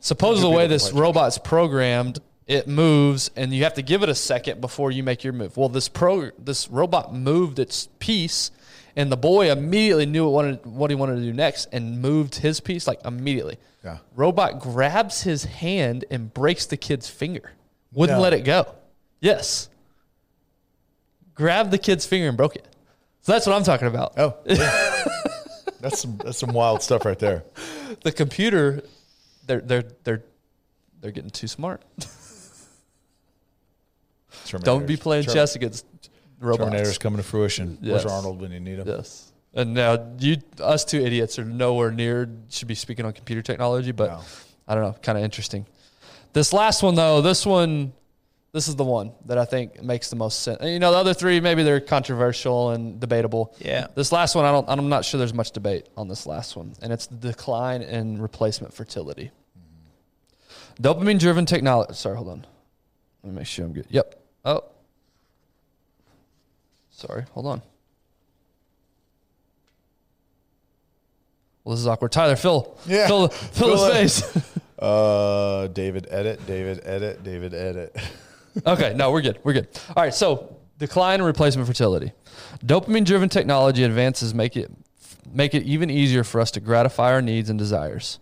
suppose 0.00 0.40
the 0.40 0.50
way 0.50 0.66
this 0.66 0.92
robot's 0.92 1.38
programmed, 1.38 2.20
it 2.46 2.68
moves, 2.68 3.30
and 3.36 3.52
you 3.52 3.64
have 3.64 3.74
to 3.74 3.82
give 3.82 4.02
it 4.02 4.08
a 4.08 4.14
second 4.14 4.60
before 4.60 4.90
you 4.90 5.02
make 5.02 5.24
your 5.24 5.32
move. 5.32 5.56
Well, 5.56 5.68
this 5.68 5.88
pro 5.88 6.30
this 6.38 6.68
robot 6.70 7.12
moved 7.14 7.58
its 7.58 7.88
piece, 7.98 8.50
and 8.94 9.10
the 9.10 9.16
boy 9.16 9.50
immediately 9.50 10.06
knew 10.06 10.24
what 10.24 10.32
wanted 10.32 10.66
what 10.66 10.90
he 10.90 10.94
wanted 10.96 11.16
to 11.16 11.22
do 11.22 11.32
next, 11.32 11.66
and 11.72 12.00
moved 12.00 12.36
his 12.36 12.60
piece 12.60 12.86
like 12.86 13.00
immediately. 13.04 13.58
Yeah. 13.84 13.98
Robot 14.14 14.60
grabs 14.60 15.22
his 15.22 15.44
hand 15.44 16.04
and 16.10 16.32
breaks 16.32 16.66
the 16.66 16.76
kid's 16.76 17.08
finger. 17.08 17.52
Wouldn't 17.92 18.18
No. 18.18 18.22
let 18.22 18.32
it 18.32 18.44
go. 18.44 18.66
Yes. 19.20 19.68
Grabbed 21.34 21.70
the 21.70 21.78
kid's 21.78 22.06
finger 22.06 22.28
and 22.28 22.36
broke 22.36 22.56
it. 22.56 22.66
So 23.22 23.32
that's 23.32 23.46
what 23.46 23.54
I'm 23.54 23.62
talking 23.64 23.88
about. 23.88 24.14
Oh. 24.18 24.36
yeah. 24.46 25.04
That's 25.80 26.00
some 26.00 26.16
that's 26.18 26.38
some 26.38 26.52
wild 26.52 26.82
stuff 26.82 27.04
right 27.04 27.18
there. 27.18 27.44
the 28.02 28.10
computer, 28.12 28.82
they're 29.46 29.60
they're 29.60 29.84
they're 30.04 30.22
they're 31.00 31.10
getting 31.12 31.30
too 31.30 31.48
smart. 31.48 31.82
Don't 34.62 34.86
be 34.86 34.96
playing 34.96 35.24
Term- 35.24 35.34
chess 35.34 35.56
against 35.56 35.84
robots. 36.40 36.64
Terminator's 36.64 36.98
coming 36.98 37.18
to 37.18 37.22
fruition. 37.22 37.78
Yes. 37.80 38.04
Where's 38.04 38.12
Arnold 38.12 38.40
when 38.40 38.52
you 38.52 38.60
need 38.60 38.78
him? 38.78 38.88
Yes. 38.88 39.32
And 39.54 39.72
now 39.74 40.12
you, 40.18 40.36
us 40.60 40.84
two 40.84 41.00
idiots, 41.00 41.38
are 41.38 41.44
nowhere 41.44 41.90
near 41.90 42.28
should 42.50 42.68
be 42.68 42.74
speaking 42.74 43.06
on 43.06 43.12
computer 43.12 43.40
technology, 43.40 43.92
but 43.92 44.10
No. 44.10 44.20
I 44.68 44.74
don't 44.74 44.84
know, 44.84 44.96
kind 45.00 45.16
of 45.16 45.24
interesting. 45.24 45.64
This 46.34 46.52
last 46.52 46.82
one 46.82 46.94
though, 46.94 47.22
this 47.22 47.46
one, 47.46 47.94
this 48.52 48.68
is 48.68 48.76
the 48.76 48.84
one 48.84 49.12
that 49.24 49.38
I 49.38 49.44
think 49.46 49.82
makes 49.82 50.10
the 50.10 50.16
most 50.16 50.40
sense. 50.40 50.62
You 50.62 50.78
know, 50.78 50.90
the 50.92 50.98
other 50.98 51.14
three 51.14 51.40
maybe 51.40 51.62
they're 51.62 51.80
controversial 51.80 52.70
and 52.70 53.00
debatable. 53.00 53.54
Yeah. 53.58 53.86
This 53.94 54.12
last 54.12 54.34
one, 54.34 54.44
I 54.44 54.52
don't. 54.52 54.68
I'm 54.68 54.88
not 54.90 55.04
sure 55.04 55.16
there's 55.18 55.34
much 55.34 55.52
debate 55.52 55.88
on 55.96 56.08
this 56.08 56.26
last 56.26 56.56
one, 56.56 56.74
and 56.82 56.92
it's 56.92 57.06
the 57.06 57.16
decline 57.16 57.80
in 57.82 58.20
replacement 58.20 58.74
fertility. 58.74 59.30
Mm-hmm. 59.58 60.82
Dopamine-driven 60.82 61.46
technology. 61.46 61.94
Sorry, 61.94 62.16
hold 62.16 62.28
on. 62.28 62.46
Let 63.22 63.32
me 63.32 63.38
make 63.38 63.46
sure 63.46 63.64
I'm 63.64 63.72
good. 63.72 63.86
Yep. 63.88 64.22
Oh. 64.46 64.64
Sorry, 66.90 67.24
hold 67.32 67.46
on. 67.46 67.62
Well, 71.64 71.74
this 71.74 71.80
is 71.80 71.86
awkward. 71.88 72.12
Tyler, 72.12 72.36
fill, 72.36 72.78
Yeah. 72.86 73.08
fill, 73.08 73.28
fill 73.28 73.76
Fill 73.76 73.76
the 73.76 74.08
space. 74.08 74.52
Uh, 74.78 75.68
David 75.68 76.06
edit, 76.10 76.46
David 76.46 76.82
edit, 76.84 77.24
David 77.24 77.54
edit. 77.54 77.96
okay, 78.66 78.92
no, 78.94 79.10
we're 79.10 79.22
good. 79.22 79.38
We're 79.42 79.54
good. 79.54 79.68
All 79.96 80.02
right, 80.02 80.12
so 80.12 80.54
decline 80.78 81.20
and 81.20 81.24
replacement 81.26 81.66
fertility. 81.66 82.12
Dopamine-driven 82.62 83.30
technology 83.30 83.84
advances 83.84 84.34
make 84.34 84.54
it 84.54 84.70
make 85.32 85.54
it 85.54 85.62
even 85.62 85.88
easier 85.88 86.22
for 86.24 86.42
us 86.42 86.50
to 86.50 86.60
gratify 86.60 87.10
our 87.10 87.22
needs 87.22 87.48
and 87.48 87.58
desires. 87.58 88.18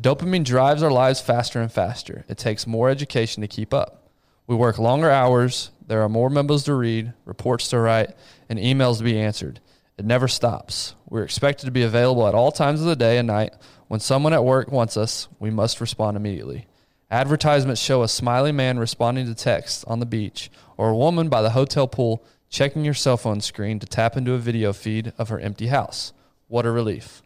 Dopamine 0.00 0.44
drives 0.44 0.82
our 0.82 0.90
lives 0.90 1.20
faster 1.20 1.60
and 1.60 1.70
faster. 1.70 2.24
It 2.26 2.38
takes 2.38 2.66
more 2.66 2.88
education 2.88 3.42
to 3.42 3.46
keep 3.46 3.74
up. 3.74 4.07
We 4.48 4.56
work 4.56 4.78
longer 4.78 5.10
hours, 5.10 5.72
there 5.86 6.00
are 6.00 6.08
more 6.08 6.30
memos 6.30 6.64
to 6.64 6.74
read, 6.74 7.12
reports 7.26 7.68
to 7.68 7.78
write, 7.78 8.14
and 8.48 8.58
emails 8.58 8.96
to 8.96 9.04
be 9.04 9.20
answered. 9.20 9.60
It 9.98 10.06
never 10.06 10.26
stops. 10.26 10.94
We're 11.06 11.22
expected 11.22 11.66
to 11.66 11.70
be 11.70 11.82
available 11.82 12.26
at 12.26 12.34
all 12.34 12.50
times 12.50 12.80
of 12.80 12.86
the 12.86 12.96
day 12.96 13.18
and 13.18 13.26
night. 13.26 13.52
When 13.88 14.00
someone 14.00 14.32
at 14.32 14.42
work 14.42 14.72
wants 14.72 14.96
us, 14.96 15.28
we 15.38 15.50
must 15.50 15.82
respond 15.82 16.16
immediately. 16.16 16.66
Advertisements 17.10 17.78
show 17.78 18.02
a 18.02 18.08
smiley 18.08 18.50
man 18.50 18.78
responding 18.78 19.26
to 19.26 19.34
texts 19.34 19.84
on 19.84 20.00
the 20.00 20.06
beach 20.06 20.50
or 20.78 20.88
a 20.88 20.96
woman 20.96 21.28
by 21.28 21.42
the 21.42 21.50
hotel 21.50 21.86
pool 21.86 22.24
checking 22.48 22.86
your 22.86 22.94
cell 22.94 23.18
phone 23.18 23.42
screen 23.42 23.78
to 23.78 23.86
tap 23.86 24.16
into 24.16 24.32
a 24.32 24.38
video 24.38 24.72
feed 24.72 25.12
of 25.18 25.28
her 25.28 25.38
empty 25.38 25.66
house. 25.66 26.14
What 26.46 26.64
a 26.64 26.70
relief. 26.70 27.20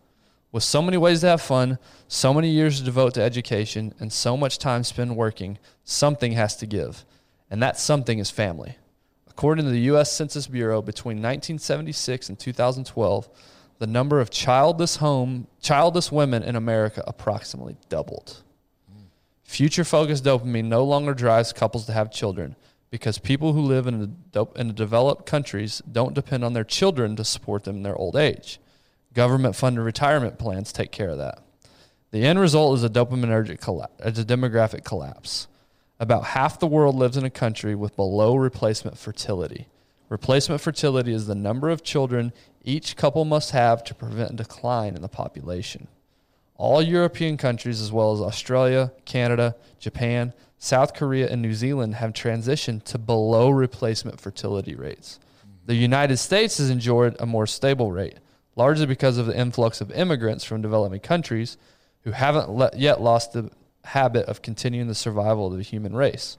With 0.50 0.64
so 0.64 0.82
many 0.82 0.96
ways 0.96 1.20
to 1.20 1.28
have 1.28 1.40
fun, 1.40 1.78
so 2.08 2.34
many 2.34 2.48
years 2.50 2.78
to 2.78 2.84
devote 2.84 3.14
to 3.14 3.22
education, 3.22 3.94
and 4.00 4.12
so 4.12 4.36
much 4.36 4.58
time 4.58 4.82
spent 4.82 5.14
working, 5.14 5.58
something 5.84 6.32
has 6.32 6.56
to 6.56 6.66
give. 6.66 7.06
And 7.52 7.62
that 7.62 7.78
something 7.78 8.18
is 8.18 8.30
family. 8.30 8.76
According 9.28 9.66
to 9.66 9.70
the 9.70 9.80
U.S. 9.80 10.10
Census 10.10 10.46
Bureau, 10.46 10.80
between 10.80 11.18
1976 11.18 12.30
and 12.30 12.38
2012, 12.38 13.28
the 13.78 13.86
number 13.86 14.20
of 14.20 14.30
childless 14.30 14.96
home 14.96 15.46
childless 15.60 16.10
women 16.10 16.42
in 16.42 16.56
America 16.56 17.04
approximately 17.06 17.76
doubled. 17.90 18.42
Future 19.44 19.84
focused 19.84 20.24
dopamine 20.24 20.64
no 20.64 20.82
longer 20.82 21.12
drives 21.12 21.52
couples 21.52 21.84
to 21.84 21.92
have 21.92 22.10
children 22.10 22.56
because 22.90 23.18
people 23.18 23.52
who 23.52 23.60
live 23.60 23.86
in 23.86 24.16
dop- 24.32 24.56
in 24.56 24.72
developed 24.72 25.26
countries 25.26 25.82
don't 25.92 26.14
depend 26.14 26.42
on 26.42 26.54
their 26.54 26.64
children 26.64 27.16
to 27.16 27.24
support 27.24 27.64
them 27.64 27.76
in 27.76 27.82
their 27.82 27.96
old 27.96 28.16
age. 28.16 28.60
Government 29.12 29.54
funded 29.54 29.84
retirement 29.84 30.38
plans 30.38 30.72
take 30.72 30.90
care 30.90 31.10
of 31.10 31.18
that. 31.18 31.42
The 32.12 32.24
end 32.24 32.38
result 32.38 32.78
is 32.78 32.84
a 32.84 32.88
dopaminergic 32.88 33.60
collapse, 33.60 34.18
a 34.18 34.24
demographic 34.24 34.84
collapse. 34.84 35.48
About 36.02 36.24
half 36.24 36.58
the 36.58 36.66
world 36.66 36.96
lives 36.96 37.16
in 37.16 37.24
a 37.24 37.30
country 37.30 37.76
with 37.76 37.94
below 37.94 38.34
replacement 38.34 38.98
fertility. 38.98 39.68
Replacement 40.08 40.60
fertility 40.60 41.12
is 41.12 41.28
the 41.28 41.36
number 41.36 41.70
of 41.70 41.84
children 41.84 42.32
each 42.64 42.96
couple 42.96 43.24
must 43.24 43.52
have 43.52 43.84
to 43.84 43.94
prevent 43.94 44.32
a 44.32 44.34
decline 44.34 44.96
in 44.96 45.02
the 45.02 45.08
population. 45.08 45.86
All 46.56 46.82
European 46.82 47.36
countries, 47.36 47.80
as 47.80 47.92
well 47.92 48.12
as 48.12 48.20
Australia, 48.20 48.90
Canada, 49.04 49.54
Japan, 49.78 50.32
South 50.58 50.92
Korea, 50.92 51.30
and 51.30 51.40
New 51.40 51.54
Zealand, 51.54 51.94
have 51.94 52.12
transitioned 52.12 52.82
to 52.82 52.98
below 52.98 53.50
replacement 53.50 54.20
fertility 54.20 54.74
rates. 54.74 55.20
The 55.66 55.76
United 55.76 56.16
States 56.16 56.58
has 56.58 56.68
enjoyed 56.68 57.14
a 57.20 57.26
more 57.26 57.46
stable 57.46 57.92
rate, 57.92 58.18
largely 58.56 58.86
because 58.86 59.18
of 59.18 59.26
the 59.26 59.38
influx 59.38 59.80
of 59.80 59.92
immigrants 59.92 60.42
from 60.42 60.62
developing 60.62 60.98
countries 60.98 61.58
who 62.02 62.10
haven't 62.10 62.76
yet 62.76 63.00
lost 63.00 63.34
the 63.34 63.52
habit 63.84 64.26
of 64.26 64.42
continuing 64.42 64.88
the 64.88 64.94
survival 64.94 65.46
of 65.48 65.56
the 65.56 65.62
human 65.62 65.94
race. 65.94 66.38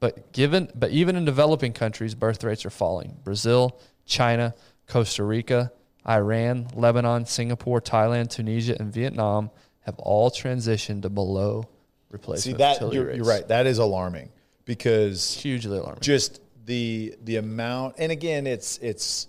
But 0.00 0.32
given, 0.32 0.70
but 0.74 0.90
even 0.90 1.16
in 1.16 1.24
developing 1.24 1.72
countries, 1.72 2.14
birth 2.14 2.44
rates 2.44 2.64
are 2.64 2.70
falling. 2.70 3.16
Brazil, 3.24 3.80
China, 4.06 4.54
Costa 4.86 5.24
Rica, 5.24 5.72
Iran, 6.08 6.68
Lebanon, 6.74 7.26
Singapore, 7.26 7.80
Thailand, 7.80 8.30
Tunisia, 8.30 8.76
and 8.78 8.92
Vietnam 8.92 9.50
have 9.80 9.98
all 9.98 10.30
transitioned 10.30 11.02
to 11.02 11.10
below 11.10 11.68
replacement 12.10 12.56
See 12.56 12.58
that 12.58 12.92
you're, 12.92 13.12
you're 13.12 13.24
right. 13.24 13.46
That 13.48 13.66
is 13.66 13.78
alarming 13.78 14.30
because 14.64 15.34
Hugely 15.34 15.78
alarming. 15.78 16.00
just 16.00 16.40
the 16.66 17.14
the 17.24 17.36
amount 17.36 17.94
and 17.98 18.12
again 18.12 18.46
it's 18.46 18.76
it's 18.78 19.26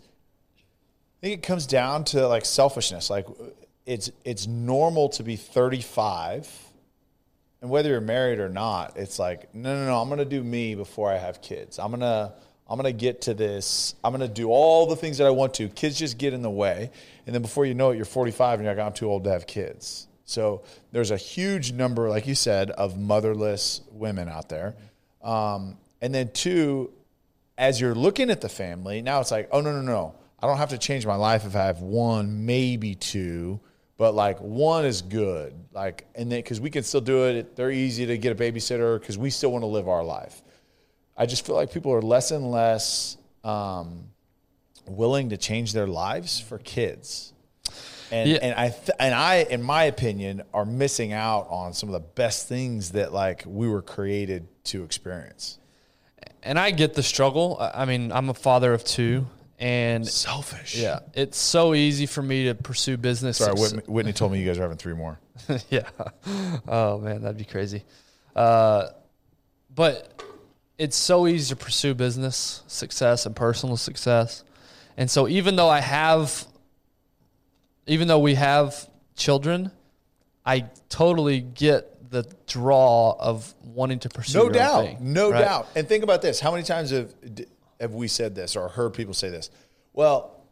I 1.21 1.27
think 1.27 1.39
it 1.39 1.43
comes 1.43 1.65
down 1.65 2.03
to 2.05 2.27
like 2.27 2.45
selfishness. 2.45 3.09
Like 3.09 3.25
it's 3.85 4.11
it's 4.23 4.47
normal 4.47 5.09
to 5.09 5.23
be 5.23 5.35
35 5.35 6.49
and 7.61 7.69
whether 7.69 7.89
you're 7.89 8.01
married 8.01 8.39
or 8.39 8.49
not, 8.49 8.97
it's 8.97 9.19
like 9.19 9.53
no 9.53 9.75
no 9.75 9.85
no, 9.85 10.01
I'm 10.01 10.07
going 10.07 10.19
to 10.19 10.25
do 10.25 10.43
me 10.43 10.75
before 10.75 11.11
I 11.11 11.17
have 11.17 11.41
kids. 11.41 11.79
I'm 11.79 11.91
going 11.91 12.01
to 12.01 12.33
I'm 12.69 12.79
going 12.79 12.93
to 12.93 12.97
get 12.97 13.21
to 13.23 13.33
this. 13.33 13.95
I'm 14.03 14.15
going 14.15 14.27
to 14.27 14.33
do 14.33 14.49
all 14.49 14.85
the 14.85 14.95
things 14.95 15.17
that 15.17 15.25
I 15.25 15.31
want 15.31 15.55
to. 15.55 15.69
Kids 15.69 15.97
just 15.97 16.19
get 16.19 16.33
in 16.33 16.43
the 16.43 16.51
way. 16.51 16.91
And 17.25 17.33
then 17.33 17.41
before 17.41 17.65
you 17.65 17.73
know 17.73 17.89
it, 17.89 17.95
you're 17.95 18.05
45 18.05 18.59
and 18.59 18.65
you're 18.65 18.75
like 18.75 18.85
I'm 18.85 18.93
too 18.93 19.09
old 19.09 19.23
to 19.23 19.31
have 19.31 19.47
kids. 19.47 20.07
So 20.25 20.61
there's 20.91 21.09
a 21.09 21.17
huge 21.17 21.71
number, 21.71 22.07
like 22.07 22.27
you 22.27 22.35
said, 22.35 22.69
of 22.69 22.99
motherless 22.99 23.81
women 23.91 24.29
out 24.29 24.47
there. 24.47 24.75
Um, 25.23 25.77
and 26.01 26.13
then 26.13 26.29
two, 26.31 26.93
as 27.57 27.81
you're 27.81 27.95
looking 27.95 28.29
at 28.29 28.39
the 28.39 28.49
family, 28.49 29.01
now 29.01 29.19
it's 29.19 29.31
like, 29.31 29.49
oh 29.51 29.61
no, 29.61 29.71
no, 29.71 29.81
no. 29.81 30.15
I 30.41 30.47
don't 30.47 30.57
have 30.57 30.69
to 30.69 30.77
change 30.77 31.05
my 31.05 31.15
life 31.15 31.45
if 31.45 31.55
I 31.55 31.65
have 31.65 31.81
one, 31.81 32.45
maybe 32.45 32.93
two, 32.95 33.59
but 33.99 34.15
like 34.15 34.39
one 34.39 34.85
is 34.85 35.01
good. 35.03 35.53
Like, 35.73 36.07
and 36.15 36.31
then 36.31 36.39
because 36.39 36.59
we 36.61 36.69
can 36.71 36.83
still 36.83 37.01
do 37.01 37.25
it, 37.25 37.55
they're 37.57 37.69
easy 37.69 38.05
to 38.07 38.17
get 38.17 38.31
a 38.31 38.35
babysitter 38.35 38.97
because 38.99 39.17
we 39.17 39.29
still 39.29 39.51
want 39.51 39.61
to 39.61 39.67
live 39.67 39.87
our 39.89 40.03
life. 40.03 40.41
I 41.17 41.25
just 41.25 41.45
feel 41.45 41.55
like 41.55 41.71
people 41.73 41.91
are 41.93 42.01
less 42.01 42.31
and 42.31 42.49
less 42.49 43.17
um, 43.43 44.05
willing 44.87 45.29
to 45.29 45.37
change 45.37 45.73
their 45.73 45.85
lives 45.85 46.39
for 46.39 46.57
kids. 46.59 47.33
And, 48.11 48.29
Yeah. 48.29 48.37
and 48.41 48.55
I 48.57 48.69
th- 48.69 48.89
and 48.99 49.13
I, 49.13 49.35
in 49.49 49.61
my 49.61 49.83
opinion, 49.83 50.43
are 50.53 50.65
missing 50.65 51.11
out 51.13 51.47
on 51.49 51.73
some 51.73 51.89
of 51.89 51.93
the 51.93 52.07
best 52.15 52.47
things 52.47 52.91
that 52.93 53.11
like 53.13 53.43
we 53.45 53.67
were 53.67 53.81
created 53.81 54.47
to 54.65 54.83
experience. 54.83 55.59
and 56.41 56.57
I 56.57 56.71
get 56.71 56.93
the 56.93 57.03
struggle. 57.03 57.57
I 57.59 57.81
I 57.81 57.85
mean, 57.85 58.13
I'm 58.13 58.29
a 58.29 58.33
father 58.33 58.73
of 58.73 58.83
two, 58.85 59.27
and 59.59 60.07
Selfish. 60.07 60.75
yeah, 60.77 60.99
it's 61.13 61.37
so 61.37 61.73
easy 61.73 62.05
for 62.05 62.21
me 62.21 62.45
to 62.45 62.55
pursue 62.55 62.95
business. 62.97 63.37
Sorry, 63.37 63.53
Whitney, 63.53 63.83
Whitney 63.87 64.13
told 64.13 64.31
me 64.31 64.39
you 64.39 64.47
guys 64.47 64.57
are 64.57 64.61
having 64.61 64.77
three 64.77 64.93
more. 64.93 65.19
yeah. 65.69 65.89
Oh 66.67 66.97
man, 66.99 67.21
that'd 67.21 67.37
be 67.37 67.43
crazy. 67.43 67.83
Uh, 68.35 68.87
but 69.75 70.23
it's 70.77 70.95
so 70.95 71.27
easy 71.27 71.53
to 71.53 71.55
pursue 71.57 71.93
business 71.93 72.63
success 72.67 73.25
and 73.25 73.35
personal 73.35 73.75
success, 73.75 74.45
and 74.95 75.11
so 75.11 75.27
even 75.27 75.57
though 75.57 75.69
I 75.69 75.81
have, 75.81 76.45
even 77.85 78.07
though 78.07 78.19
we 78.19 78.35
have 78.35 78.89
children, 79.17 79.71
I 80.45 80.65
totally 80.87 81.41
get 81.41 82.09
the 82.11 82.23
draw 82.47 83.15
of 83.19 83.53
wanting 83.61 83.99
to 83.99 84.09
pursue. 84.09 84.37
No 84.37 84.49
doubt, 84.49 84.85
thing, 84.85 84.97
no 85.13 85.31
right? 85.31 85.41
doubt. 85.41 85.67
And 85.75 85.85
think 85.87 86.05
about 86.05 86.21
this: 86.21 86.39
how 86.39 86.51
many 86.51 86.63
times 86.63 86.91
have 86.91 87.13
have 87.79 87.93
we 87.93 88.07
said 88.07 88.35
this 88.35 88.55
or 88.55 88.67
heard 88.67 88.93
people 88.93 89.13
say 89.13 89.29
this? 89.29 89.49
Well, 89.93 90.43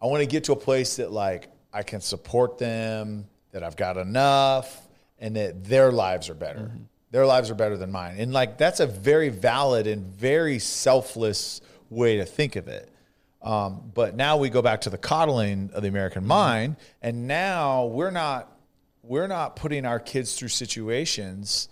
I 0.00 0.06
want 0.06 0.20
to 0.20 0.26
get 0.26 0.44
to 0.44 0.52
a 0.52 0.56
place 0.56 0.96
that 0.96 1.10
like 1.10 1.48
I 1.72 1.82
can 1.82 2.00
support 2.00 2.58
them, 2.58 3.26
that 3.52 3.62
I've 3.62 3.76
got 3.76 3.96
enough, 3.96 4.86
and 5.18 5.36
that 5.36 5.64
their 5.64 5.90
lives 5.90 6.28
are 6.28 6.34
better. 6.34 6.60
Mm-hmm. 6.60 6.82
Their 7.10 7.26
lives 7.26 7.50
are 7.50 7.54
better 7.54 7.76
than 7.76 7.92
mine, 7.92 8.16
and 8.18 8.32
like 8.32 8.58
that's 8.58 8.80
a 8.80 8.86
very 8.86 9.28
valid 9.28 9.86
and 9.86 10.04
very 10.04 10.58
selfless 10.58 11.60
way 11.88 12.16
to 12.16 12.24
think 12.24 12.56
of 12.56 12.66
it. 12.66 12.90
Um, 13.40 13.92
but 13.94 14.16
now 14.16 14.38
we 14.38 14.48
go 14.48 14.62
back 14.62 14.80
to 14.82 14.90
the 14.90 14.98
coddling 14.98 15.70
of 15.74 15.82
the 15.82 15.88
American 15.88 16.22
Mm-hmm. 16.22 16.28
mind, 16.28 16.76
and 17.02 17.28
now 17.28 17.86
we're 17.86 18.10
not 18.10 18.50
we're 19.02 19.28
not 19.28 19.54
putting 19.54 19.84
our 19.84 20.00
kids 20.00 20.34
through 20.34 20.48
situations 20.48 21.68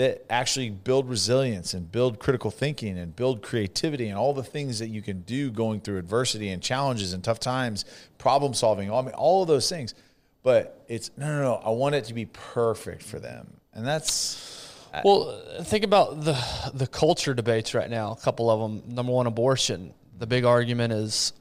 that 0.00 0.24
actually 0.30 0.70
build 0.70 1.10
resilience 1.10 1.74
and 1.74 1.92
build 1.92 2.18
critical 2.18 2.50
thinking 2.50 2.96
and 2.96 3.14
build 3.14 3.42
creativity 3.42 4.08
and 4.08 4.16
all 4.16 4.32
the 4.32 4.42
things 4.42 4.78
that 4.78 4.88
you 4.88 5.02
can 5.02 5.20
do 5.20 5.50
going 5.50 5.78
through 5.78 5.98
adversity 5.98 6.48
and 6.48 6.62
challenges 6.62 7.12
and 7.12 7.22
tough 7.22 7.38
times, 7.38 7.84
problem 8.16 8.54
solving. 8.54 8.90
I 8.90 9.02
mean, 9.02 9.10
all 9.10 9.42
of 9.42 9.48
those 9.48 9.68
things. 9.68 9.94
but 10.42 10.82
it's 10.88 11.10
no, 11.18 11.26
no, 11.26 11.42
no. 11.42 11.54
I 11.56 11.68
want 11.68 11.96
it 11.96 12.04
to 12.04 12.14
be 12.14 12.24
perfect 12.24 13.02
for 13.02 13.20
them, 13.20 13.52
and 13.74 13.86
that's 13.86 14.88
Well, 15.04 15.38
think 15.64 15.84
about 15.84 16.24
the 16.24 16.32
the 16.72 16.86
culture 16.86 17.34
debates 17.34 17.74
right 17.74 17.90
now. 17.90 18.12
A 18.12 18.16
couple 18.16 18.48
of 18.48 18.58
them. 18.58 18.94
Number 18.94 19.12
one, 19.12 19.26
abortion. 19.26 19.92
The 20.18 20.26
big 20.26 20.46
argument 20.46 20.94
is 20.94 21.34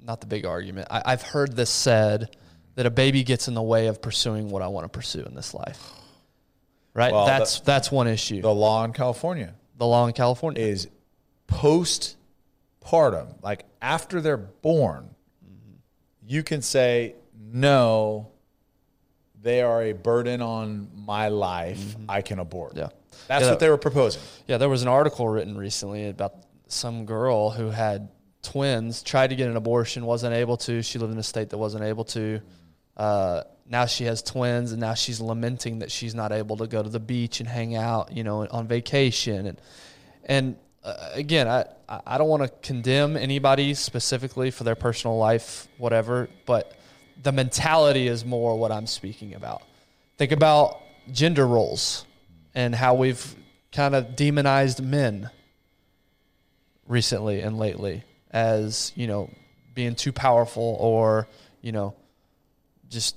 not 0.00 0.20
the 0.20 0.28
big 0.28 0.46
argument. 0.46 0.86
I, 0.88 1.02
I've 1.04 1.22
heard 1.22 1.56
this 1.56 1.70
said 1.70 2.36
that 2.76 2.86
a 2.86 2.90
baby 2.90 3.24
gets 3.24 3.48
in 3.48 3.54
the 3.54 3.62
way 3.62 3.88
of 3.88 4.00
pursuing 4.00 4.50
what 4.50 4.62
I 4.62 4.68
want 4.68 4.84
to 4.84 4.88
pursue 4.88 5.24
in 5.24 5.34
this 5.34 5.52
life. 5.52 5.90
Right. 6.94 7.12
Well, 7.12 7.26
that's 7.26 7.60
that's 7.60 7.90
one 7.92 8.08
issue. 8.08 8.40
the 8.42 8.52
law 8.54 8.84
in 8.84 8.92
California 8.92 9.54
The 9.76 9.86
law 9.86 10.06
in 10.06 10.12
California. 10.12 10.60
is 10.62 10.88
postpartum, 11.48 13.34
like 13.42 13.64
after 13.80 14.20
they're 14.20 14.36
born, 14.36 15.10
you 16.26 16.42
can 16.42 16.62
say 16.62 17.14
no. 17.38 18.28
They 19.42 19.62
are 19.62 19.82
a 19.82 19.92
burden 19.92 20.42
on 20.42 20.88
my 20.94 21.28
life. 21.28 21.96
I 22.08 22.20
can 22.22 22.38
abort. 22.38 22.76
Yeah. 22.76 22.88
That's 23.26 23.44
Yeah. 23.44 23.50
what 23.50 23.60
they 23.60 23.70
were 23.70 23.78
proposing. 23.78 24.20
Yeah, 24.46 24.58
there 24.58 24.68
was 24.68 24.82
an 24.82 24.88
article 24.88 25.26
written 25.28 25.56
recently 25.56 26.08
about 26.08 26.34
some 26.68 27.06
girl 27.06 27.50
who 27.50 27.70
had 27.70 28.08
twins, 28.42 29.02
tried 29.02 29.28
to 29.30 29.36
get 29.36 29.48
an 29.48 29.56
abortion, 29.56 30.04
wasn't 30.04 30.34
able 30.34 30.56
to. 30.58 30.82
She 30.82 30.98
lived 30.98 31.12
in 31.12 31.18
a 31.18 31.22
state 31.22 31.50
that 31.50 31.58
wasn't 31.58 31.84
able 31.84 32.04
to. 32.04 32.40
Uh, 32.96 33.42
now 33.70 33.86
she 33.86 34.04
has 34.04 34.20
twins, 34.20 34.72
and 34.72 34.80
now 34.80 34.94
she's 34.94 35.20
lamenting 35.20 35.78
that 35.78 35.90
she's 35.92 36.14
not 36.14 36.32
able 36.32 36.56
to 36.58 36.66
go 36.66 36.82
to 36.82 36.88
the 36.88 37.00
beach 37.00 37.38
and 37.38 37.48
hang 37.48 37.76
out, 37.76 38.14
you 38.14 38.24
know, 38.24 38.46
on 38.50 38.66
vacation. 38.66 39.46
And 39.46 39.60
and 40.24 40.56
uh, 40.82 41.10
again, 41.14 41.46
I 41.48 41.64
I 41.88 42.18
don't 42.18 42.28
want 42.28 42.42
to 42.42 42.48
condemn 42.66 43.16
anybody 43.16 43.74
specifically 43.74 44.50
for 44.50 44.64
their 44.64 44.74
personal 44.74 45.16
life, 45.16 45.68
whatever, 45.78 46.28
but 46.46 46.76
the 47.22 47.32
mentality 47.32 48.08
is 48.08 48.24
more 48.24 48.58
what 48.58 48.72
I'm 48.72 48.86
speaking 48.86 49.34
about. 49.34 49.62
Think 50.18 50.32
about 50.32 50.80
gender 51.12 51.46
roles 51.46 52.04
and 52.54 52.74
how 52.74 52.94
we've 52.94 53.34
kind 53.72 53.94
of 53.94 54.16
demonized 54.16 54.82
men 54.82 55.30
recently 56.88 57.40
and 57.40 57.56
lately 57.56 58.04
as, 58.30 58.92
you 58.96 59.06
know, 59.06 59.30
being 59.74 59.94
too 59.94 60.12
powerful 60.12 60.76
or, 60.80 61.28
you 61.60 61.72
know, 61.72 61.94
just 62.88 63.16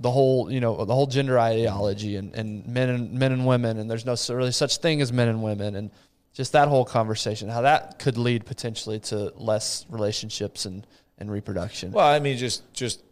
the 0.00 0.10
whole, 0.10 0.50
you 0.50 0.60
know, 0.60 0.84
the 0.84 0.94
whole 0.94 1.06
gender 1.06 1.38
ideology 1.38 2.16
and, 2.16 2.34
and 2.34 2.66
men 2.66 2.88
and 2.88 3.12
men 3.12 3.32
and 3.32 3.46
women 3.46 3.78
and 3.78 3.90
there's 3.90 4.04
no 4.06 4.14
really 4.34 4.52
such 4.52 4.78
thing 4.78 5.00
as 5.00 5.12
men 5.12 5.28
and 5.28 5.42
women 5.42 5.74
and 5.76 5.90
just 6.32 6.52
that 6.52 6.68
whole 6.68 6.84
conversation, 6.84 7.48
how 7.48 7.62
that 7.62 7.98
could 7.98 8.16
lead 8.18 8.44
potentially 8.44 8.98
to 8.98 9.32
less 9.36 9.86
relationships 9.88 10.64
and, 10.64 10.86
and 11.18 11.30
reproduction. 11.30 11.92
Well, 11.92 12.06
I 12.06 12.18
mean, 12.18 12.36
just 12.36 12.62
just 12.74 13.02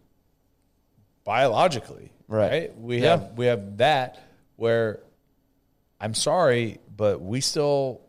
biologically, 1.24 2.10
Right. 2.28 2.50
right? 2.50 2.78
We 2.78 2.98
Yeah. 3.02 3.10
have 3.10 3.32
we 3.38 3.46
have 3.46 3.78
that 3.78 4.18
where 4.56 5.00
I'm 6.00 6.14
sorry, 6.14 6.78
but 6.96 7.20
we 7.20 7.40
still 7.40 8.00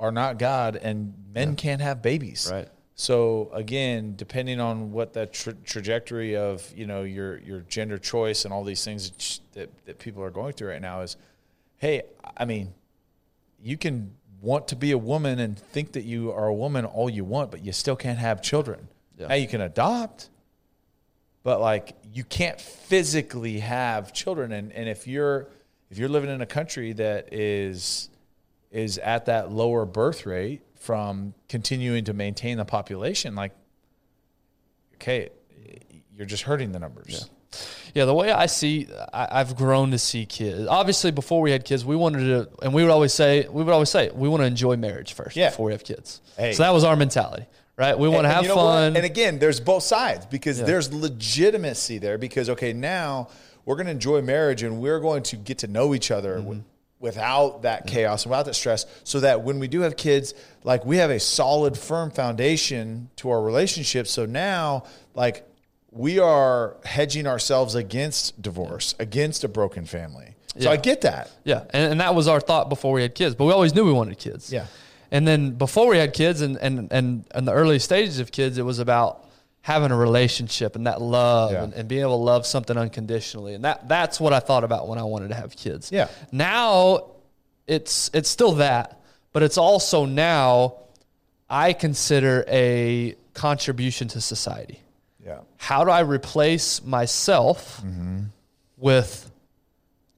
are 0.00 0.12
not 0.12 0.38
God, 0.38 0.76
and 0.76 1.14
men 1.32 1.54
can't 1.56 1.80
have 1.82 2.00
babies. 2.02 2.48
Right. 2.50 2.68
So 2.98 3.50
again, 3.52 4.14
depending 4.16 4.58
on 4.58 4.90
what 4.90 5.12
that 5.12 5.34
tra- 5.34 5.52
trajectory 5.64 6.34
of 6.34 6.66
you 6.74 6.86
know 6.86 7.02
your 7.02 7.38
your 7.40 7.60
gender 7.60 7.98
choice 7.98 8.46
and 8.46 8.54
all 8.54 8.64
these 8.64 8.84
things 8.84 9.10
that, 9.10 9.40
that 9.52 9.86
that 9.86 9.98
people 9.98 10.22
are 10.22 10.30
going 10.30 10.54
through 10.54 10.70
right 10.70 10.80
now 10.80 11.02
is, 11.02 11.18
hey, 11.76 12.02
I 12.36 12.46
mean, 12.46 12.72
you 13.62 13.76
can 13.76 14.12
want 14.40 14.68
to 14.68 14.76
be 14.76 14.92
a 14.92 14.98
woman 14.98 15.38
and 15.38 15.58
think 15.58 15.92
that 15.92 16.04
you 16.04 16.32
are 16.32 16.46
a 16.46 16.54
woman 16.54 16.86
all 16.86 17.10
you 17.10 17.24
want, 17.24 17.50
but 17.50 17.62
you 17.62 17.72
still 17.72 17.96
can't 17.96 18.18
have 18.18 18.40
children. 18.40 18.88
Yeah. 19.18 19.28
Now 19.28 19.34
you 19.34 19.48
can 19.48 19.60
adopt, 19.60 20.30
but 21.42 21.60
like 21.60 21.96
you 22.14 22.24
can't 22.24 22.58
physically 22.58 23.58
have 23.58 24.14
children. 24.14 24.52
And 24.52 24.72
and 24.72 24.88
if 24.88 25.06
you're 25.06 25.48
if 25.90 25.98
you're 25.98 26.08
living 26.08 26.30
in 26.30 26.40
a 26.40 26.46
country 26.46 26.94
that 26.94 27.30
is 27.30 28.08
is 28.70 28.98
at 28.98 29.26
that 29.26 29.50
lower 29.52 29.84
birth 29.84 30.26
rate 30.26 30.62
from 30.74 31.34
continuing 31.48 32.04
to 32.04 32.12
maintain 32.12 32.58
the 32.58 32.64
population, 32.64 33.34
like 33.34 33.52
okay, 34.94 35.28
you're 36.14 36.26
just 36.26 36.44
hurting 36.44 36.72
the 36.72 36.78
numbers. 36.78 37.28
Yeah, 37.94 38.04
the 38.04 38.14
way 38.14 38.30
I 38.30 38.46
see, 38.46 38.88
I, 39.12 39.40
I've 39.40 39.56
grown 39.56 39.90
to 39.92 39.98
see 39.98 40.26
kids. 40.26 40.66
Obviously, 40.68 41.10
before 41.10 41.40
we 41.40 41.50
had 41.50 41.64
kids, 41.64 41.84
we 41.84 41.96
wanted 41.96 42.20
to, 42.26 42.48
and 42.62 42.74
we 42.74 42.82
would 42.82 42.90
always 42.90 43.14
say, 43.14 43.46
we 43.48 43.62
would 43.62 43.72
always 43.72 43.88
say, 43.88 44.10
we 44.14 44.28
want 44.28 44.42
to 44.42 44.46
enjoy 44.46 44.76
marriage 44.76 45.14
first 45.14 45.36
Yeah. 45.36 45.48
before 45.50 45.66
we 45.66 45.72
have 45.72 45.82
kids. 45.84 46.20
Hey. 46.36 46.52
So 46.52 46.62
that 46.64 46.74
was 46.74 46.84
our 46.84 46.96
mentality, 46.96 47.46
right? 47.76 47.98
We 47.98 48.08
want 48.08 48.24
to 48.24 48.28
have 48.28 48.42
you 48.42 48.48
know 48.50 48.56
what? 48.56 48.62
fun. 48.64 48.96
And 48.96 49.06
again, 49.06 49.38
there's 49.38 49.60
both 49.60 49.82
sides 49.84 50.26
because 50.26 50.58
Yeah. 50.58 50.66
there's 50.66 50.92
legitimacy 50.92 51.96
there 51.98 52.18
because 52.18 52.50
okay, 52.50 52.74
now 52.74 53.28
we're 53.64 53.76
going 53.76 53.86
to 53.86 53.92
enjoy 53.92 54.20
marriage 54.20 54.62
and 54.62 54.80
we're 54.82 55.00
going 55.00 55.22
to 55.24 55.36
get 55.36 55.58
to 55.58 55.66
know 55.66 55.94
each 55.94 56.10
other 56.10 56.36
Mm-hmm. 56.38 56.60
Wi- 57.00 57.10
without 57.10 57.62
that 57.62 57.86
chaos 57.86 58.24
and 58.24 58.30
without 58.30 58.46
that 58.46 58.54
stress 58.54 58.86
so 59.04 59.20
that 59.20 59.42
when 59.42 59.58
we 59.58 59.68
do 59.68 59.80
have 59.80 59.96
kids, 59.96 60.34
like 60.64 60.84
we 60.84 60.96
have 60.98 61.10
a 61.10 61.20
solid 61.20 61.76
firm 61.76 62.10
foundation 62.10 63.08
to 63.16 63.30
our 63.30 63.40
relationship. 63.40 64.06
So 64.06 64.26
now 64.26 64.84
like 65.14 65.46
we 65.90 66.18
are 66.18 66.76
hedging 66.84 67.26
ourselves 67.26 67.74
against 67.74 68.40
divorce, 68.42 68.94
against 68.98 69.44
a 69.44 69.48
broken 69.48 69.86
family. 69.86 70.34
So 70.58 70.64
Yeah. 70.64 70.70
I 70.70 70.76
get 70.76 71.02
that. 71.02 71.30
Yeah, 71.44 71.64
and, 71.70 71.92
and 71.92 72.00
that 72.00 72.14
was 72.14 72.28
our 72.28 72.40
thought 72.40 72.68
before 72.70 72.92
we 72.94 73.02
had 73.02 73.14
kids, 73.14 73.34
but 73.34 73.44
we 73.44 73.52
always 73.52 73.74
knew 73.74 73.84
we 73.84 73.92
wanted 73.92 74.18
kids. 74.18 74.50
Yeah. 74.52 74.66
And 75.10 75.26
then 75.28 75.52
before 75.52 75.86
we 75.88 75.98
had 75.98 76.12
kids 76.14 76.40
and 76.40 76.56
and 76.56 76.90
and 76.90 77.24
in 77.34 77.44
the 77.44 77.52
early 77.52 77.78
stages 77.78 78.18
of 78.18 78.32
kids, 78.32 78.56
it 78.58 78.62
was 78.64 78.78
about 78.78 79.25
having 79.66 79.90
a 79.90 79.96
relationship 79.96 80.76
and 80.76 80.86
that 80.86 81.02
love 81.02 81.50
Yeah. 81.50 81.64
and, 81.64 81.74
and 81.74 81.88
being 81.88 82.02
able 82.02 82.18
to 82.18 82.22
love 82.22 82.46
something 82.46 82.76
unconditionally. 82.78 83.52
And 83.54 83.64
that 83.64 83.88
that's 83.88 84.20
what 84.20 84.32
I 84.32 84.38
thought 84.38 84.62
about 84.62 84.86
when 84.86 84.96
I 84.96 85.02
wanted 85.02 85.30
to 85.30 85.34
have 85.34 85.56
kids. 85.56 85.90
Yeah. 85.90 86.06
Now 86.30 87.06
it's 87.66 88.08
it's 88.14 88.28
still 88.28 88.52
that, 88.52 89.00
but 89.32 89.42
it's 89.42 89.58
also 89.58 90.04
now 90.04 90.74
I 91.50 91.72
consider 91.72 92.44
a 92.46 93.16
contribution 93.34 94.06
to 94.08 94.20
society 94.20 94.82
Yeah. 95.24 95.40
how 95.56 95.82
do 95.82 95.90
I 95.90 96.00
replace 96.00 96.84
myself 96.84 97.82
mm-hmm. 97.84 98.26
with 98.76 99.32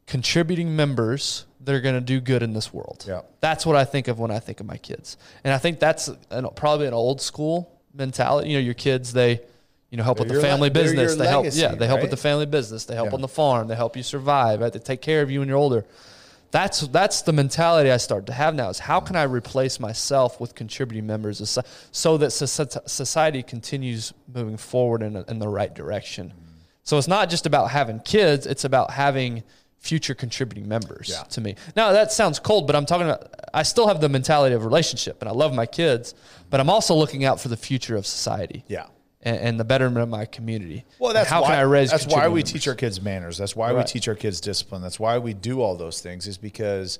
contributing 0.07 0.77
members 0.77 1.47
that 1.65 1.75
are 1.75 1.81
going 1.81 1.95
to 1.95 2.03
do 2.03 2.21
good 2.21 2.43
in 2.43 2.53
this 2.53 2.71
world? 2.75 3.07
Yeah. 3.09 3.23
That's 3.41 3.65
what 3.65 3.77
I 3.77 3.87
think 3.87 4.09
of 4.09 4.19
when 4.19 4.31
I 4.31 4.41
think 4.41 4.61
of 4.61 4.67
my 4.67 4.77
kids. 4.77 5.17
And 5.43 5.55
I 5.55 5.59
think 5.59 5.81
that's 5.81 6.09
an, 6.31 6.47
probably 6.55 6.87
an 6.87 6.93
old 6.93 7.23
school 7.23 7.78
mentality. 7.95 8.51
You 8.51 8.57
know, 8.59 8.65
your 8.65 8.75
kids, 8.75 9.13
they, 9.13 9.41
you 9.91 9.97
know, 9.97 10.05
help 10.05 10.19
with 10.19 10.29
the 10.29 10.35
le- 10.35 10.41
family 10.41 10.71
business. 10.71 11.17
They 11.17 11.27
help, 11.27 11.47
yeah, 11.53 11.75
they 11.75 11.87
help 11.87 12.03
with 12.03 12.11
the 12.11 12.17
family 12.17 12.47
business. 12.47 12.85
They 12.85 12.95
help 12.95 13.09
Yeah. 13.09 13.15
on 13.15 13.21
the 13.21 13.29
farm. 13.29 13.69
They 13.69 13.77
help 13.77 13.97
you 13.97 14.03
survive. 14.03 14.61
Right? 14.61 14.73
They 14.73 14.79
take 14.79 15.01
care 15.01 15.23
of 15.23 15.31
you 15.31 15.41
when 15.41 15.49
you're 15.49 15.59
older. 15.59 15.85
That's 16.51 16.81
that's 16.89 17.23
the 17.23 17.33
mentality 17.33 17.91
I 17.91 17.99
start 17.99 18.25
to 18.27 18.33
have 18.33 18.55
now. 18.55 18.71
Is 18.71 18.79
how 18.79 19.01
can 19.01 19.17
I 19.17 19.25
replace 19.25 19.79
myself 19.79 20.41
with 20.41 20.55
contributing 20.55 21.07
members 21.07 21.59
so 21.93 22.17
that 22.17 22.31
society 22.31 23.43
continues 23.43 24.15
moving 24.33 24.57
forward 24.57 25.03
in, 25.03 25.17
a, 25.17 25.25
in 25.29 25.39
the 25.41 25.49
right 25.49 25.75
direction. 25.75 26.33
So 26.85 26.97
it's 26.97 27.09
not 27.09 27.29
just 27.29 27.45
about 27.45 27.71
having 27.71 28.01
kids; 28.01 28.47
it's 28.47 28.65
about 28.65 28.93
having 28.93 29.43
future 29.79 30.15
contributing 30.15 30.69
members. 30.69 31.09
Yeah. 31.09 31.23
To 31.25 31.41
me, 31.41 31.55
now 31.77 31.93
that 31.93 32.13
sounds 32.13 32.39
cold, 32.39 32.67
but 32.67 32.77
I'm 32.77 32.87
talking 32.87 33.07
about. 33.07 33.31
I 33.55 33.63
still 33.63 33.89
have 33.89 34.01
the 34.01 34.09
mentality 34.09 34.55
of 34.55 34.65
relationship, 34.65 35.23
and 35.23 35.29
I 35.29 35.33
love 35.33 35.55
my 35.55 35.67
kids, 35.67 36.15
but 36.51 36.61
I'm 36.61 36.69
also 36.71 36.95
looking 36.95 37.25
out 37.25 37.41
for 37.41 37.49
the 37.49 37.57
future 37.57 37.97
of 37.97 38.07
society 38.07 38.65
Yeah. 38.69 38.87
and, 39.23 39.37
and 39.39 39.61
the 39.61 39.65
betterment 39.65 40.03
of 40.03 40.09
my 40.11 40.27
community. 40.27 40.85
Well, 40.99 41.15
that's 41.15 41.31
how 41.31 41.43
why, 41.43 41.49
can 41.49 41.59
I 41.59 41.63
raise. 41.63 41.91
That's 41.91 42.07
why 42.07 42.29
we 42.29 42.41
members? 42.41 42.53
teach 42.53 42.69
our 42.69 42.75
kids 42.75 43.01
manners. 43.01 43.39
That's 43.39 43.57
why 43.57 43.73
we 43.73 43.83
teach 43.85 44.07
our 44.09 44.15
kids 44.15 44.41
discipline. 44.41 44.83
That's 44.83 45.01
why 45.01 45.19
we 45.19 45.33
do 45.33 45.63
all 45.63 45.77
those 45.77 46.01
things. 46.03 46.27
Is 46.27 46.37
because 46.39 46.99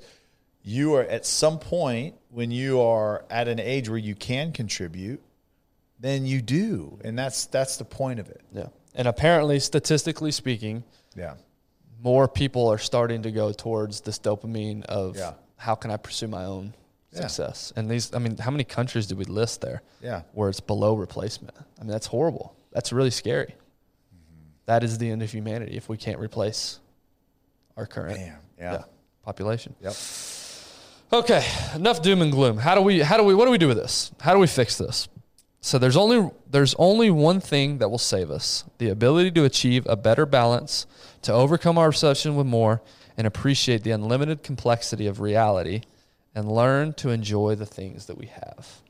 you 0.63 0.95
are 0.95 1.03
at 1.03 1.25
some 1.25 1.59
point 1.59 2.15
when 2.29 2.49
you 2.51 2.81
are 2.81 3.25
at 3.29 3.47
an 3.47 3.59
age 3.59 3.87
where 3.89 3.97
you 3.97 4.15
can 4.15 4.51
contribute, 4.51 5.21
then 5.99 6.25
you 6.25 6.41
do, 6.41 6.97
and 7.03 7.17
that's 7.19 7.45
that's 7.45 7.77
the 7.77 7.85
point 7.85 8.19
of 8.19 8.29
it. 8.29 8.41
Yeah. 8.53 8.67
And 8.95 9.07
apparently, 9.07 9.59
statistically 9.59 10.31
speaking, 10.31 10.83
Yeah. 11.15 11.35
More 12.01 12.27
people 12.27 12.67
are 12.71 12.77
starting 12.77 13.21
to 13.23 13.31
go 13.31 13.51
towards 13.51 14.01
this 14.01 14.19
dopamine 14.19 14.83
of 14.85 15.17
Yeah. 15.17 15.33
how 15.57 15.75
can 15.75 15.91
I 15.91 15.97
pursue 15.97 16.27
my 16.27 16.45
own 16.45 16.73
Yeah. 17.11 17.21
success. 17.21 17.73
And 17.75 17.89
these, 17.89 18.13
I 18.13 18.19
mean, 18.19 18.37
how 18.37 18.51
many 18.51 18.63
countries 18.63 19.07
do 19.07 19.15
we 19.15 19.25
list 19.25 19.61
there 19.61 19.81
Yeah. 20.01 20.21
where 20.33 20.49
it's 20.49 20.59
below 20.59 20.93
replacement? 20.95 21.55
I 21.79 21.81
mean, 21.83 21.91
that's 21.91 22.07
horrible. 22.07 22.53
That's 22.71 22.93
really 22.93 23.09
scary. 23.11 23.55
Mm-hmm. 23.55 24.43
That 24.67 24.83
is 24.83 24.97
the 24.99 25.09
end 25.09 25.23
of 25.23 25.31
humanity 25.31 25.75
if 25.75 25.89
we 25.89 25.97
can't 25.97 26.19
replace 26.19 26.79
our 27.75 27.85
current 27.87 28.17
Damn. 28.17 28.37
Yeah. 28.59 28.83
population. 29.23 29.75
Yep. 29.81 29.95
Okay, 31.11 31.43
enough 31.73 32.01
doom 32.03 32.21
and 32.21 32.31
gloom. 32.31 32.57
How 32.57 32.75
do 32.75 32.81
we 32.81 32.99
how 33.01 33.17
do 33.17 33.23
we 33.23 33.33
what 33.33 33.45
do 33.45 33.51
we 33.51 33.57
do 33.57 33.67
with 33.67 33.77
this? 33.77 34.11
How 34.21 34.33
do 34.33 34.39
we 34.39 34.45
fix 34.47 34.77
this? 34.77 35.07
So 35.59 35.79
there's 35.79 35.97
only 35.97 36.29
there's 36.49 36.75
only 36.77 37.09
one 37.09 37.39
thing 37.39 37.79
that 37.79 37.89
will 37.89 37.97
save 37.97 38.29
us. 38.29 38.63
The 38.77 38.89
ability 38.89 39.31
to 39.31 39.43
achieve 39.43 39.87
a 39.89 39.95
better 39.95 40.27
balance, 40.27 40.85
to 41.23 41.33
overcome 41.33 41.77
our 41.77 41.89
obsession 41.89 42.35
with 42.35 42.47
more 42.47 42.81
and 43.17 43.27
appreciate 43.27 43.83
the 43.83 43.91
unlimited 43.91 44.43
complexity 44.43 45.07
of 45.07 45.19
reality 45.19 45.81
and 46.33 46.51
learn 46.51 46.93
to 46.93 47.09
enjoy 47.09 47.55
the 47.55 47.65
things 47.65 48.05
that 48.05 48.17
we 48.17 48.27
have. 48.27 48.81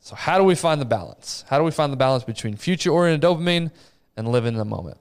So 0.00 0.14
how 0.14 0.36
do 0.36 0.44
we 0.44 0.54
find 0.54 0.80
the 0.80 0.86
balance? 0.86 1.44
How 1.48 1.58
do 1.58 1.64
we 1.64 1.70
find 1.70 1.92
the 1.92 1.96
balance 1.96 2.24
between 2.24 2.56
future 2.56 2.90
oriented 2.90 3.28
dopamine 3.28 3.70
and 4.16 4.28
living 4.28 4.54
in 4.54 4.58
the 4.58 4.64
moment? 4.64 4.98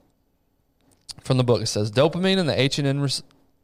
From 1.22 1.38
the 1.38 1.44
book, 1.44 1.62
it 1.62 1.68
says 1.68 1.92
dopamine 1.92 2.38
and 2.38 2.48
the 2.48 2.60
H 2.60 2.80
and 2.80 2.88
N 2.88 3.08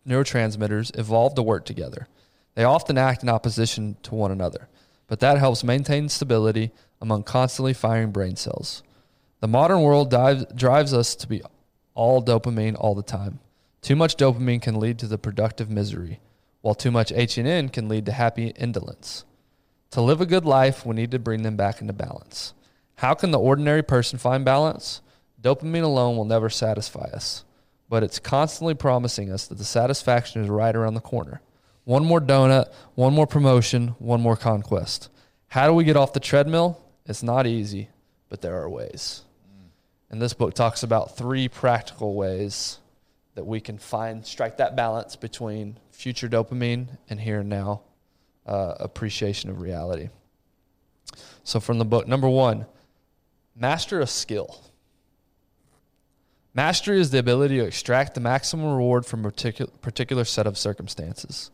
neurotransmitters 0.08 0.97
evolved 0.97 1.36
to 1.36 1.43
work 1.43 1.66
together. 1.66 2.08
They 2.55 2.64
often 2.64 2.97
act 2.97 3.24
in 3.24 3.30
opposition 3.30 3.97
to 4.03 4.16
one 4.16 4.32
another, 4.32 4.68
but 5.08 5.20
that 5.20 5.38
helps 5.38 5.64
maintain 5.64 6.10
stability 6.10 6.72
among 6.99 7.24
constantly 7.24 7.74
firing 7.74 8.12
brain 8.12 8.36
cells. 8.36 8.82
The 9.39 9.47
modern 9.47 9.82
world 9.82 10.10
drives 10.10 10.93
us 10.93 11.16
to 11.16 11.28
be 11.28 11.43
all 11.98 12.24
dopamine 12.24 12.78
all 12.80 12.95
the 12.95 13.02
time. 13.02 13.39
Too 13.82 13.95
much 13.95 14.16
dopamine 14.16 14.62
can 14.62 14.80
lead 14.80 15.00
to 15.00 15.08
the 15.08 15.18
productive 15.18 15.70
misery, 15.70 16.20
while 16.62 16.76
too 16.76 16.91
much 16.91 17.12
H 17.12 17.38
and 17.38 17.48
N 17.48 17.70
can 17.70 17.89
lead 17.89 18.06
to 18.06 18.12
happy 18.12 18.50
indolence. 18.50 19.26
To 19.91 20.02
live 20.02 20.22
a 20.22 20.26
good 20.26 20.45
life, 20.45 20.86
we 20.86 20.95
need 20.95 21.12
to 21.12 21.20
bring 21.20 21.41
them 21.41 21.56
back 21.56 21.82
into 21.82 21.93
balance. 21.93 22.54
How 22.98 23.14
can 23.14 23.32
the 23.32 23.39
ordinary 23.39 23.84
person 23.84 24.20
find 24.20 24.45
balance? 24.45 25.02
Dopamine 25.41 25.84
alone 25.84 26.18
will 26.18 26.26
never 26.26 26.50
satisfy 26.50 27.06
us, 27.06 27.45
but 27.89 28.04
it's 28.04 28.20
constantly 28.20 28.74
promising 28.74 29.32
us 29.32 29.48
that 29.48 29.58
the 29.58 29.64
satisfaction 29.64 30.43
is 30.43 30.50
right 30.50 30.76
around 30.76 30.93
the 30.93 31.00
corner. 31.00 31.41
One 31.84 32.06
more 32.06 32.22
donut, 32.22 32.72
one 32.95 33.14
more 33.14 33.28
promotion, 33.28 33.95
one 33.98 34.22
more 34.22 34.36
conquest. 34.36 35.10
How 35.48 35.68
do 35.68 35.74
we 35.74 35.84
get 35.84 35.95
off 35.95 36.14
the 36.14 36.20
treadmill? 36.20 36.82
It's 37.06 37.24
not 37.24 37.48
easy, 37.48 37.89
but 38.30 38.41
there 38.41 38.62
are 38.62 38.70
ways. 38.70 39.24
And 40.10 40.22
this 40.22 40.34
book 40.34 40.53
talks 40.53 40.84
about 40.84 41.18
three 41.18 41.47
practical 41.47 42.16
ways 42.16 42.80
that 43.36 43.45
we 43.45 43.60
can 43.60 43.78
find, 43.78 44.26
strike 44.26 44.58
that 44.58 44.76
balance 44.76 45.16
between 45.16 45.78
future 45.91 46.28
dopamine 46.28 46.88
and 47.10 47.20
here 47.20 47.41
and 47.41 47.49
now 47.49 47.82
uh, 48.45 48.76
appreciation 48.80 49.49
of 49.49 49.62
reality. 49.62 50.10
So, 51.43 51.60
from 51.60 51.78
the 51.78 51.86
book, 51.86 52.08
number 52.08 52.30
one, 52.30 52.66
master 53.55 53.99
a 53.99 54.08
skill. 54.08 54.64
Mastery 56.53 56.99
is 56.99 57.12
the 57.12 57.20
ability 57.20 57.58
to 57.58 57.66
extract 57.66 58.16
the 58.16 58.20
maximum 58.20 58.66
reward 58.66 59.05
from 59.05 59.20
a 59.20 59.30
particular, 59.30 59.72
particular 59.82 60.26
set 60.26 60.47
of 60.47 60.58
circumstances. 60.58 61.51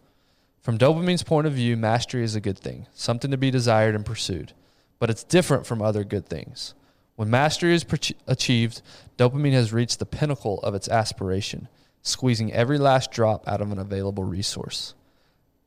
From 0.62 0.78
dopamine's 0.78 1.24
point 1.24 1.46
of 1.46 1.54
view, 1.54 1.76
mastery 1.76 2.24
is 2.24 2.36
a 2.36 2.42
good 2.42 2.58
thing, 2.58 2.88
something 2.94 3.30
to 3.30 3.38
be 3.38 3.52
desired 3.52 3.96
and 3.96 4.06
pursued, 4.06 4.54
but 5.00 5.10
it's 5.10 5.26
different 5.26 5.66
from 5.66 5.82
other 5.82 6.06
good 6.06 6.26
things. 6.26 6.74
When 7.16 7.30
mastery 7.30 7.76
is 7.76 7.86
achieved, 8.28 8.82
dopamine 9.18 9.54
has 9.54 9.72
reached 9.72 10.00
the 10.00 10.06
pinnacle 10.06 10.60
of 10.62 10.74
its 10.74 10.90
aspiration, 10.90 11.68
squeezing 12.02 12.52
every 12.52 12.80
last 12.80 13.12
drop 13.12 13.48
out 13.48 13.62
of 13.62 13.72
an 13.72 13.78
available 13.78 14.24
resource. 14.24 14.96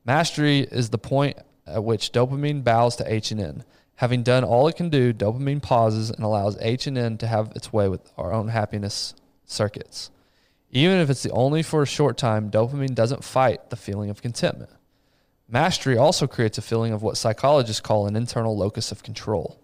Mastery 0.04 0.60
is 0.60 0.90
the 0.90 0.98
point 0.98 1.38
at 1.66 1.84
which 1.84 2.12
dopamine 2.12 2.64
bows 2.64 2.96
to 2.96 3.12
H 3.12 3.30
and 3.30 3.40
N. 3.40 3.64
Having 3.96 4.24
done 4.24 4.44
all 4.44 4.68
it 4.68 4.76
can 4.76 4.90
do, 4.90 5.12
dopamine 5.12 5.62
pauses 5.62 6.10
and 6.10 6.24
allows 6.24 6.58
H 6.60 6.86
and 6.86 6.98
N 6.98 7.16
to 7.18 7.26
have 7.26 7.52
its 7.54 7.72
way 7.72 7.88
with 7.88 8.12
our 8.18 8.32
own 8.32 8.48
happiness 8.48 9.14
circuits. 9.44 10.10
Even 10.70 10.98
if 10.98 11.08
it's 11.08 11.22
the 11.22 11.30
only 11.30 11.62
for 11.62 11.82
a 11.82 11.86
short 11.86 12.18
time, 12.18 12.50
dopamine 12.50 12.94
doesn't 12.94 13.24
fight 13.24 13.70
the 13.70 13.76
feeling 13.76 14.10
of 14.10 14.20
contentment. 14.20 14.70
Mastery 15.48 15.96
also 15.96 16.26
creates 16.26 16.58
a 16.58 16.62
feeling 16.62 16.92
of 16.92 17.02
what 17.02 17.16
psychologists 17.16 17.80
call 17.80 18.06
an 18.06 18.16
internal 18.16 18.56
locus 18.56 18.90
of 18.90 19.04
control. 19.04 19.60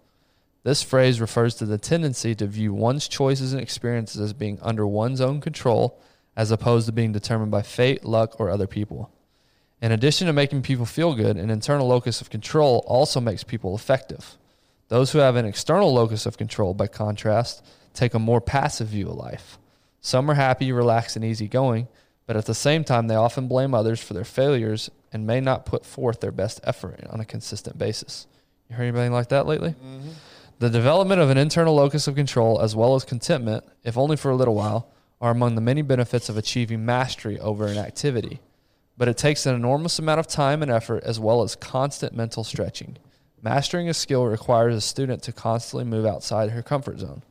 This 0.63 0.81
phrase 0.81 1.19
refers 1.19 1.55
to 1.55 1.65
the 1.65 1.77
tendency 1.77 2.33
to 2.35 2.47
view 2.47 2.73
one's 2.73 3.07
choices 3.07 3.53
and 3.53 3.61
experiences 3.61 4.21
as 4.21 4.33
being 4.33 4.59
under 4.61 4.87
one's 4.87 5.21
own 5.21 5.41
control 5.41 5.99
as 6.35 6.51
opposed 6.51 6.85
to 6.87 6.91
being 6.91 7.11
determined 7.11 7.51
by 7.51 7.61
fate, 7.61 8.05
luck, 8.05 8.39
or 8.39 8.49
other 8.49 8.67
people. 8.67 9.11
In 9.81 9.91
addition 9.91 10.27
to 10.27 10.33
making 10.33 10.61
people 10.61 10.85
feel 10.85 11.13
good, 11.13 11.37
an 11.37 11.49
internal 11.49 11.87
locus 11.87 12.21
of 12.21 12.29
control 12.29 12.83
also 12.87 13.19
makes 13.19 13.43
people 13.43 13.75
effective. 13.75 14.37
Those 14.87 15.11
who 15.11 15.19
have 15.19 15.35
an 15.35 15.45
external 15.45 15.93
locus 15.93 16.25
of 16.25 16.37
control, 16.37 16.73
by 16.73 16.87
contrast, 16.87 17.63
take 17.93 18.13
a 18.13 18.19
more 18.19 18.41
passive 18.41 18.87
view 18.87 19.09
of 19.09 19.17
life. 19.17 19.57
Some 19.99 20.29
are 20.31 20.35
happy, 20.35 20.71
relaxed, 20.71 21.15
and 21.15 21.25
easygoing, 21.25 21.87
but 22.25 22.37
at 22.37 22.45
the 22.45 22.55
same 22.55 22.83
time, 22.83 23.07
they 23.07 23.15
often 23.15 23.47
blame 23.47 23.73
others 23.73 24.01
for 24.01 24.13
their 24.13 24.23
failures 24.23 24.89
and 25.11 25.27
may 25.27 25.41
not 25.41 25.65
put 25.65 25.85
forth 25.85 26.21
their 26.21 26.31
best 26.31 26.61
effort 26.63 27.01
on 27.09 27.19
a 27.19 27.25
consistent 27.25 27.77
basis. 27.77 28.25
You 28.69 28.77
heard 28.77 28.87
anything 28.87 29.11
like 29.11 29.29
that 29.29 29.45
lately? 29.45 29.71
Mm-hmm. 29.71 30.09
The 30.59 30.69
development 30.69 31.19
of 31.19 31.29
an 31.29 31.37
internal 31.37 31.75
locus 31.75 32.07
of 32.07 32.15
control, 32.15 32.61
as 32.61 32.75
well 32.75 32.95
as 32.95 33.03
contentment, 33.03 33.65
if 33.83 33.97
only 33.97 34.15
for 34.15 34.31
a 34.31 34.35
little 34.35 34.55
while, 34.55 34.89
are 35.19 35.31
among 35.31 35.55
the 35.55 35.61
many 35.61 35.81
benefits 35.81 36.29
of 36.29 36.37
achieving 36.37 36.85
mastery 36.85 37.39
over 37.39 37.67
an 37.67 37.77
activity. 37.77 38.39
But 38.97 39.07
it 39.07 39.17
takes 39.17 39.45
an 39.45 39.55
enormous 39.55 39.99
amount 39.99 40.19
of 40.19 40.27
time 40.27 40.61
and 40.61 40.69
effort, 40.69 41.03
as 41.03 41.19
well 41.19 41.41
as 41.41 41.55
constant 41.55 42.15
mental 42.15 42.43
stretching. 42.43 42.97
Mastering 43.41 43.89
a 43.89 43.93
skill 43.93 44.25
requires 44.25 44.75
a 44.75 44.81
student 44.81 45.23
to 45.23 45.33
constantly 45.33 45.83
move 45.83 46.05
outside 46.05 46.51
her 46.51 46.61
comfort 46.61 46.99
zone. 46.99 47.23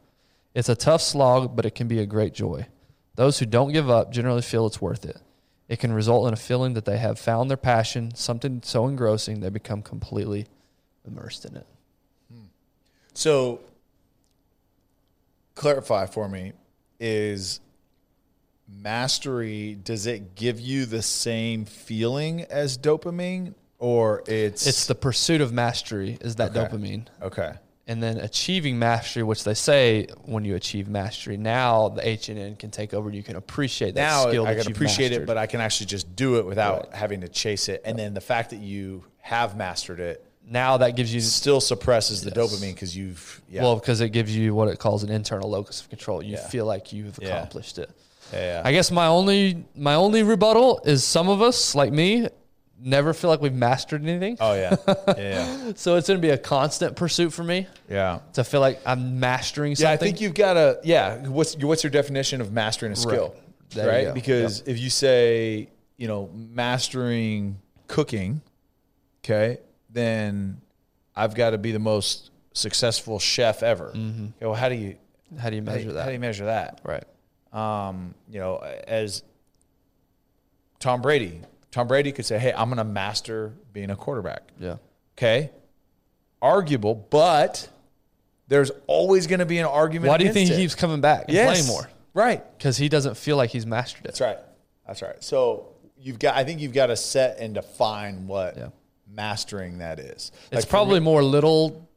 It's 0.55 0.69
a 0.69 0.75
tough 0.75 1.01
slog, 1.01 1.57
but 1.57 1.65
it 1.65 1.75
can 1.75 1.89
be 1.89 2.01
a 2.01 2.07
great 2.07 2.35
joy. 2.35 2.67
Those 3.15 3.39
who 3.39 3.47
don't 3.47 3.73
give 3.73 3.89
up 3.89 4.11
generally 4.11 4.43
feel 4.43 4.67
it's 4.67 4.81
worth 4.81 5.05
it. 5.05 5.19
It 5.69 5.79
can 5.79 5.93
result 5.93 6.27
in 6.29 6.35
a 6.35 6.37
feeling 6.37 6.75
that 6.75 6.85
they 6.85 6.99
have 6.99 7.19
found 7.19 7.49
their 7.49 7.57
passion, 7.57 8.15
something 8.15 8.61
so 8.63 8.87
engrossing 8.87 9.41
they 9.41 9.49
become 9.49 9.81
completely 9.81 10.47
immersed 11.07 11.47
in 11.47 11.57
it. 11.57 11.67
So, 13.15 13.61
clarify 15.55 16.07
for 16.07 16.29
me 16.29 16.53
is 16.99 17.61
mastery, 18.69 19.75
does 19.83 20.07
it 20.07 20.35
give 20.35 20.59
you 20.61 20.87
the 20.87 21.03
same 21.03 21.65
feeling 21.65 22.43
as 22.45 22.79
dopamine 22.79 23.55
or 23.79 24.23
it's. 24.27 24.67
It's 24.67 24.87
the 24.87 24.95
pursuit 24.95 25.41
of 25.41 25.53
mastery 25.53 26.17
is 26.21 26.37
that 26.37 26.57
Okay. 26.57 26.61
dopamine. 26.77 27.07
Okay. 27.21 27.53
And 27.89 28.01
then 28.01 28.17
achieving 28.19 28.79
mastery, 28.79 29.25
which 29.25 29.43
they 29.43 29.55
say 29.55 30.07
when 30.25 30.45
you 30.45 30.55
achieve 30.55 30.89
mastery, 30.89 31.37
now 31.37 31.89
the 31.89 32.07
H 32.09 32.29
and 32.29 32.39
N 32.39 32.55
can 32.57 32.71
take 32.71 32.95
over. 32.95 33.09
and 33.09 33.17
You 33.17 33.25
can 33.25 33.35
appreciate 33.35 33.97
that 33.97 34.01
Now 34.01 34.29
skill. 34.29 34.47
I 34.47 34.55
that 34.55 34.61
can 34.63 34.69
you've 34.69 34.77
appreciate 34.77 35.07
it, 35.07 35.11
mastered. 35.17 35.27
but 35.27 35.37
I 35.37 35.47
can 35.47 35.61
actually 35.61 35.87
just 35.87 36.15
do 36.15 36.37
it 36.37 36.47
without 36.47 36.95
having 36.95 37.23
to 37.23 37.29
chase 37.29 37.69
it. 37.69 37.83
And 37.85 37.99
then 37.99 38.15
the 38.15 38.21
fact 38.21 38.51
that 38.51 38.61
you 38.61 39.05
have 39.19 39.57
mastered 39.57 39.99
it 39.99 40.25
now 40.49 40.77
that 40.79 40.97
gives 40.97 41.13
you 41.15 41.21
still 41.21 41.61
suppresses 41.61 42.23
the 42.23 42.33
Yes. 42.35 42.39
dopamine 42.39 42.75
because 42.75 42.97
you've. 42.97 43.41
Yeah. 43.49 43.63
well 43.63 43.77
because 43.77 44.01
it 44.01 44.11
gives 44.11 44.35
you 44.37 44.55
what 44.55 44.69
it 44.69 44.79
calls 44.79 45.03
an 45.03 45.11
internal 45.11 45.49
locus 45.49 45.81
of 45.81 45.89
control. 45.89 46.23
You 46.23 46.35
Yeah. 46.35 46.47
feel 46.49 46.67
like 46.67 46.93
you've 46.93 47.19
Yeah. 47.21 47.29
accomplished 47.37 47.79
it. 47.79 47.91
yeah, 48.33 48.41
yeah. 48.61 48.63
I 48.65 48.73
guess 48.73 48.91
my 48.91 49.07
only 49.07 49.65
my 49.77 49.95
only 49.95 50.23
rebuttal 50.23 50.81
is 50.85 51.05
some 51.05 51.29
of 51.29 51.43
us 51.43 51.75
like 51.75 51.93
me 51.93 52.29
never 52.85 53.13
feel 53.15 53.31
like 53.31 53.41
we've 53.41 53.55
mastered 53.55 54.03
anything. 54.03 54.37
oh, 54.41 54.55
yeah. 54.55 54.75
Yeah. 55.17 55.73
So 55.77 55.95
it's 55.97 56.09
going 56.09 56.19
to 56.21 56.27
be 56.27 56.31
a 56.31 56.39
constant 56.39 56.97
pursuit 56.97 57.33
for 57.33 57.45
me 57.45 57.69
yeah. 57.89 58.19
to 58.33 58.43
feel 58.43 58.61
like 58.61 58.81
I'm 58.85 59.21
mastering 59.21 59.77
something. 59.77 59.89
Yeah, 59.89 59.93
I 59.93 59.97
think 59.97 60.21
you've 60.21 60.35
got 60.35 60.55
to. 60.55 60.81
Yeah, 60.83 61.29
what's 61.29 61.57
your, 61.57 61.69
what's 61.69 61.85
your 61.85 61.91
definition 61.93 62.41
of 62.41 62.53
mastering 62.53 62.91
a 62.93 62.97
skill? 62.97 63.37
Right. 63.77 63.87
Right, 64.07 64.15
because 64.15 64.63
if 64.67 64.79
you 64.81 64.91
say 64.91 65.69
you 65.97 66.09
know 66.09 66.29
mastering 66.35 67.59
cooking, 67.87 68.43
okay, 69.25 69.59
then 69.93 70.61
I've 71.15 71.35
got 71.35 71.51
to 71.51 71.59
be 71.59 71.73
the 71.73 71.79
most 71.79 72.31
successful 72.55 73.19
chef 73.19 73.63
ever. 73.63 73.89
Okay, 73.89 74.33
well, 74.41 74.55
how 74.55 74.69
do 74.69 74.75
you 74.75 74.97
how 75.41 75.51
do 75.51 75.57
you 75.57 75.63
how 75.63 75.67
do 75.67 75.73
measure 75.73 75.87
you, 75.89 75.93
that? 75.93 76.01
how 76.03 76.07
do 76.07 76.13
you 76.13 76.19
measure 76.21 76.45
that? 76.47 76.81
right. 76.85 77.05
Um, 77.53 78.15
you 78.31 78.39
know, 78.41 78.57
as 78.87 79.23
Tom 80.79 81.03
Brady, 81.03 81.41
Tom 81.71 81.87
Brady 81.87 82.13
could 82.13 82.25
say, 82.27 82.39
"Hey, 82.39 82.53
I'm 82.53 82.69
going 82.69 82.79
to 82.79 82.85
master 82.85 83.53
being 83.73 83.91
a 83.91 83.97
quarterback." 83.97 84.43
Yeah. 84.59 84.77
Okay, 85.19 85.51
arguable, 86.41 86.95
but 86.95 87.69
there's 88.49 88.71
always 88.87 89.27
going 89.27 89.41
to 89.41 89.47
be 89.47 89.59
an 89.59 89.67
argument. 89.67 90.09
Why 90.09 90.19
do 90.19 90.25
you 90.25 90.33
think 90.33 90.51
he 90.51 90.57
keeps 90.57 90.75
coming 90.75 91.01
back 91.01 91.25
and 91.29 91.35
Yes. 91.35 91.51
playing 91.51 91.67
more? 91.67 91.89
Right. 92.15 92.43
Because 92.59 92.77
he 92.77 92.89
doesn't 92.89 93.17
feel 93.17 93.37
like 93.37 93.51
he's 93.51 93.65
mastered 93.67 94.01
it. 94.05 94.09
That's 94.09 94.21
right. 94.21 94.39
That's 94.87 95.01
right. 95.03 95.23
So 95.23 95.69
you've 95.99 96.19
got. 96.19 96.35
I 96.37 96.45
think 96.45 96.61
you've 96.61 96.73
got 96.75 96.87
to 96.87 96.97
set 96.97 97.39
and 97.39 97.55
define 97.55 98.27
what 98.27 98.57
Yeah. 98.57 98.69
Mastering 99.15 99.79
that 99.79 99.99
is. 99.99 100.33
It's 100.47 100.53
Like, 100.53 100.65
for 100.65 100.71
probably 100.71 101.01
me- 101.01 101.05
more 101.05 101.23
little 101.23 101.89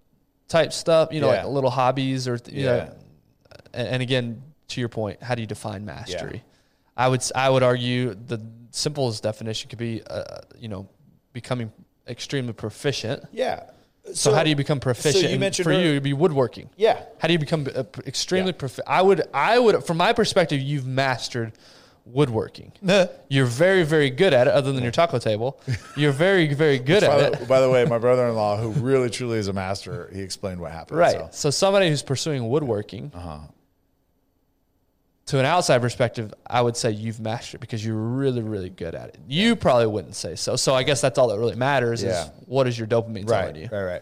type 0.47 0.73
stuff, 0.73 1.09
you 1.11 1.21
know, 1.21 1.31
Yeah. 1.31 1.43
like 1.43 1.53
little 1.53 1.69
hobbies 1.69 2.27
or 2.27 2.35
you 2.47 2.63
Yeah. 2.65 2.75
know. 2.75 2.95
And, 3.73 4.01
again, 4.01 4.41
to 4.69 4.79
your 4.79 4.89
point, 4.89 5.21
how 5.21 5.35
do 5.35 5.41
you 5.41 5.47
define 5.47 5.85
mastery? 5.85 6.43
I 6.95 7.07
would 7.09 7.23
I 7.35 7.49
would 7.49 7.63
argue 7.63 8.13
the 8.13 8.39
simplest 8.71 9.21
definition 9.23 9.69
could 9.69 9.79
be, 9.79 10.01
uh, 10.09 10.23
you 10.57 10.67
know, 10.69 10.87
becoming 11.33 11.71
extremely 12.07 12.53
proficient. 12.53 13.23
yeah. 13.31 13.63
So, 14.13 14.35
how 14.35 14.43
do 14.43 14.51
you 14.51 14.55
become 14.55 14.79
proficient? 14.79 15.31
you 15.31 15.39
mentioned 15.39 15.63
for 15.63 15.71
ear- 15.71 15.81
you, 15.81 15.89
it'd 15.91 16.03
be 16.03 16.13
woodworking. 16.13 16.69
Yeah. 16.77 17.01
How 17.17 17.27
do 17.27 17.33
you 17.33 17.39
become 17.39 17.67
uh, 17.75 17.83
extremely 18.05 18.51
Yeah. 18.51 18.57
proficient? 18.59 18.87
I 18.87 19.01
would, 19.01 19.23
I 19.33 19.57
would, 19.57 19.83
from 19.83 19.97
my 19.97 20.13
perspective, 20.13 20.61
you've 20.61 20.85
mastered 20.85 21.53
woodworking. 22.05 22.71
You're 23.29 23.45
very, 23.45 23.83
very 23.83 24.09
good 24.09 24.33
at 24.33 24.47
it, 24.47 24.53
other 24.53 24.71
than 24.71 24.83
your 24.83 24.91
taco 24.91 25.17
table. 25.19 25.59
You're 25.97 26.11
very, 26.11 26.53
very 26.53 26.77
good 26.79 27.01
by, 27.01 27.07
at 27.23 27.33
the, 27.33 27.41
it. 27.43 27.47
by 27.47 27.59
the 27.59 27.69
way, 27.69 27.83
my 27.85 27.97
brother-in-law, 27.97 28.57
who 28.57 28.69
really 28.71 29.09
truly 29.09 29.37
is 29.39 29.47
a 29.47 29.53
master, 29.53 30.09
he 30.13 30.21
explained 30.21 30.59
what 30.61 30.71
happened. 30.71 30.99
Right. 30.99 31.13
So. 31.13 31.29
So. 31.31 31.49
somebody 31.49 31.89
who's 31.89 32.03
pursuing 32.03 32.47
woodworking, 32.47 33.11
Uh-huh. 33.13 33.37
to 35.27 35.39
an 35.39 35.45
outside 35.45 35.81
perspective, 35.81 36.31
I 36.45 36.61
would 36.61 36.77
say 36.77 36.91
you've 36.91 37.19
mastered 37.19 37.55
it 37.55 37.61
because 37.61 37.83
you're 37.83 37.95
really, 37.95 38.41
really 38.43 38.69
good 38.69 38.93
at 38.93 39.09
it. 39.09 39.17
You 39.27 39.55
probably 39.55 39.87
wouldn't 39.87 40.15
say 40.15 40.35
so. 40.35 40.55
So 40.55 40.75
I 40.75 40.83
guess 40.83 41.01
that's 41.01 41.17
all 41.17 41.29
that 41.29 41.39
really 41.39 41.55
matters 41.55 42.03
Yeah. 42.03 42.25
is 42.25 42.31
what 42.45 42.67
is 42.67 42.77
your 42.77 42.87
dopamine 42.87 43.27
right, 43.27 43.41
telling 43.47 43.55
you. 43.55 43.69
Right, 43.71 44.01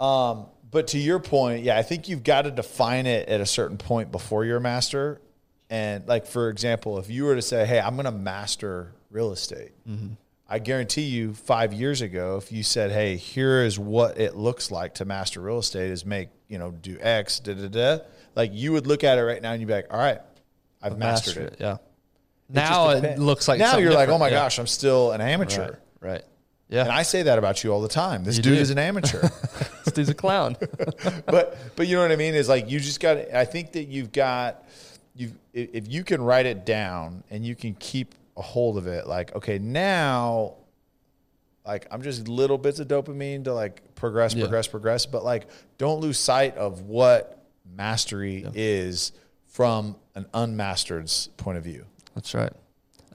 right. 0.00 0.30
Um, 0.30 0.46
but 0.70 0.88
to 0.88 0.98
your 0.98 1.18
point, 1.20 1.62
yeah, 1.62 1.76
I 1.78 1.82
think 1.82 2.08
you've 2.08 2.24
got 2.24 2.42
to 2.42 2.50
define 2.50 3.06
it 3.06 3.28
at 3.28 3.40
a 3.42 3.46
certain 3.46 3.76
point 3.76 4.10
before 4.10 4.44
you're 4.44 4.56
a 4.56 4.60
master, 4.62 5.20
And 5.74 6.06
like 6.06 6.26
for 6.26 6.50
example, 6.50 7.00
if 7.00 7.10
you 7.10 7.24
were 7.24 7.34
to 7.34 7.42
say, 7.42 7.66
"Hey, 7.66 7.80
I'm 7.80 7.96
going 7.96 8.04
to 8.04 8.12
master 8.12 8.92
real 9.10 9.32
estate," 9.32 9.72
mm-hmm. 9.88 10.14
I 10.48 10.60
guarantee 10.60 11.02
you, 11.02 11.34
five 11.34 11.72
years 11.72 12.00
ago, 12.00 12.36
if 12.36 12.52
you 12.52 12.62
said, 12.62 12.92
"Hey, 12.92 13.16
here 13.16 13.64
is 13.64 13.76
what 13.76 14.16
it 14.20 14.36
looks 14.36 14.70
like 14.70 14.94
to 14.96 15.04
master 15.04 15.40
real 15.40 15.58
estate: 15.58 15.90
is 15.90 16.06
make 16.06 16.28
you 16.46 16.58
know 16.58 16.70
do 16.70 16.96
X, 17.00 17.40
da 17.40 17.54
da 17.54 17.66
da," 17.66 18.04
like 18.36 18.52
you 18.54 18.70
would 18.70 18.86
look 18.86 19.02
at 19.02 19.18
it 19.18 19.22
right 19.22 19.42
now 19.42 19.50
and 19.50 19.60
you'd 19.60 19.66
be 19.66 19.72
like, 19.72 19.92
"All 19.92 19.98
right, 19.98 20.20
I've 20.80 20.96
mastered, 20.96 21.38
it." 21.38 21.56
Yeah. 21.58 21.74
It 21.74 21.80
Now 22.50 22.90
it 22.90 23.18
looks 23.18 23.48
like 23.48 23.58
now 23.58 23.78
you're 23.78 23.92
like, 23.92 24.08
"Oh 24.08 24.18
my 24.18 24.28
Yeah. 24.28 24.42
gosh, 24.42 24.60
I'm 24.60 24.68
still 24.68 25.10
an 25.10 25.20
amateur." 25.20 25.72
Right. 26.00 26.12
Right. 26.12 26.24
Yeah. 26.68 26.82
And 26.82 26.92
I 26.92 27.02
say 27.02 27.24
that 27.24 27.36
about 27.38 27.64
you 27.64 27.72
all 27.72 27.80
the 27.82 27.88
time. 27.88 28.22
This 28.22 28.36
You 28.36 28.44
dude 28.44 28.56
do. 28.56 28.60
is 28.60 28.70
an 28.70 28.78
amateur. 28.78 29.22
this 29.84 29.92
dude's 29.92 30.08
a 30.08 30.14
clown. 30.14 30.56
but 31.26 31.58
but 31.74 31.88
you 31.88 31.96
know 31.96 32.02
what 32.02 32.12
I 32.12 32.16
mean 32.16 32.34
is 32.34 32.48
like 32.48 32.70
you 32.70 32.78
just 32.78 33.00
got. 33.00 33.16
I 33.34 33.44
think 33.44 33.72
that 33.72 33.88
you've 33.88 34.12
got 34.12 34.62
you 35.14 35.32
if 35.52 35.86
you 35.90 36.04
can 36.04 36.20
write 36.22 36.46
it 36.46 36.66
down 36.66 37.22
and 37.30 37.44
you 37.44 37.54
can 37.54 37.74
keep 37.74 38.14
a 38.36 38.42
hold 38.42 38.76
of 38.78 38.86
it. 38.86 39.06
Like 39.06 39.34
okay, 39.36 39.58
now 39.58 40.54
like 41.66 41.86
I'm 41.90 42.02
just 42.02 42.28
little 42.28 42.58
bits 42.58 42.78
of 42.80 42.88
dopamine 42.88 43.44
to 43.44 43.54
like 43.54 43.94
progress, 43.94 44.34
Yeah. 44.34 44.44
progress, 44.44 44.66
progress. 44.68 45.06
But 45.06 45.24
like 45.24 45.46
don't 45.78 46.00
lose 46.00 46.18
sight 46.18 46.56
of 46.56 46.82
what 46.82 47.44
mastery 47.74 48.46
is 48.54 49.12
from 49.46 49.96
an 50.14 50.26
unmastered's 50.34 51.28
point 51.36 51.58
of 51.58 51.64
view. 51.64 51.86
That's 52.14 52.34
right. 52.34 52.52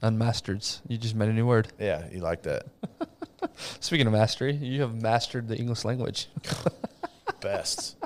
Unmastereds. 0.02 0.80
You 0.88 0.96
just 0.96 1.14
made 1.14 1.28
a 1.28 1.32
new 1.32 1.44
word. 1.46 1.68
Yeah, 1.78 2.06
you 2.10 2.20
like 2.20 2.42
that. 2.44 2.64
Speaking 3.80 4.06
of 4.06 4.12
mastery, 4.14 4.54
you 4.54 4.80
have 4.80 4.94
mastered 5.00 5.46
the 5.48 5.56
English 5.56 5.84
language. 5.84 6.28
Best. 7.40 7.96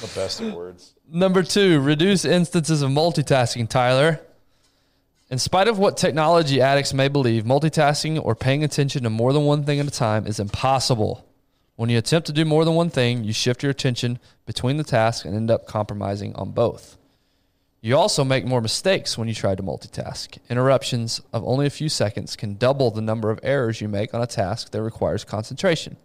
The 0.00 0.10
best 0.14 0.40
words. 0.40 0.94
Number 1.08 1.42
two, 1.42 1.80
reduce 1.80 2.24
instances 2.24 2.82
of 2.82 2.90
multitasking, 2.90 3.68
Tyler. 3.68 4.20
In 5.30 5.38
spite 5.38 5.68
of 5.68 5.78
what 5.78 5.96
technology 5.96 6.60
addicts 6.60 6.92
may 6.92 7.08
believe, 7.08 7.44
multitasking 7.44 8.20
or 8.24 8.34
paying 8.34 8.64
attention 8.64 9.04
to 9.04 9.10
more 9.10 9.32
than 9.32 9.44
one 9.44 9.64
thing 9.64 9.78
at 9.78 9.86
a 9.86 9.90
time 9.90 10.26
is 10.26 10.40
impossible. 10.40 11.24
When 11.76 11.88
you 11.88 11.98
attempt 11.98 12.26
to 12.26 12.32
do 12.32 12.44
more 12.44 12.64
than 12.64 12.74
one 12.74 12.90
thing, 12.90 13.24
you 13.24 13.32
shift 13.32 13.62
your 13.62 13.70
attention 13.70 14.18
between 14.44 14.76
the 14.76 14.84
tasks 14.84 15.24
and 15.24 15.34
end 15.34 15.50
up 15.50 15.66
compromising 15.66 16.34
on 16.34 16.50
both. 16.50 16.96
You 17.80 17.96
also 17.96 18.24
make 18.24 18.44
more 18.44 18.60
mistakes 18.60 19.16
when 19.16 19.28
you 19.28 19.34
try 19.34 19.54
to 19.54 19.62
multitask. 19.62 20.36
Interruptions 20.50 21.22
of 21.32 21.42
only 21.44 21.66
a 21.66 21.70
few 21.70 21.88
seconds 21.88 22.36
can 22.36 22.56
double 22.56 22.90
the 22.90 23.00
number 23.00 23.30
of 23.30 23.40
errors 23.42 23.80
you 23.80 23.88
make 23.88 24.12
on 24.12 24.20
a 24.20 24.26
task 24.26 24.72
that 24.72 24.82
requires 24.82 25.24
concentration. 25.24 25.96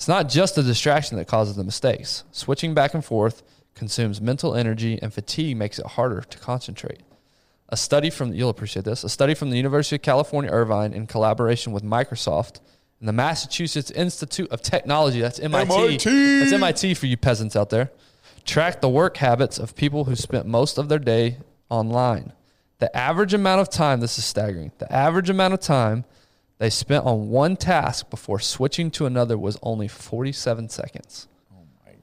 It's 0.00 0.08
not 0.08 0.30
just 0.30 0.54
the 0.54 0.62
distraction 0.62 1.18
that 1.18 1.26
causes 1.26 1.56
the 1.56 1.62
mistakes. 1.62 2.24
Switching 2.32 2.72
back 2.72 2.94
and 2.94 3.04
forth 3.04 3.42
consumes 3.74 4.18
mental 4.18 4.54
energy, 4.54 4.98
and 5.02 5.12
fatigue 5.12 5.58
makes 5.58 5.78
it 5.78 5.84
harder 5.84 6.22
to 6.22 6.38
concentrate. 6.38 7.02
A 7.68 7.76
study 7.76 8.08
from 8.08 8.32
you'll 8.32 8.48
appreciate 8.48 8.86
this. 8.86 9.04
A 9.04 9.10
study 9.10 9.34
from 9.34 9.50
the 9.50 9.58
University 9.58 9.96
of 9.96 10.02
California, 10.02 10.50
Irvine, 10.50 10.94
in 10.94 11.06
collaboration 11.06 11.74
with 11.74 11.82
Microsoft 11.82 12.60
and 12.98 13.10
the 13.10 13.12
Massachusetts 13.12 13.90
Institute 13.90 14.50
of 14.50 14.62
Technology. 14.62 15.20
That's 15.20 15.38
MIT. 15.38 15.70
MIT. 15.70 16.38
That's 16.38 16.52
MIT 16.54 16.94
for 16.94 17.04
you 17.04 17.18
peasants 17.18 17.54
out 17.54 17.68
there. 17.68 17.90
Tracked 18.46 18.80
the 18.80 18.88
work 18.88 19.18
habits 19.18 19.58
of 19.58 19.76
people 19.76 20.04
who 20.04 20.16
spent 20.16 20.46
most 20.46 20.78
of 20.78 20.88
their 20.88 20.98
day 20.98 21.36
online. 21.68 22.32
The 22.78 22.96
average 22.96 23.34
amount 23.34 23.60
of 23.60 23.68
time. 23.68 24.00
This 24.00 24.16
is 24.16 24.24
staggering. 24.24 24.72
The 24.78 24.90
average 24.90 25.28
amount 25.28 25.52
of 25.52 25.60
time 25.60 26.06
they 26.60 26.68
spent 26.68 27.06
on 27.06 27.30
one 27.30 27.56
task 27.56 28.10
before 28.10 28.38
switching 28.38 28.90
to 28.90 29.06
another 29.06 29.38
was 29.38 29.56
only 29.62 29.88
47 29.88 30.68
seconds. 30.68 31.26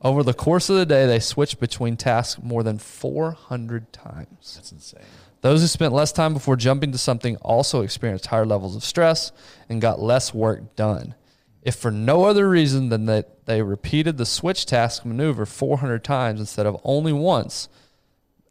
Over 0.01 0.24
the 0.24 0.34
course 0.34 0.68
of 0.72 0.78
the 0.78 0.86
day, 0.86 1.05
they 1.05 1.20
switched 1.20 1.60
between 1.60 1.95
tasks 1.95 2.41
more 2.41 2.64
than 2.64 2.80
400 2.80 3.93
times. 3.93 4.55
That's 4.55 4.72
insane. 4.72 5.03
Those 5.41 5.62
who 5.62 5.68
spent 5.68 5.93
less 5.93 6.12
time 6.12 6.34
before 6.34 6.55
jumping 6.55 6.91
to 6.91 6.97
something 6.97 7.36
also 7.38 7.84
experienced 7.84 8.26
higher 8.26 8.47
levels 8.47 8.76
of 8.76 8.84
stress 8.84 9.32
and 9.70 9.80
got 9.80 9.99
less 9.99 10.34
work 10.34 10.76
done. 10.76 11.14
If 11.62 11.76
for 11.76 11.91
no 11.91 12.24
other 12.24 12.49
reason 12.49 12.89
than 12.89 13.05
that 13.05 13.45
they 13.45 13.62
repeated 13.62 14.18
the 14.18 14.26
switch 14.26 14.66
task 14.66 15.05
maneuver 15.05 15.45
400 15.45 16.03
times 16.03 16.39
instead 16.39 16.66
of 16.66 16.82
only 16.84 17.14
once 17.14 17.70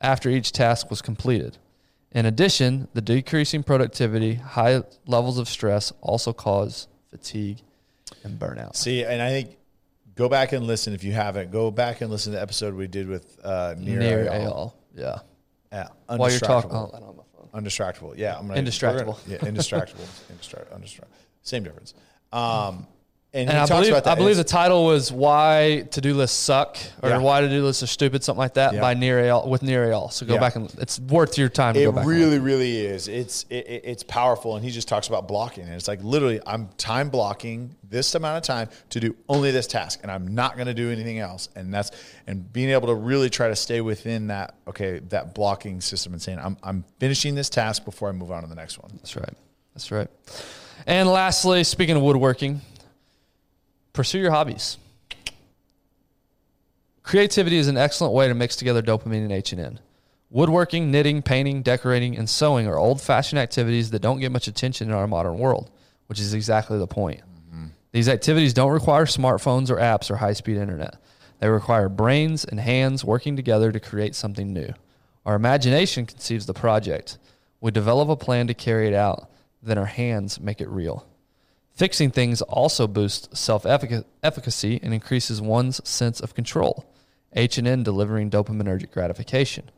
after 0.01 0.31
each 0.31 0.53
task 0.53 0.89
was 0.89 1.03
completed. 1.03 1.59
In 2.17 2.25
addition, 2.25 2.89
the 2.95 3.03
decreasing 3.03 3.63
productivity, 3.63 4.37
high 4.37 4.83
levels 5.07 5.39
of 5.39 5.49
stress 5.51 5.93
also 6.01 6.33
cause 6.33 6.89
fatigue 7.11 7.59
and 8.25 8.39
burnout. 8.41 8.75
See, 8.75 9.05
and 9.05 9.21
I 9.21 9.29
think 9.29 9.59
go 10.15 10.27
back 10.27 10.53
and 10.53 10.67
listen 10.67 10.95
if 10.95 11.05
you 11.05 11.13
haven't. 11.13 11.51
Go 11.51 11.71
back 11.71 12.01
and 12.01 12.11
listen 12.11 12.33
to 12.33 12.39
the 12.39 12.43
episode 12.43 12.73
we 12.75 12.87
did 12.87 13.07
with 13.07 13.39
uh, 13.45 13.75
Nir. 13.77 14.31
Eyal. 14.31 14.73
Yeah. 14.95 15.19
Yeah, 15.71 15.89
While 16.07 16.31
you're 16.31 16.39
talking, 16.41 16.71
undistractable. 16.71 16.91
oh, 16.95 16.97
I 16.97 17.01
don't 17.01 17.07
have 17.09 17.17
my 17.17 17.23
phone. 17.51 17.65
Undistractable. 17.65 18.15
Yeah, 18.17 18.39
I'm 18.39 18.49
gonna, 18.49 18.63
Indistractable. 18.63 19.05
gonna- 19.05 19.19
yeah, 19.29 19.37
indistractable. 19.39 20.09
Indistract, 20.31 20.73
undistract. 20.73 21.09
Same 21.43 21.65
difference. 21.65 21.93
Um, 22.33 22.87
and, 23.37 23.51
And 23.51 23.51
he 23.51 23.57
I 23.57 23.67
talks 23.67 23.71
believe, 23.71 23.93
about 23.93 24.05
that. 24.05 24.13
I 24.13 24.15
believe 24.15 24.37
the 24.37 24.45
title 24.45 24.85
was 24.87 25.13
"Why 25.13 25.87
to 25.91 26.01
Do 26.01 26.15
Lists 26.15 26.37
Suck" 26.39 26.77
or 27.03 27.11
Yeah. 27.11 27.19
"Why 27.19 27.41
to 27.43 27.49
Do 27.49 27.63
Lists 27.65 27.83
Are 27.83 27.87
Stupid," 27.87 28.25
something 28.25 28.39
like 28.39 28.55
that, 28.55 28.75
Yeah. 28.75 28.81
by 28.81 28.95
Nir 28.95 29.23
Eyal 29.23 29.47
with 29.47 29.63
Nir 29.63 29.87
Eyal. 29.89 30.11
So 30.13 30.25
go 30.27 30.35
Yeah. 30.35 30.41
back 30.41 30.57
and 30.57 30.73
it's 30.79 30.99
worth 30.99 31.37
your 31.39 31.49
time 31.49 31.75
to 31.75 31.81
it 31.81 31.85
go 31.85 31.93
back. 31.93 32.07
really, 32.07 32.39
really 32.39 32.85
is. 32.85 33.09
It's 33.09 33.45
it, 33.51 33.67
it- 33.69 33.83
it's 33.85 34.03
powerful, 34.03 34.57
and 34.57 34.65
he 34.65 34.71
just 34.71 34.89
talks 34.89 35.07
about 35.09 35.29
blocking, 35.29 35.65
and 35.65 35.75
it's 35.75 35.87
like 35.89 36.03
literally, 36.03 36.41
I'm 36.47 36.69
time 36.79 37.09
blocking 37.11 37.77
this 37.89 38.15
amount 38.17 38.39
of 38.39 38.43
time 38.43 38.69
to 38.91 38.99
do 39.01 39.15
only 39.29 39.51
this 39.53 39.67
task, 39.69 40.01
and 40.03 40.11
I'm 40.11 40.35
not 40.35 40.55
going 40.57 40.67
to 40.67 40.75
do 40.75 40.91
anything 40.91 41.19
else, 41.21 41.49
and 41.55 41.73
that's 41.73 41.91
and 42.27 42.53
being 42.53 42.71
able 42.71 42.89
to 42.89 42.95
really 42.95 43.31
try 43.31 43.49
to 43.49 43.55
stay 43.57 43.81
within 43.81 44.27
that 44.29 44.55
okay 44.67 45.01
that 45.11 45.35
blocking 45.35 45.81
system 45.81 46.13
and 46.13 46.21
saying 46.23 46.39
I'm 46.43 46.57
I'm 46.63 46.85
finishing 46.99 47.35
this 47.35 47.49
task 47.51 47.85
before 47.85 48.09
I 48.09 48.13
move 48.13 48.33
on 48.33 48.43
to 48.43 48.49
the 48.49 48.55
next 48.57 48.79
one. 48.83 48.91
That's 48.97 49.15
right. 49.15 49.35
That's 49.75 49.93
right. 49.93 50.09
And 50.87 51.09
lastly, 51.09 51.65
speaking 51.65 51.97
of 51.97 52.03
woodworking, 52.03 52.61
pursue 53.97 54.19
your 54.19 54.31
hobbies. 54.31 54.77
Creativity 57.03 57.57
is 57.57 57.67
an 57.67 57.77
excellent 57.77 58.15
way 58.15 58.29
to 58.29 58.35
mix 58.35 58.55
together 58.57 58.83
dopamine 58.83 59.23
and 59.23 59.33
H&N. 59.33 59.81
Woodworking, 60.29 60.91
knitting, 60.91 61.23
painting, 61.23 61.63
decorating, 61.63 62.17
and 62.17 62.29
sewing 62.29 62.67
are 62.67 62.77
old-fashioned 62.77 63.39
activities 63.39 63.91
that 63.91 64.03
don't 64.03 64.21
get 64.21 64.33
much 64.33 64.49
attention 64.49 64.89
in 64.89 64.95
our 64.95 65.07
modern 65.07 65.39
world, 65.39 65.71
which 66.09 66.21
is 66.21 66.35
exactly 66.35 66.79
the 66.79 66.87
point. 66.87 67.21
Mm-hmm. 67.21 67.67
These 67.93 68.09
activities 68.09 68.53
don't 68.53 68.73
require 68.73 69.07
smartphones 69.07 69.71
or 69.71 69.77
apps 69.77 70.11
or 70.11 70.17
high-speed 70.17 70.57
internet. 70.57 70.97
They 71.39 71.49
require 71.49 71.89
brains 71.89 72.45
and 72.45 72.59
hands 72.59 73.05
working 73.05 73.37
together 73.37 73.71
to 73.71 73.81
create 73.81 74.15
something 74.15 74.53
new. 74.53 74.73
Our 75.25 75.37
imagination 75.37 76.07
conceives 76.07 76.47
the 76.47 76.55
project. 76.55 77.19
We 77.61 77.71
develop 77.71 78.09
a 78.09 78.17
plan 78.17 78.49
to 78.49 78.55
carry 78.55 78.89
it 78.89 78.95
out. 78.95 79.31
Then 79.63 79.79
our 79.79 79.87
hands 79.87 80.41
make 80.41 80.61
it 80.61 80.69
real. 80.69 81.07
Fixing 81.77 82.11
things 82.11 82.41
also 82.41 82.87
boosts 82.87 83.39
self-efficacy 83.39 84.81
and 84.83 84.95
increases 84.95 85.43
one's 85.43 85.87
sense 85.87 86.21
of 86.21 86.35
control. 86.35 86.87
H&N 87.35 87.83
delivering 87.83 88.31
dopaminergic 88.31 88.91
gratification. 88.91 89.71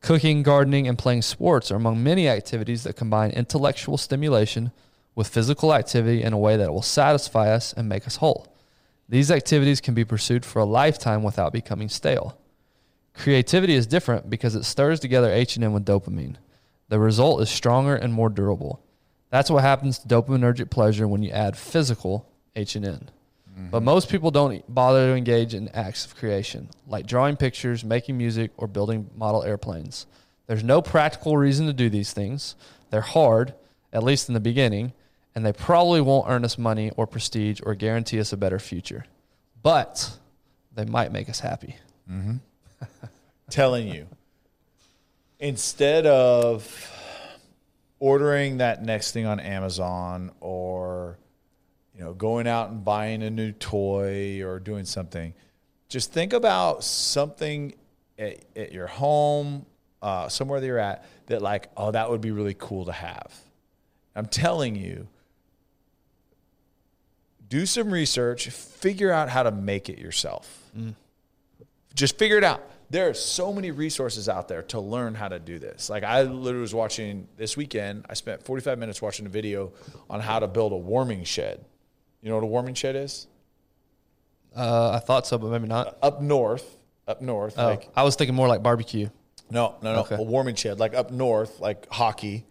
Cooking, 0.00 0.42
gardening, 0.42 0.88
and 0.88 0.98
playing 0.98 1.22
sports 1.22 1.70
are 1.70 1.76
among 1.76 2.02
many 2.02 2.28
activities 2.28 2.82
that 2.82 2.96
combine 2.96 3.30
intellectual 3.30 3.96
stimulation 3.96 4.72
with 5.14 5.28
physical 5.28 5.72
activity 5.72 6.24
in 6.24 6.32
a 6.32 6.38
way 6.38 6.56
that 6.56 6.72
will 6.72 6.82
satisfy 6.82 7.48
us 7.48 7.72
and 7.72 7.88
make 7.88 8.08
us 8.08 8.16
whole. 8.16 8.52
These 9.08 9.30
activities 9.30 9.80
can 9.80 9.94
be 9.94 10.04
pursued 10.04 10.44
for 10.44 10.58
a 10.58 10.64
lifetime 10.64 11.22
without 11.22 11.52
becoming 11.52 11.88
stale. 11.88 12.36
Creativity 13.14 13.74
is 13.74 13.86
different 13.86 14.28
because 14.28 14.56
it 14.56 14.64
stirs 14.64 14.98
together 14.98 15.30
H&N 15.30 15.72
with 15.72 15.86
dopamine. 15.86 16.38
The 16.88 16.98
result 16.98 17.40
is 17.40 17.48
stronger 17.48 17.94
and 17.94 18.12
more 18.12 18.30
durable. 18.30 18.82
That's 19.36 19.50
what 19.50 19.64
happens 19.64 19.98
to 19.98 20.08
dopaminergic 20.08 20.70
pleasure 20.70 21.06
when 21.06 21.22
you 21.22 21.30
add 21.30 21.58
physical 21.58 22.26
H&N. 22.54 23.10
But 23.70 23.76
mm-hmm. 23.76 23.84
most 23.84 24.08
people 24.08 24.30
don't 24.30 24.64
bother 24.74 25.08
to 25.08 25.14
engage 25.14 25.52
in 25.52 25.68
acts 25.74 26.06
of 26.06 26.16
creation, 26.16 26.70
like 26.88 27.06
drawing 27.06 27.36
pictures, 27.36 27.84
making 27.84 28.16
music, 28.16 28.50
or 28.56 28.66
building 28.66 29.10
model 29.14 29.42
airplanes. 29.42 30.06
There's 30.46 30.64
no 30.64 30.80
practical 30.80 31.36
reason 31.36 31.66
to 31.66 31.74
do 31.74 31.90
these 31.90 32.14
things. 32.14 32.54
They're 32.88 33.02
hard, 33.02 33.52
at 33.92 34.02
least 34.02 34.30
in 34.30 34.32
the 34.32 34.40
beginning, 34.40 34.94
and 35.34 35.44
they 35.44 35.52
probably 35.52 36.00
won't 36.00 36.30
earn 36.30 36.42
us 36.42 36.56
money 36.56 36.90
or 36.96 37.06
prestige 37.06 37.60
or 37.62 37.74
guarantee 37.74 38.18
us 38.18 38.32
a 38.32 38.38
better 38.38 38.58
future. 38.58 39.04
But 39.62 40.16
they 40.74 40.86
might 40.86 41.12
make 41.12 41.28
us 41.28 41.40
happy. 41.40 41.76
Mm-hmm. 42.10 42.36
telling 43.50 43.86
you 43.88 44.06
instead 45.38 46.06
of 46.06 46.95
ordering 47.98 48.58
that 48.58 48.82
next 48.82 49.12
thing 49.12 49.26
on 49.26 49.40
Amazon 49.40 50.32
or 50.40 51.18
you 51.94 52.02
know 52.02 52.12
going 52.14 52.46
out 52.46 52.70
and 52.70 52.84
buying 52.84 53.22
a 53.22 53.30
new 53.30 53.52
toy 53.52 54.42
or 54.42 54.58
doing 54.58 54.84
something. 54.84 55.34
Just 55.88 56.12
think 56.12 56.32
about 56.32 56.84
something 56.84 57.74
at, 58.18 58.44
at 58.54 58.72
your 58.72 58.86
home 58.86 59.66
uh, 60.02 60.28
somewhere 60.28 60.60
that 60.60 60.66
you're 60.66 60.78
at 60.78 61.04
that 61.26 61.42
like 61.42 61.70
oh 61.76 61.90
that 61.90 62.10
would 62.10 62.20
be 62.20 62.30
really 62.30 62.56
cool 62.58 62.84
to 62.86 62.92
have. 62.92 63.34
I'm 64.14 64.26
telling 64.26 64.76
you 64.76 65.08
do 67.48 67.66
some 67.66 67.90
research 67.90 68.48
figure 68.48 69.12
out 69.12 69.28
how 69.28 69.42
to 69.42 69.50
make 69.50 69.88
it 69.88 69.98
yourself. 69.98 70.62
Just 71.94 72.18
figure 72.18 72.36
it 72.36 72.44
out. 72.44 72.62
There 72.90 73.08
are 73.08 73.14
so 73.14 73.52
many 73.52 73.70
resources 73.70 74.28
out 74.28 74.48
there 74.48 74.62
to 74.62 74.80
learn 74.80 75.14
how 75.14 75.28
to 75.28 75.38
do 75.38 75.58
this. 75.58 75.90
Like 75.90 76.04
I 76.04 76.22
literally 76.22 76.60
was 76.62 76.74
watching 76.74 77.28
this 77.36 77.56
weekend. 77.56 78.06
I 78.08 78.14
spent 78.14 78.42
45 78.44 78.78
minutes 78.78 79.02
watching 79.02 79.26
a 79.26 79.28
video 79.28 79.72
on 80.08 80.20
how 80.20 80.38
to 80.38 80.46
build 80.48 80.72
a 80.72 80.76
warming 80.76 81.24
shed. 81.24 81.64
You 82.22 82.28
know 82.30 82.36
what 82.36 82.44
a 82.44 82.48
warming 82.48 82.74
shed 82.74 82.96
is? 82.96 83.26
Uh, 84.56 84.90
I 84.92 84.98
thought 85.00 85.26
so, 85.26 85.36
but 85.38 85.50
maybe 85.50 85.66
not. 85.68 85.98
Up 86.02 86.22
north, 86.22 86.78
up 87.06 87.20
north, 87.20 87.54
Oh, 87.58 87.66
like 87.66 87.88
I 87.94 88.02
was 88.04 88.16
thinking 88.16 88.34
more 88.34 88.48
like 88.48 88.62
barbecue. 88.62 89.10
no, 89.50 89.74
no, 89.82 89.94
no, 89.94 90.00
Okay. 90.00 90.14
a 90.16 90.22
warming 90.22 90.54
shed. 90.54 90.78
Like 90.80 90.94
up 90.94 91.10
north, 91.10 91.60
like 91.60 91.86
hockey. 91.90 92.46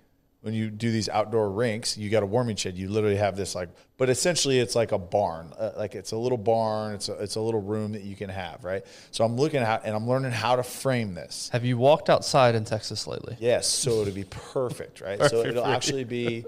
When 0.45 0.53
you 0.53 0.69
do 0.69 0.91
these 0.91 1.09
outdoor 1.09 1.49
rinks, 1.49 1.97
you 1.97 2.11
got 2.11 2.21
a 2.21 2.25
warming 2.27 2.55
shed. 2.55 2.77
You 2.77 2.87
literally 2.87 3.15
have 3.15 3.35
this 3.35 3.55
like, 3.55 3.69
but 3.97 4.11
essentially 4.11 4.59
it's 4.59 4.75
like 4.75 4.91
a 4.91 4.97
barn. 4.99 5.51
Uh, 5.57 5.71
like 5.75 5.95
it's 5.95 6.11
a 6.11 6.17
little 6.17 6.37
barn. 6.37 6.93
It's 6.93 7.09
a, 7.09 7.13
it's 7.13 7.35
a 7.35 7.41
little 7.41 7.63
room 7.63 7.93
that 7.93 8.03
you 8.03 8.15
can 8.15 8.29
have, 8.29 8.63
right? 8.63 8.85
So 9.09 9.25
I'm 9.25 9.37
looking 9.37 9.61
at 9.61 9.85
and 9.85 9.95
I'm 9.95 10.07
learning 10.07 10.33
how 10.33 10.55
to 10.55 10.61
frame 10.61 11.15
this. 11.15 11.49
Have 11.51 11.65
you 11.65 11.79
walked 11.79 12.11
outside 12.11 12.53
in 12.53 12.63
Texas 12.63 13.07
lately? 13.07 13.35
Yes, 13.39 13.67
so 13.67 14.01
it'll 14.01 14.13
be 14.13 14.25
perfect, 14.25 15.01
right? 15.01 15.19
so 15.19 15.39
it'll 15.39 15.65
actually 15.65 16.03
be 16.03 16.45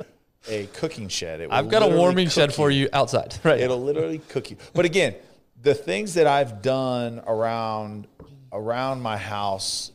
a 0.48 0.68
cooking 0.74 1.08
shed. 1.08 1.42
It 1.42 1.50
I've 1.52 1.68
got 1.68 1.82
a 1.82 1.88
warming 1.88 2.30
shed 2.30 2.54
for 2.54 2.70
you 2.70 2.90
outside. 2.94 3.34
Right. 3.44 3.60
It'll 3.60 3.82
literally 3.82 4.20
cook 4.30 4.52
you. 4.52 4.58
But 4.76 4.86
again, 4.86 5.16
the 5.64 5.74
things 5.74 6.14
that 6.14 6.28
I've 6.28 6.62
done 6.62 7.24
around 7.26 8.06
around 8.54 9.02
my 9.02 9.18
house 9.18 9.92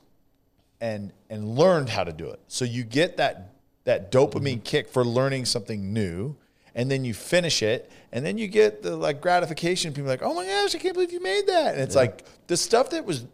and 0.81 1.13
and 1.31 1.57
learned 1.57 1.89
how 1.89 2.03
to 2.03 2.13
do 2.13 2.31
it. 2.31 2.41
So 2.49 2.65
you 2.65 2.83
get 2.83 3.19
that 3.19 3.52
that 3.85 4.13
dopamine 4.13 4.55
mm-hmm. 4.55 4.63
kick 4.63 4.89
for 4.89 5.05
learning 5.05 5.45
something 5.45 5.93
new 5.93 6.37
and 6.75 6.91
then 6.91 7.05
you 7.05 7.15
finish 7.15 7.63
it 7.63 7.91
and 8.13 8.25
then 8.25 8.39
you 8.39 8.49
get 8.49 8.83
the 8.83 8.97
like 8.97 9.21
gratification 9.21 9.93
people 9.93 10.09
are 10.09 10.15
like, 10.15 10.23
"Oh 10.23 10.35
my 10.35 10.47
gosh, 10.47 10.75
I 10.75 10.79
can't 10.79 10.95
believe 10.95 11.13
you 11.13 11.23
made 11.23 11.47
that." 11.47 11.75
And 11.75 11.83
it's 11.83 11.97
like 11.97 12.25
the 12.47 12.57
stuff 12.57 12.91
that 12.91 13.05
was 13.05 13.25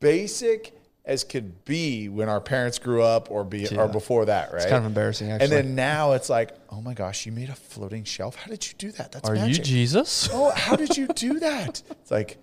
basic 0.00 0.74
as 1.04 1.24
could 1.24 1.64
be 1.64 2.08
when 2.08 2.28
our 2.28 2.40
parents 2.40 2.78
grew 2.78 3.02
up 3.02 3.30
or 3.30 3.44
be 3.44 3.60
Yeah. 3.62 3.80
or 3.80 3.88
before 3.88 4.26
that, 4.26 4.52
right? 4.52 4.62
It's 4.62 4.66
kind 4.66 4.76
of 4.76 4.84
embarrassing, 4.84 5.30
actually. 5.32 5.44
And 5.44 5.52
then 5.52 5.74
now 5.74 6.12
it's 6.12 6.30
like, 6.30 6.52
"Oh 6.70 6.80
my 6.80 6.94
gosh, 6.94 7.26
you 7.26 7.32
made 7.32 7.48
a 7.48 7.54
floating 7.54 8.04
shelf. 8.04 8.36
How 8.36 8.50
did 8.50 8.66
you 8.66 8.74
do 8.78 8.92
that? 8.92 9.12
That's 9.12 9.28
Are 9.28 9.34
you. 9.34 9.54
Jesus? 9.54 10.28
oh, 10.32 10.50
how 10.50 10.76
did 10.76 10.96
you 10.96 11.08
do 11.08 11.40
that? 11.40 11.82
It's 11.90 12.10
like 12.10 12.38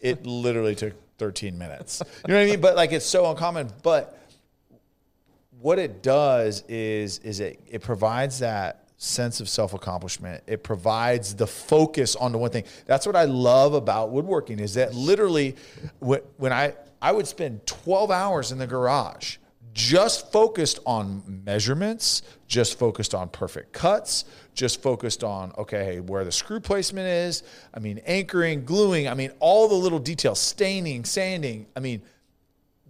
it 0.00 0.26
literally 0.26 0.74
took 0.74 0.94
13 1.18 1.56
minutes. 1.56 2.02
You 2.26 2.34
know 2.34 2.40
what 2.40 2.46
I 2.46 2.50
mean? 2.50 2.60
But 2.60 2.76
like 2.76 2.92
it's 2.92 3.06
so 3.06 3.30
uncommon. 3.30 3.70
But 3.82 4.18
what 5.64 5.78
it 5.78 6.02
does 6.02 6.62
is 6.68 7.20
is 7.20 7.40
it 7.40 7.58
it 7.66 7.80
provides 7.80 8.40
that 8.40 8.84
sense 8.98 9.40
of 9.40 9.48
self 9.48 9.72
accomplishment. 9.72 10.44
It 10.46 10.62
provides 10.62 11.34
the 11.34 11.46
focus 11.46 12.16
on 12.16 12.32
the 12.32 12.38
one 12.38 12.50
thing. 12.50 12.64
That's 12.84 13.06
what 13.06 13.16
I 13.16 13.24
love 13.24 13.72
about 13.72 14.10
woodworking 14.10 14.60
is 14.60 14.74
that 14.74 14.94
literally 14.94 15.56
when 16.00 16.20
when 16.36 16.52
I 16.52 16.74
I 17.00 17.12
would 17.12 17.26
spend 17.26 17.66
12 17.66 18.10
hours 18.10 18.52
in 18.52 18.58
the 18.58 18.66
garage 18.66 19.38
just 19.72 20.30
focused 20.30 20.80
on 20.84 21.22
measurements, 21.46 22.20
just 22.46 22.78
focused 22.78 23.14
on 23.14 23.30
perfect 23.30 23.72
cuts, 23.72 24.26
just 24.52 24.82
focused 24.82 25.24
on 25.24 25.50
okay 25.56 26.00
where 26.00 26.26
the 26.26 26.32
screw 26.32 26.60
placement 26.60 27.08
is. 27.08 27.42
I 27.72 27.78
mean 27.78 28.02
anchoring, 28.04 28.66
gluing. 28.66 29.08
I 29.08 29.14
mean 29.14 29.30
all 29.40 29.66
the 29.68 29.74
little 29.74 29.98
details, 29.98 30.40
staining, 30.40 31.06
sanding. 31.06 31.68
I 31.74 31.80
mean 31.80 32.02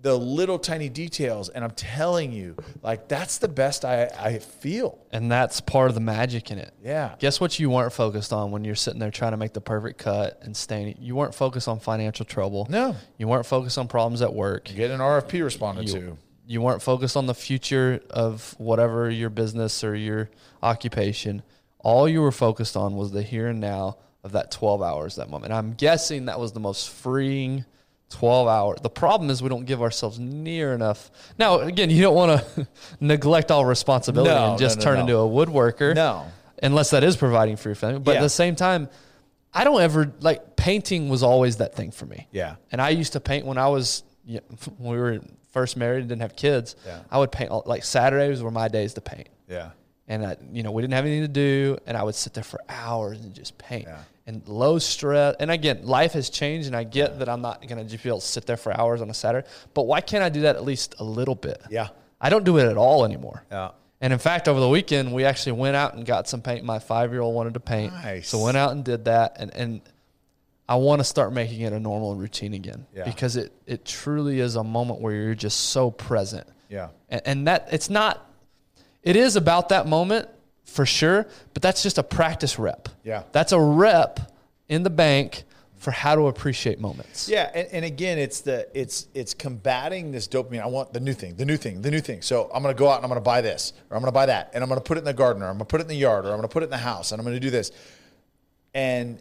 the 0.04 0.16
little 0.16 0.58
tiny 0.58 0.90
details. 0.90 1.48
And 1.48 1.64
I'm 1.64 1.70
telling 1.72 2.30
you, 2.30 2.56
like 2.82 3.08
that's 3.08 3.38
the 3.38 3.48
best 3.48 3.84
I 3.84 4.04
I 4.18 4.38
feel. 4.38 4.98
And 5.10 5.32
that's 5.32 5.60
part 5.62 5.88
of 5.88 5.94
the 5.94 6.00
magic 6.02 6.50
in 6.50 6.58
it. 6.58 6.72
Yeah. 6.84 7.14
Guess 7.18 7.40
what 7.40 7.58
you 7.58 7.70
weren't 7.70 7.92
focused 7.92 8.32
on 8.32 8.50
when 8.52 8.64
you're 8.64 8.74
sitting 8.74 9.00
there 9.00 9.10
trying 9.10 9.32
to 9.32 9.38
make 9.38 9.54
the 9.54 9.62
perfect 9.62 9.98
cut 9.98 10.38
and 10.42 10.54
staining? 10.56 10.96
You 11.00 11.16
weren't 11.16 11.34
focused 11.34 11.66
on 11.68 11.80
financial 11.80 12.26
trouble. 12.26 12.66
No. 12.68 12.94
You 13.16 13.26
weren't 13.26 13.46
focused 13.46 13.78
on 13.78 13.88
problems 13.88 14.20
at 14.20 14.32
work. 14.32 14.64
Get 14.66 14.90
an 14.90 15.00
RFP 15.00 15.42
responded 15.42 15.88
You, 15.88 15.92
to. 15.94 16.18
you 16.46 16.60
weren't 16.60 16.82
focused 16.82 17.16
on 17.16 17.24
the 17.24 17.34
future 17.34 18.00
of 18.10 18.54
whatever 18.58 19.08
your 19.10 19.30
business 19.30 19.82
or 19.82 19.94
your 19.96 20.28
occupation. 20.62 21.42
All 21.78 22.06
you 22.08 22.20
were 22.20 22.32
focused 22.32 22.76
on 22.76 22.94
was 22.94 23.10
the 23.12 23.22
here 23.22 23.46
and 23.48 23.58
now 23.60 23.96
of 24.22 24.32
that 24.32 24.50
12 24.50 24.82
hours, 24.82 25.16
that 25.16 25.30
moment. 25.30 25.52
I'm 25.54 25.72
guessing 25.74 26.26
that 26.26 26.38
was 26.38 26.52
the 26.52 26.60
most 26.60 26.90
freeing 26.90 27.64
12 28.10 28.48
hours. 28.48 28.78
The 28.82 28.90
problem 28.90 29.30
is 29.30 29.42
we 29.42 29.48
don't 29.48 29.64
give 29.64 29.82
ourselves 29.82 30.18
near 30.18 30.72
enough. 30.72 31.10
Now, 31.38 31.60
again, 31.60 31.90
you 31.90 32.02
don't 32.02 32.14
want 32.14 32.40
to 32.54 32.68
neglect 33.00 33.50
all 33.50 33.64
responsibility 33.64 34.30
No, 34.30 34.50
and 34.50 34.58
just 34.58 34.78
no, 34.78 34.84
no, 34.84 34.90
turn 34.90 35.00
into 35.00 35.16
a 35.16 35.28
woodworker. 35.28 35.94
No. 35.94 36.26
Unless 36.62 36.90
that 36.90 37.02
is 37.02 37.16
providing 37.16 37.56
for 37.56 37.68
your 37.68 37.76
family. 37.76 37.98
But 38.00 38.16
at 38.16 38.22
the 38.22 38.28
same 38.28 38.54
time, 38.56 38.88
I 39.52 39.64
don't 39.64 39.80
ever 39.80 40.12
like 40.20 40.56
painting 40.56 41.08
was 41.08 41.22
always 41.22 41.56
that 41.58 41.74
thing 41.74 41.90
for 41.90 42.06
me. 42.06 42.26
Yeah. 42.32 42.56
And 42.72 42.80
I 42.80 42.90
used 42.90 43.12
to 43.14 43.20
paint 43.20 43.46
when 43.46 43.58
I 43.58 43.68
was 43.68 44.02
yeah, 44.24 44.40
when 44.78 44.92
we 44.92 44.98
were 44.98 45.20
first 45.52 45.76
married 45.76 46.00
and 46.00 46.08
didn't 46.08 46.22
have 46.22 46.36
kids. 46.36 46.76
Yeah. 46.86 47.00
I 47.10 47.18
would 47.18 47.30
paint 47.32 47.50
all- 47.50 47.62
like 47.66 47.84
Saturdays 47.84 48.42
were 48.42 48.50
my 48.50 48.68
days 48.68 48.94
to 48.94 49.00
paint. 49.00 49.28
Yeah. 49.48 49.70
And 50.08 50.24
I, 50.26 50.36
you 50.52 50.62
know, 50.62 50.70
we 50.72 50.82
didn't 50.82 50.94
have 50.94 51.06
anything 51.06 51.22
to 51.22 51.28
do, 51.28 51.78
and 51.86 51.96
I 51.96 52.02
would 52.02 52.14
sit 52.14 52.34
there 52.34 52.44
for 52.44 52.60
hours 52.68 53.20
and 53.22 53.32
just 53.34 53.56
paint. 53.56 53.84
Yeah. 53.86 54.00
And 54.26 54.46
low 54.48 54.78
stress. 54.78 55.36
And 55.38 55.50
again, 55.50 55.84
life 55.84 56.12
has 56.14 56.30
changed, 56.30 56.66
and 56.66 56.74
I 56.74 56.84
get 56.84 57.18
that 57.18 57.28
I'm 57.28 57.42
not 57.42 57.60
going 57.68 57.76
to 57.76 57.84
just 57.84 58.02
be 58.02 58.08
able 58.08 58.20
to 58.20 58.26
sit 58.26 58.46
there 58.46 58.56
for 58.56 58.72
hours 58.78 59.02
on 59.02 59.10
a 59.10 59.14
Saturday. 59.14 59.46
But 59.74 59.82
why 59.82 60.00
can't 60.00 60.24
I 60.24 60.30
do 60.30 60.42
that 60.42 60.56
at 60.56 60.64
least 60.64 60.94
a 60.98 61.04
little 61.04 61.34
bit? 61.34 61.60
Yeah. 61.70 61.88
I 62.20 62.30
don't 62.30 62.44
do 62.44 62.56
it 62.56 62.64
at 62.66 62.78
all 62.78 63.04
anymore. 63.04 63.44
Yeah. 63.52 63.72
And 64.00 64.12
in 64.14 64.18
fact, 64.18 64.48
over 64.48 64.60
the 64.60 64.68
weekend, 64.68 65.12
we 65.12 65.24
actually 65.24 65.52
went 65.52 65.76
out 65.76 65.94
and 65.94 66.06
got 66.06 66.26
some 66.28 66.40
paint. 66.40 66.64
My 66.64 66.78
five 66.78 67.12
year 67.12 67.20
old 67.20 67.34
wanted 67.34 67.54
to 67.54 67.60
paint. 67.60 67.92
Nice. 67.92 68.28
So 68.28 68.42
went 68.42 68.56
out 68.56 68.72
and 68.72 68.82
did 68.82 69.04
that. 69.06 69.36
And, 69.38 69.54
and 69.54 69.80
I 70.68 70.76
want 70.76 71.00
to 71.00 71.04
start 71.04 71.32
making 71.34 71.60
it 71.60 71.72
a 71.74 71.80
normal 71.80 72.14
routine 72.14 72.54
again 72.54 72.86
Yeah. 72.94 73.04
because 73.04 73.36
it, 73.36 73.52
it 73.66 73.84
truly 73.84 74.40
is 74.40 74.56
a 74.56 74.64
moment 74.64 75.00
where 75.00 75.12
you're 75.14 75.34
just 75.34 75.60
so 75.70 75.90
present. 75.90 76.46
Yeah. 76.70 76.88
And, 77.10 77.22
and 77.26 77.46
that 77.46 77.68
it's 77.72 77.90
not, 77.90 78.30
it 79.02 79.16
is 79.16 79.36
about 79.36 79.68
that 79.68 79.86
moment 79.86 80.28
for 80.64 80.86
sure, 80.86 81.26
but 81.52 81.62
that's 81.62 81.82
just 81.82 81.98
a 81.98 82.02
practice 82.02 82.58
rep. 82.58 82.88
Yeah. 83.04 83.22
That's 83.32 83.52
a 83.52 83.60
rep 83.60 84.32
in 84.68 84.82
the 84.82 84.90
bank 84.90 85.44
for 85.84 85.90
how 85.90 86.14
to 86.14 86.28
appreciate 86.28 86.80
moments. 86.80 87.28
Yeah, 87.28 87.50
and, 87.54 87.68
and 87.70 87.84
again, 87.84 88.18
it's 88.18 88.40
the 88.40 88.66
it's 88.74 89.06
it's 89.12 89.34
combating 89.34 90.12
this 90.12 90.26
dopamine. 90.26 90.62
I 90.62 90.66
want 90.66 90.94
the 90.94 91.00
new 91.00 91.12
thing, 91.12 91.36
the 91.36 91.44
new 91.44 91.58
thing, 91.58 91.82
the 91.82 91.90
new 91.90 92.00
thing. 92.00 92.22
So 92.22 92.50
I'm 92.54 92.62
going 92.62 92.74
to 92.74 92.78
go 92.78 92.88
out 92.88 92.96
and 92.96 93.04
I'm 93.04 93.10
going 93.10 93.20
to 93.20 93.24
buy 93.24 93.42
this, 93.42 93.74
or 93.90 93.96
I'm 93.96 94.02
going 94.02 94.10
to 94.10 94.14
buy 94.14 94.26
that, 94.26 94.50
and 94.54 94.64
I'm 94.64 94.68
going 94.68 94.80
to 94.80 94.84
put 94.84 94.96
it 94.96 95.00
in 95.00 95.04
the 95.04 95.12
garden, 95.12 95.42
or 95.42 95.46
I'm 95.46 95.58
going 95.58 95.66
to 95.66 95.70
put 95.70 95.80
it 95.80 95.84
in 95.84 95.88
the 95.88 95.96
yard, 95.96 96.24
or 96.24 96.28
I'm 96.28 96.36
going 96.36 96.48
to 96.48 96.52
put 96.52 96.62
it 96.62 96.66
in 96.66 96.70
the 96.70 96.78
house, 96.78 97.12
and 97.12 97.20
I'm 97.20 97.24
going 97.24 97.36
to 97.36 97.40
do 97.40 97.50
this. 97.50 97.70
And 98.72 99.20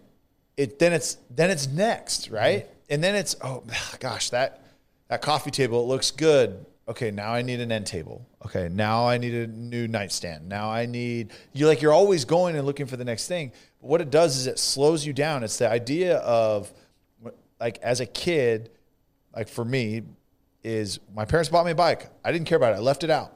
it 0.55 0.79
then 0.79 0.93
it's 0.93 1.17
then 1.29 1.49
it's 1.49 1.67
next, 1.67 2.29
right? 2.29 2.63
Mm-hmm. 2.63 2.73
And 2.89 3.03
then 3.03 3.15
it's 3.15 3.35
oh 3.41 3.63
gosh, 3.99 4.29
that 4.29 4.63
that 5.09 5.21
coffee 5.21 5.51
table 5.51 5.81
it 5.81 5.87
looks 5.87 6.11
good. 6.11 6.65
Okay, 6.87 7.11
now 7.11 7.33
I 7.33 7.41
need 7.41 7.61
an 7.61 7.71
end 7.71 7.87
table. 7.87 8.27
Okay, 8.45 8.67
now 8.69 9.07
I 9.07 9.17
need 9.17 9.33
a 9.33 9.47
new 9.47 9.87
nightstand. 9.87 10.49
Now 10.49 10.69
I 10.69 10.85
need 10.85 11.31
you 11.53 11.67
like 11.67 11.81
you're 11.81 11.93
always 11.93 12.25
going 12.25 12.57
and 12.57 12.65
looking 12.65 12.87
for 12.87 12.97
the 12.97 13.05
next 13.05 13.27
thing. 13.27 13.53
But 13.81 13.87
what 13.87 14.01
it 14.01 14.09
does 14.09 14.35
is 14.35 14.47
it 14.47 14.59
slows 14.59 15.05
you 15.05 15.13
down. 15.13 15.43
It's 15.43 15.57
the 15.57 15.69
idea 15.69 16.17
of 16.17 16.73
like 17.59 17.77
as 17.77 18.01
a 18.01 18.05
kid, 18.05 18.69
like 19.33 19.47
for 19.47 19.63
me, 19.63 20.03
is 20.63 20.99
my 21.15 21.23
parents 21.23 21.49
bought 21.49 21.65
me 21.65 21.71
a 21.71 21.75
bike. 21.75 22.09
I 22.23 22.33
didn't 22.33 22.47
care 22.47 22.57
about 22.57 22.73
it. 22.73 22.77
I 22.77 22.79
left 22.79 23.05
it 23.05 23.09
out. 23.09 23.33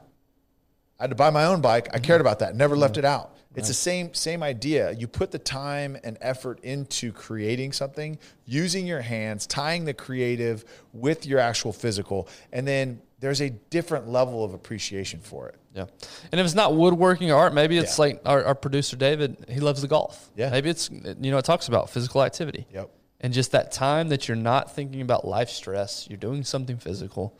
I 1.00 1.04
had 1.04 1.10
to 1.10 1.16
buy 1.16 1.30
my 1.30 1.44
own 1.44 1.62
bike. 1.62 1.88
I 1.94 2.00
cared 2.00 2.20
about 2.20 2.40
that. 2.40 2.54
Never 2.54 2.76
left 2.76 2.98
it 2.98 3.04
mm-hmm. 3.04 3.14
out. 3.14 3.34
It's 3.54 3.68
the 3.68 3.74
same 3.74 4.14
same 4.14 4.42
idea. 4.42 4.92
You 4.92 5.08
put 5.08 5.32
the 5.32 5.38
time 5.38 5.96
and 6.04 6.16
effort 6.20 6.60
into 6.62 7.12
creating 7.12 7.72
something, 7.72 8.18
using 8.44 8.86
your 8.86 9.00
hands, 9.00 9.48
tying 9.48 9.84
the 9.84 9.94
creative 9.94 10.64
with 10.92 11.26
your 11.26 11.40
actual 11.40 11.72
physical, 11.72 12.28
and 12.52 12.68
then 12.68 13.00
there's 13.20 13.40
a 13.40 13.50
different 13.50 14.08
level 14.08 14.44
of 14.44 14.54
appreciation 14.54 15.20
for 15.20 15.48
it. 15.48 15.56
Yeah. 15.74 15.86
And 16.30 16.40
if 16.40 16.44
it's 16.44 16.54
not 16.54 16.74
woodworking 16.74 17.30
or 17.32 17.36
art, 17.36 17.52
maybe 17.54 17.76
it's 17.78 17.98
Yeah. 17.98 18.04
like 18.04 18.20
our, 18.24 18.44
our 18.44 18.54
producer 18.54 18.96
David, 18.96 19.44
he 19.48 19.60
loves 19.60 19.80
the 19.82 19.88
golf. 19.88 20.30
Yeah. 20.36 20.50
Maybe 20.50 20.70
it's, 20.70 20.88
you 20.90 21.30
know, 21.30 21.38
it 21.38 21.44
talks 21.44 21.68
about 21.68 21.90
physical 21.90 22.22
activity. 22.22 22.66
Yep. 22.72 22.90
And 23.20 23.32
just 23.32 23.50
that 23.52 23.72
time 23.72 24.08
that 24.10 24.28
you're 24.28 24.36
not 24.36 24.74
thinking 24.74 25.00
about 25.00 25.26
life 25.26 25.50
stress, 25.50 26.06
you're 26.08 26.16
doing 26.18 26.44
something 26.44 26.76
physical. 26.78 27.36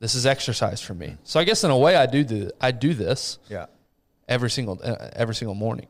This 0.00 0.16
is 0.16 0.26
exercise 0.26 0.80
for 0.80 0.94
me. 0.94 1.16
So 1.22 1.38
I 1.38 1.44
guess 1.44 1.62
in 1.62 1.70
a 1.70 1.78
way 1.78 1.94
I 1.94 2.06
do 2.06 2.24
the, 2.24 2.52
I 2.60 2.72
do 2.72 2.92
this 2.92 3.38
Yeah. 3.48 3.66
every 4.28 4.50
single 4.50 4.80
uh, 4.82 5.10
every 5.14 5.36
single 5.36 5.54
morning. 5.54 5.86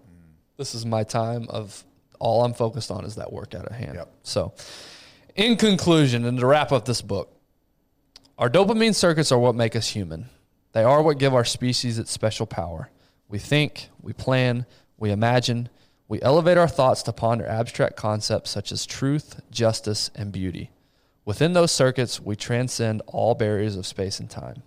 This 0.59 0.74
is 0.74 0.85
my 0.85 1.03
time 1.05 1.47
of 1.49 1.83
all 2.20 2.45
I'm 2.45 2.53
focused 2.53 2.91
on 2.91 3.07
is 3.07 3.14
that 3.16 3.33
workout 3.33 3.64
at 3.64 3.72
hand. 3.72 3.95
Yep. 3.95 4.12
So, 4.22 4.53
in 5.35 5.57
conclusion, 5.57 6.26
and 6.26 6.39
to 6.39 6.47
wrap 6.47 6.70
up 6.70 6.85
this 6.85 7.01
book, 7.01 7.35
our 8.43 8.51
dopamine 8.51 8.93
circuits 8.93 9.30
are 9.30 9.38
what 9.38 9.55
make 9.55 9.76
us 9.76 9.90
human. 9.90 10.28
They 10.72 10.82
are 10.82 11.01
what 11.01 11.20
give 11.20 11.32
our 11.32 11.45
species 11.45 11.97
its 11.97 12.11
special 12.11 12.45
power. 12.45 12.90
We 13.28 13.38
think, 13.38 13.88
we 14.01 14.12
plan, 14.12 14.66
we 14.99 15.12
imagine, 15.12 15.68
we 16.09 16.20
elevate 16.22 16.59
our 16.59 16.66
thoughts 16.66 17.05
to 17.05 17.12
ponder 17.12 17.47
abstract 17.47 17.95
concepts 17.95 18.51
such 18.51 18.72
as 18.72 18.84
truth, 18.84 19.40
justice, 19.53 20.11
and 20.16 20.32
beauty. 20.32 20.72
Within 21.24 21.53
those 21.53 21.70
circuits, 21.70 22.20
we 22.20 22.34
transcend 22.34 23.01
all 23.07 23.36
barriers 23.36 23.76
of 23.76 23.86
space 23.86 24.18
and 24.18 24.28
time. 24.28 24.64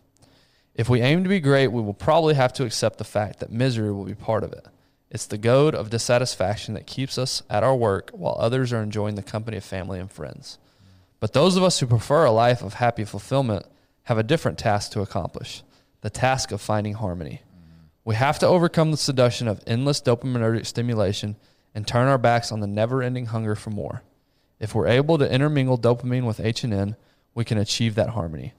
If 0.73 0.88
we 0.88 1.01
aim 1.01 1.23
to 1.23 1.30
be 1.30 1.41
great, 1.41 1.67
we 1.67 1.82
will 1.82 1.93
probably 1.93 2.36
have 2.36 2.53
to 2.53 2.63
accept 2.63 2.97
the 2.97 3.03
fact 3.03 3.41
that 3.41 3.51
misery 3.51 3.91
will 3.91 4.05
be 4.05 4.15
part 4.15 4.45
of 4.45 4.53
it. 4.53 4.65
It's 5.11 5.26
the 5.26 5.38
goad 5.38 5.76
of 5.76 5.89
dissatisfaction 5.89 6.76
that 6.76 6.88
keeps 6.88 7.17
us 7.17 7.43
at 7.49 7.61
our 7.61 7.76
work 7.76 8.11
while 8.11 8.38
others 8.39 8.71
are 8.71 8.82
enjoying 8.82 9.15
the 9.15 9.21
company 9.21 9.57
of 9.57 9.65
family 9.65 9.99
and 9.99 10.09
friends. 10.09 10.59
But 11.20 11.34
those 11.34 11.55
of 11.55 11.63
us 11.63 11.80
who 11.80 11.88
prefer 11.88 12.26
a 12.26 12.32
life 12.32 12.61
of 12.61 12.76
happy 12.76 13.05
fulfillment 13.05 13.66
have 14.03 14.18
a 14.18 14.24
different 14.24 14.57
task 14.57 14.91
to 14.91 15.01
accomplish 15.01 15.63
the 16.01 16.09
task 16.09 16.51
of 16.51 16.61
finding 16.61 16.93
harmony. 16.93 17.41
We 18.03 18.13
have 18.13 18.38
to 18.39 18.47
overcome 18.47 18.91
the 18.91 18.97
seduction 18.97 19.47
of 19.47 19.63
endless 19.66 19.99
dopaminergic 19.99 20.68
stimulation 20.68 21.36
and 21.74 21.88
turn 21.88 22.07
our 22.07 22.20
backs 22.20 22.51
on 22.51 22.59
the 22.59 22.68
never 22.68 23.01
ending 23.01 23.26
hunger 23.26 23.55
for 23.55 23.72
more. 23.72 24.03
If 24.59 24.76
we're 24.76 24.88
able 24.88 25.18
to 25.18 25.32
intermingle 25.32 25.80
dopamine 25.80 26.26
with 26.26 26.39
H&N, 26.39 26.95
we 27.34 27.43
can 27.43 27.57
achieve 27.57 27.95
that 27.95 28.09
harmony. 28.09 28.53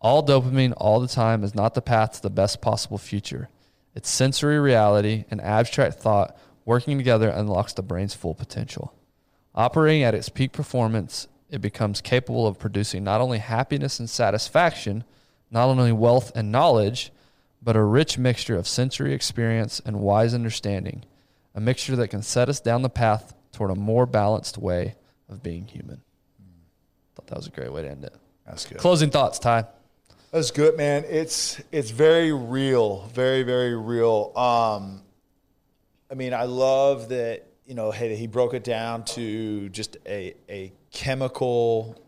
All 0.00 0.24
dopamine 0.24 0.72
all 0.76 1.00
the 1.00 1.08
time 1.08 1.42
is 1.42 1.54
not 1.54 1.74
the 1.74 1.82
path 1.82 2.12
to 2.12 2.22
the 2.22 2.30
best 2.30 2.60
possible 2.60 2.98
future. 2.98 3.48
It's 3.94 4.08
sensory 4.08 4.60
reality 4.60 5.24
and 5.30 5.40
abstract 5.40 5.94
thought 5.94 6.36
working 6.64 6.96
together 6.96 7.28
unlocks 7.28 7.72
the 7.72 7.82
brain's 7.82 8.14
full 8.14 8.34
potential. 8.34 8.94
Operating 9.54 10.02
at 10.02 10.14
its 10.14 10.28
peak 10.28 10.52
performance, 10.52 11.28
it 11.50 11.60
becomes 11.60 12.00
capable 12.00 12.46
of 12.46 12.58
producing 12.58 13.04
not 13.04 13.20
only 13.20 13.38
happiness 13.38 13.98
and 13.98 14.08
satisfaction, 14.08 15.04
not 15.50 15.68
only 15.68 15.92
wealth 15.92 16.32
and 16.34 16.50
knowledge, 16.50 17.12
but 17.62 17.76
a 17.76 17.82
rich 17.82 18.18
mixture 18.18 18.56
of 18.56 18.68
sensory 18.68 19.14
experience 19.14 19.80
and 19.84 20.00
wise 20.00 20.34
understanding, 20.34 21.04
a 21.54 21.60
mixture 21.60 21.96
that 21.96 22.08
can 22.08 22.22
set 22.22 22.48
us 22.48 22.60
down 22.60 22.82
the 22.82 22.90
path 22.90 23.34
toward 23.52 23.70
a 23.70 23.74
more 23.74 24.04
balanced 24.04 24.58
way 24.58 24.96
of 25.28 25.42
being 25.42 25.66
human. 25.66 26.00
Thought 27.14 27.28
that 27.28 27.36
was 27.36 27.46
a 27.46 27.50
great 27.50 27.72
way 27.72 27.82
to 27.82 27.90
end 27.90 28.04
it. 28.04 28.14
That's 28.46 28.66
good. 28.66 28.78
Closing 28.78 29.10
thoughts, 29.10 29.38
Ty. 29.38 29.66
That's 30.32 30.50
good, 30.50 30.76
man. 30.76 31.04
It's 31.08 31.62
it's 31.70 31.90
very 31.90 32.32
real, 32.32 33.08
very 33.14 33.44
very 33.44 33.76
real. 33.76 34.32
Um, 34.36 35.02
I 36.10 36.14
mean, 36.14 36.34
I 36.34 36.44
love 36.44 37.10
that 37.10 37.46
you 37.66 37.74
know, 37.74 37.90
hey, 37.90 38.14
he 38.16 38.26
broke 38.26 38.52
it 38.52 38.64
down 38.64 39.04
to 39.04 39.68
just 39.68 39.96
a 40.06 40.34
a 40.48 40.72
chemical 40.94 42.00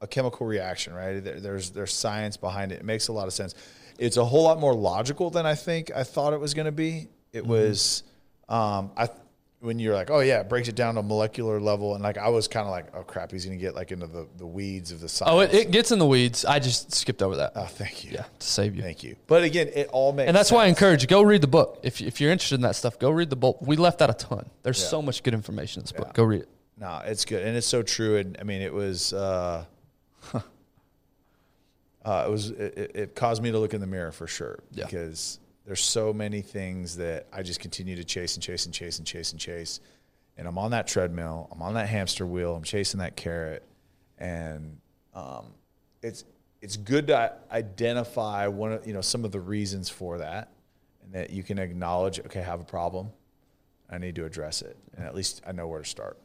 a 0.00 0.06
chemical 0.06 0.46
reaction, 0.46 0.92
right? 0.92 1.20
There, 1.22 1.40
there's 1.40 1.70
there's 1.70 1.92
science 1.92 2.36
behind 2.36 2.72
it. 2.72 2.80
It 2.80 2.84
makes 2.84 3.08
a 3.08 3.12
lot 3.12 3.26
of 3.26 3.32
sense. 3.32 3.54
It's 3.98 4.16
a 4.16 4.24
whole 4.24 4.42
lot 4.42 4.58
more 4.58 4.74
logical 4.74 5.30
than 5.30 5.46
I 5.46 5.54
think 5.54 5.92
I 5.94 6.02
thought 6.02 6.32
it 6.32 6.40
was 6.40 6.52
going 6.54 6.66
to 6.66 6.72
be. 6.72 7.08
It 7.32 7.42
Mm-hmm. 7.42 7.48
was, 7.50 8.02
um, 8.48 8.90
I 8.96 9.08
when 9.60 9.78
you're 9.78 9.94
like, 9.94 10.10
oh 10.10 10.20
yeah, 10.20 10.40
it 10.40 10.48
breaks 10.50 10.68
it 10.68 10.74
down 10.74 10.94
to 10.94 11.00
a 11.00 11.02
molecular 11.02 11.58
level, 11.58 11.94
and 11.94 12.02
like 12.02 12.18
I 12.18 12.28
was 12.28 12.48
kind 12.48 12.66
of 12.66 12.70
like, 12.70 12.94
oh 12.94 13.02
crap, 13.02 13.32
he's 13.32 13.46
going 13.46 13.56
to 13.58 13.62
get 13.62 13.74
like 13.74 13.92
into 13.92 14.06
the, 14.06 14.26
the 14.36 14.46
weeds 14.46 14.92
of 14.92 15.00
the 15.00 15.08
science. 15.08 15.32
Oh, 15.32 15.40
it, 15.40 15.54
it 15.54 15.70
gets 15.70 15.90
in 15.90 15.98
the 15.98 16.06
weeds. 16.06 16.44
I 16.44 16.58
just 16.58 16.92
skipped 16.92 17.22
over 17.22 17.36
that. 17.36 17.52
oh, 17.56 17.64
thank 17.64 18.04
you, 18.04 18.10
yeah, 18.12 18.24
to 18.40 18.46
save 18.46 18.76
you. 18.76 18.82
thank 18.82 19.02
you. 19.02 19.16
But 19.26 19.42
again, 19.42 19.68
it 19.74 19.88
all 19.90 20.12
makes 20.12 20.28
And 20.28 20.36
that's 20.36 20.52
why 20.52 20.64
I 20.64 20.66
encourage 20.66 21.00
you 21.02 21.08
go 21.08 21.22
read 21.22 21.40
the 21.40 21.46
book. 21.48 21.80
If, 21.82 22.02
if 22.02 22.20
you're 22.20 22.30
interested 22.30 22.56
in 22.56 22.60
that 22.62 22.76
stuff, 22.76 22.98
go 22.98 23.10
read 23.10 23.30
the 23.30 23.36
book. 23.36 23.56
We 23.62 23.76
left 23.76 24.02
out 24.02 24.10
a 24.10 24.14
ton. 24.14 24.50
There's 24.64 24.80
Yeah. 24.82 24.88
so 24.88 25.00
much 25.02 25.22
good 25.22 25.32
information 25.34 25.80
in 25.80 25.84
this 25.84 25.92
book. 25.92 26.08
Yeah. 26.08 26.12
Go 26.14 26.24
read 26.24 26.42
it. 26.42 26.48
No, 26.76 27.00
it's 27.04 27.24
good, 27.24 27.42
and 27.42 27.56
it's 27.56 27.66
so 27.66 27.82
true. 27.82 28.16
And 28.16 28.36
I 28.40 28.44
mean, 28.44 28.60
it 28.60 28.72
was, 28.72 29.12
uh, 29.12 29.64
uh, 30.34 32.24
it 32.26 32.30
was, 32.30 32.50
it, 32.50 32.78
it- 32.78 32.90
it 32.96 33.14
caused 33.14 33.42
me 33.42 33.50
to 33.52 33.58
look 33.58 33.74
in 33.74 33.80
the 33.80 33.86
mirror 33.86 34.12
for 34.12 34.26
sure 34.26 34.58
Yeah. 34.72 34.84
because 34.84 35.38
there's 35.64 35.80
so 35.82 36.12
many 36.12 36.42
things 36.42 36.96
that 36.96 37.26
I 37.32 37.42
just 37.42 37.60
continue 37.60 37.96
to 37.96 38.04
chase 38.04 38.34
and 38.34 38.42
chase 38.42 38.66
and 38.66 38.74
chase 38.74 38.98
and 38.98 39.06
chase 39.06 39.32
and 39.32 39.40
chase, 39.40 39.80
and 40.36 40.46
I'm 40.48 40.58
on 40.58 40.72
that 40.72 40.86
treadmill, 40.86 41.48
I'm 41.52 41.62
on 41.62 41.74
that 41.74 41.88
hamster 41.88 42.26
wheel, 42.26 42.54
I'm 42.54 42.62
chasing 42.64 43.00
that 43.00 43.16
carrot, 43.16 43.62
and 44.18 44.78
um, 45.14 45.46
it's 46.02 46.24
it's 46.60 46.76
good 46.78 47.06
to 47.08 47.32
identify 47.50 48.46
one 48.46 48.72
of 48.72 48.86
you 48.86 48.92
know 48.94 49.00
some 49.00 49.24
of 49.24 49.32
the 49.32 49.40
reasons 49.40 49.88
for 49.88 50.18
that, 50.18 50.50
and 51.02 51.12
that 51.12 51.30
you 51.30 51.42
can 51.42 51.58
acknowledge, 51.58 52.18
okay, 52.20 52.40
I 52.40 52.44
have 52.44 52.60
a 52.60 52.64
problem, 52.64 53.10
I 53.88 53.98
need 53.98 54.16
to 54.16 54.24
address 54.24 54.60
it, 54.60 54.76
and 54.96 55.06
at 55.06 55.14
least 55.14 55.40
I 55.46 55.52
know 55.52 55.66
where 55.68 55.80
to 55.80 55.88
start. 55.88 56.18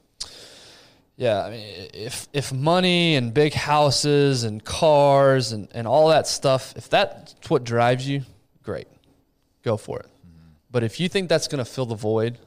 Yeah, 1.15 1.43
I 1.43 1.49
mean, 1.49 1.89
if 1.93 2.29
if 2.31 2.53
money 2.53 3.15
and 3.15 3.33
big 3.33 3.53
houses 3.53 4.45
and 4.45 4.63
cars 4.63 5.51
and, 5.51 5.67
and 5.73 5.85
all 5.85 6.07
that 6.09 6.27
stuff, 6.27 6.73
if 6.77 6.89
that's 6.89 7.35
what 7.49 7.65
drives 7.65 8.07
you, 8.07 8.21
great, 8.63 8.87
go 9.63 9.75
for 9.75 9.99
it. 9.99 10.05
Mm-hmm. 10.05 10.49
But 10.71 10.83
if 10.83 10.99
you 10.99 11.09
think 11.09 11.27
that's 11.27 11.49
going 11.49 11.59
to 11.59 11.69
fill 11.69 11.85
the 11.85 11.95
void, 11.95 12.37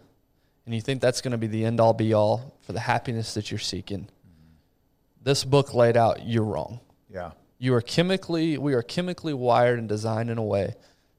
and 0.64 0.74
you 0.74 0.80
think 0.80 1.03
that's 1.03 1.20
going 1.20 1.33
to 1.33 1.39
be 1.39 1.49
the 1.49 1.64
end 1.64 1.80
all 1.80 1.93
be 1.93 2.14
all 2.14 2.55
for 2.62 2.72
the 2.72 2.80
happiness 2.80 3.35
that 3.35 3.51
you're 3.51 3.59
seeking, 3.59 4.05
mm-hmm. 4.05 5.22
this 5.22 5.45
book 5.45 5.74
laid 5.74 5.97
out 5.97 6.24
you're 6.26 6.45
wrong. 6.45 6.80
Yeah. 7.12 7.33
You 7.59 7.74
are 7.74 7.83
chemically, 7.83 8.59
we 8.59 8.74
are 8.74 8.83
chemically 8.83 9.35
wired 9.35 9.78
and 9.78 9.89
designed 9.89 10.30
in 10.30 10.39
a 10.39 10.43
way 10.43 10.74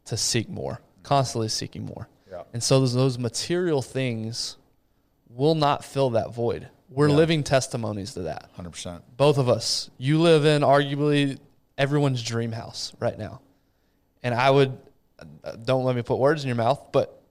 to 0.05 0.17
seek 0.17 0.49
more, 0.49 0.73
mm-hmm. 0.73 1.03
constantly 1.03 1.49
seeking 1.49 1.85
more. 1.85 2.07
Yeah. 2.29 2.43
And 2.51 2.63
so 2.63 2.79
those, 2.79 2.93
those 2.93 3.19
material 3.19 3.81
things 3.81 4.57
will 5.35 5.55
not 5.55 5.83
fill 5.83 6.11
that 6.11 6.33
void. 6.33 6.67
We're 6.89 7.09
Yeah. 7.09 7.15
living 7.15 7.43
testimonies 7.43 8.13
to 8.13 8.21
that. 8.23 8.49
Hundred 8.55 8.71
percent. 8.71 9.03
Both 9.17 9.37
of 9.37 9.49
us. 9.49 9.89
You 9.97 10.19
live 10.21 10.45
in 10.45 10.61
arguably 10.61 11.39
everyone's 11.77 12.21
dream 12.21 12.51
house 12.51 12.93
right 12.99 13.17
now. 13.17 13.41
And 14.21 14.33
I 14.33 14.49
would, 14.49 14.77
don't 15.65 15.83
let 15.83 15.95
me 15.95 16.01
put 16.01 16.17
words 16.17 16.43
in 16.43 16.47
your 16.47 16.55
mouth, 16.55 16.79
but 16.91 17.21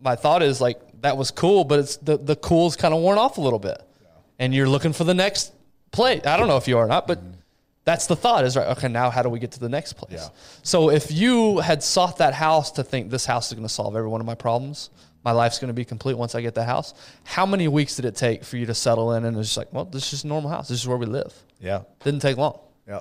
my 0.00 0.16
thought 0.16 0.42
is 0.42 0.60
like, 0.60 0.80
that 1.02 1.16
was 1.16 1.30
cool, 1.30 1.64
but 1.64 1.78
it's 1.78 1.96
the, 1.98 2.16
the 2.16 2.36
cool's 2.36 2.76
kind 2.76 2.94
of 2.94 3.00
worn 3.00 3.18
off 3.18 3.38
a 3.38 3.40
little 3.40 3.58
bit. 3.58 3.80
And 4.38 4.54
you're 4.54 4.68
looking 4.68 4.92
for 4.92 5.04
the 5.04 5.14
next 5.14 5.52
plate. 5.92 6.26
I 6.26 6.36
don't 6.36 6.48
know 6.48 6.56
if 6.56 6.66
you 6.66 6.78
are 6.78 6.84
or 6.84 6.88
not, 6.88 7.06
but 7.06 7.18
mm-hmm. 7.18 7.32
that's 7.84 8.06
the 8.06 8.16
thought 8.16 8.44
is 8.44 8.56
right. 8.56 8.68
Okay, 8.68 8.88
now 8.88 9.10
how 9.10 9.22
do 9.22 9.28
we 9.28 9.38
get 9.38 9.52
to 9.52 9.60
the 9.60 9.68
next 9.68 9.92
place? 9.94 10.12
Yeah. 10.12 10.28
So 10.62 10.90
if 10.90 11.12
you 11.12 11.58
had 11.58 11.82
sought 11.82 12.18
that 12.18 12.32
house 12.32 12.70
to 12.72 12.82
think 12.82 13.10
this 13.10 13.26
house 13.26 13.48
is 13.48 13.52
going 13.52 13.66
to 13.66 13.72
solve 13.72 13.96
every 13.96 14.08
one 14.08 14.20
of 14.20 14.26
my 14.26 14.34
problems, 14.34 14.90
my 15.24 15.32
life's 15.32 15.58
going 15.58 15.68
to 15.68 15.74
be 15.74 15.84
complete 15.84 16.16
once 16.16 16.34
I 16.34 16.40
get 16.40 16.54
the 16.54 16.64
house. 16.64 16.94
How 17.24 17.44
many 17.46 17.68
weeks 17.68 17.96
did 17.96 18.04
it 18.06 18.16
take 18.16 18.44
for 18.44 18.56
you 18.56 18.66
to 18.66 18.74
settle 18.74 19.12
in 19.12 19.24
and 19.24 19.36
it's 19.36 19.48
just 19.48 19.56
like, 19.58 19.72
well, 19.72 19.84
this 19.84 20.12
is 20.12 20.24
normal 20.24 20.50
house. 20.50 20.68
This 20.68 20.80
is 20.80 20.88
where 20.88 20.96
we 20.96 21.06
live. 21.06 21.34
Yeah. 21.60 21.82
Didn't 22.04 22.20
take 22.20 22.36
long. 22.36 22.58
Yeah. 22.88 23.00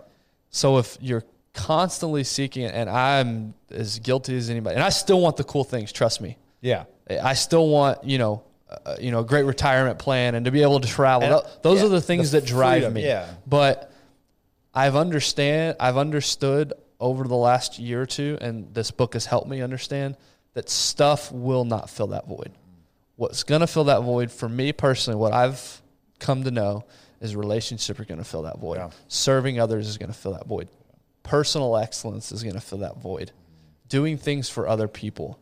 So 0.49 0.77
if 0.79 0.97
you're 0.99 1.23
constantly 1.53 2.23
seeking 2.23 2.63
it, 2.63 2.73
and 2.73 2.89
I'm 2.89 3.53
as 3.71 3.99
guilty 3.99 4.35
as 4.37 4.49
anybody, 4.49 4.75
and 4.75 4.83
I 4.83 4.89
still 4.89 5.21
want 5.21 5.37
the 5.37 5.43
cool 5.43 5.63
things. 5.63 5.91
Trust 5.91 6.19
me. 6.21 6.37
Yeah. 6.61 6.85
I 7.09 7.33
still 7.33 7.67
want 7.69 8.03
you 8.03 8.17
know, 8.17 8.43
uh, 8.69 8.97
you 8.99 9.11
know, 9.11 9.19
a 9.19 9.25
great 9.25 9.45
retirement 9.45 9.97
plan 9.97 10.35
and 10.35 10.45
to 10.45 10.51
be 10.51 10.61
able 10.61 10.79
to 10.79 10.87
travel. 10.87 11.27
And, 11.37 11.45
Those 11.63 11.79
yeah, 11.79 11.85
are 11.85 11.89
the 11.89 12.01
things 12.01 12.31
the 12.31 12.41
that 12.41 12.47
drive 12.47 12.81
freedom, 12.81 12.93
me. 12.93 13.05
yeah. 13.05 13.27
But 13.47 13.91
I've 14.73 14.95
understand. 14.95 15.77
I've 15.79 15.97
understood 15.97 16.73
over 16.99 17.23
the 17.23 17.35
last 17.35 17.79
year 17.79 18.01
or 18.01 18.05
two, 18.05 18.37
and 18.41 18.73
this 18.73 18.91
book 18.91 19.13
has 19.13 19.25
helped 19.25 19.47
me 19.47 19.61
understand 19.61 20.17
that 20.53 20.69
stuff 20.69 21.31
will 21.31 21.65
not 21.65 21.89
fill 21.89 22.07
that 22.07 22.27
void. 22.27 22.51
What's 23.15 23.43
going 23.43 23.61
to 23.61 23.67
fill 23.67 23.85
that 23.85 24.01
void 24.01 24.31
for 24.31 24.47
me 24.47 24.71
personally, 24.71 25.19
what 25.19 25.33
I've 25.33 25.81
come 26.19 26.43
to 26.43 26.51
know 26.51 26.85
is 27.21 27.35
relationships 27.35 27.99
are 27.99 28.05
going 28.05 28.17
to 28.19 28.23
fill 28.23 28.43
that 28.43 28.59
void. 28.59 28.77
Yeah. 28.77 28.89
Serving 29.07 29.59
others 29.59 29.87
is 29.87 29.97
going 29.97 30.11
to 30.11 30.17
fill 30.17 30.33
that 30.33 30.47
void. 30.47 30.69
Personal 31.23 31.77
excellence 31.77 32.31
is 32.31 32.43
going 32.43 32.55
to 32.55 32.61
fill 32.61 32.79
that 32.79 32.97
void. 32.97 33.31
Doing 33.89 34.17
things 34.17 34.49
for 34.49 34.67
other 34.67 34.87
people. 34.87 35.39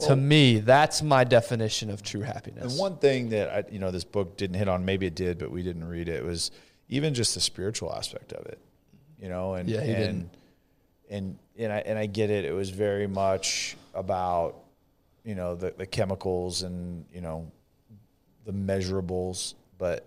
to 0.00 0.14
me, 0.14 0.58
that's 0.60 1.02
my 1.02 1.24
definition 1.24 1.90
of 1.90 2.02
true 2.02 2.20
happiness. 2.20 2.72
And 2.72 2.78
one 2.78 2.96
thing 2.98 3.30
that 3.30 3.48
I, 3.50 3.64
you 3.70 3.78
know, 3.78 3.90
this 3.90 4.04
book 4.04 4.36
didn't 4.36 4.56
hit 4.56 4.68
on, 4.68 4.84
maybe 4.84 5.06
it 5.06 5.14
did, 5.14 5.38
but 5.38 5.50
we 5.50 5.62
didn't 5.62 5.88
read 5.88 6.08
it, 6.08 6.24
was 6.24 6.50
even 6.88 7.14
just 7.14 7.34
the 7.34 7.40
spiritual 7.40 7.92
aspect 7.92 8.32
of 8.32 8.46
it. 8.46 8.60
You 9.20 9.28
know, 9.28 9.54
and 9.54 9.68
Yeah, 9.68 9.82
he 9.82 9.92
and, 9.92 9.98
didn't. 9.98 10.30
And 11.10 11.38
and 11.58 11.72
I 11.72 11.78
and 11.78 11.98
I 11.98 12.06
get 12.06 12.30
it. 12.30 12.44
It 12.44 12.52
was 12.52 12.70
very 12.70 13.06
much 13.06 13.76
about, 13.94 14.56
you 15.24 15.34
know, 15.34 15.54
the, 15.54 15.74
the 15.76 15.86
chemicals 15.86 16.62
and 16.62 17.04
you 17.12 17.20
know, 17.20 17.50
the 18.44 18.52
measurables, 18.52 19.54
but 19.78 20.06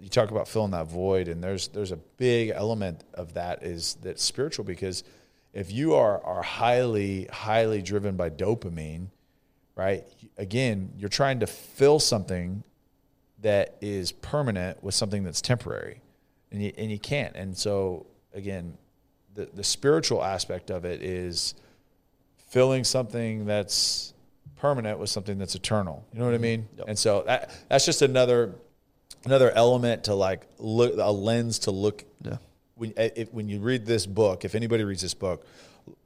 you 0.00 0.08
talk 0.08 0.30
about 0.30 0.48
filling 0.48 0.72
that 0.72 0.86
void, 0.86 1.28
and 1.28 1.42
there's 1.42 1.68
there's 1.68 1.92
a 1.92 1.98
big 2.16 2.50
element 2.50 3.04
of 3.14 3.34
that 3.34 3.62
is 3.62 3.94
that 4.02 4.18
spiritual 4.18 4.64
because 4.64 5.04
if 5.52 5.72
you 5.72 5.94
are 5.94 6.22
are 6.24 6.42
highly 6.42 7.28
highly 7.32 7.82
driven 7.82 8.16
by 8.16 8.30
dopamine, 8.30 9.06
right? 9.76 10.04
Again, 10.38 10.92
you're 10.96 11.08
trying 11.08 11.40
to 11.40 11.46
fill 11.46 12.00
something 12.00 12.62
that 13.42 13.76
is 13.80 14.12
permanent 14.12 14.82
with 14.82 14.94
something 14.94 15.24
that's 15.24 15.40
temporary, 15.40 16.00
and 16.50 16.62
you 16.62 16.72
and 16.76 16.90
you 16.90 16.98
can't. 16.98 17.36
And 17.36 17.56
so 17.56 18.06
again, 18.34 18.76
the 19.34 19.48
the 19.54 19.64
spiritual 19.64 20.22
aspect 20.22 20.70
of 20.70 20.84
it 20.84 21.02
is 21.02 21.54
filling 22.48 22.84
something 22.84 23.46
that's 23.46 24.12
permanent 24.56 24.98
with 24.98 25.08
something 25.10 25.38
that's 25.38 25.54
eternal. 25.54 26.04
You 26.12 26.18
know 26.18 26.26
what 26.26 26.34
I 26.34 26.38
mean? 26.38 26.62
Mm-hmm. 26.62 26.78
Yep. 26.78 26.88
And 26.88 26.98
so 26.98 27.22
that 27.26 27.50
that's 27.68 27.86
just 27.86 28.02
another 28.02 28.54
another 29.24 29.50
element 29.52 30.04
to 30.04 30.14
like 30.14 30.46
look 30.58 30.94
a 30.98 31.10
lens 31.12 31.60
to 31.60 31.70
look 31.70 32.04
Yeah. 32.24 32.36
when 32.74 32.92
if, 32.96 33.32
when 33.32 33.48
you 33.48 33.60
read 33.60 33.86
this 33.86 34.06
book. 34.06 34.44
If 34.44 34.54
anybody 34.54 34.84
reads 34.84 35.02
this 35.02 35.14
book, 35.14 35.46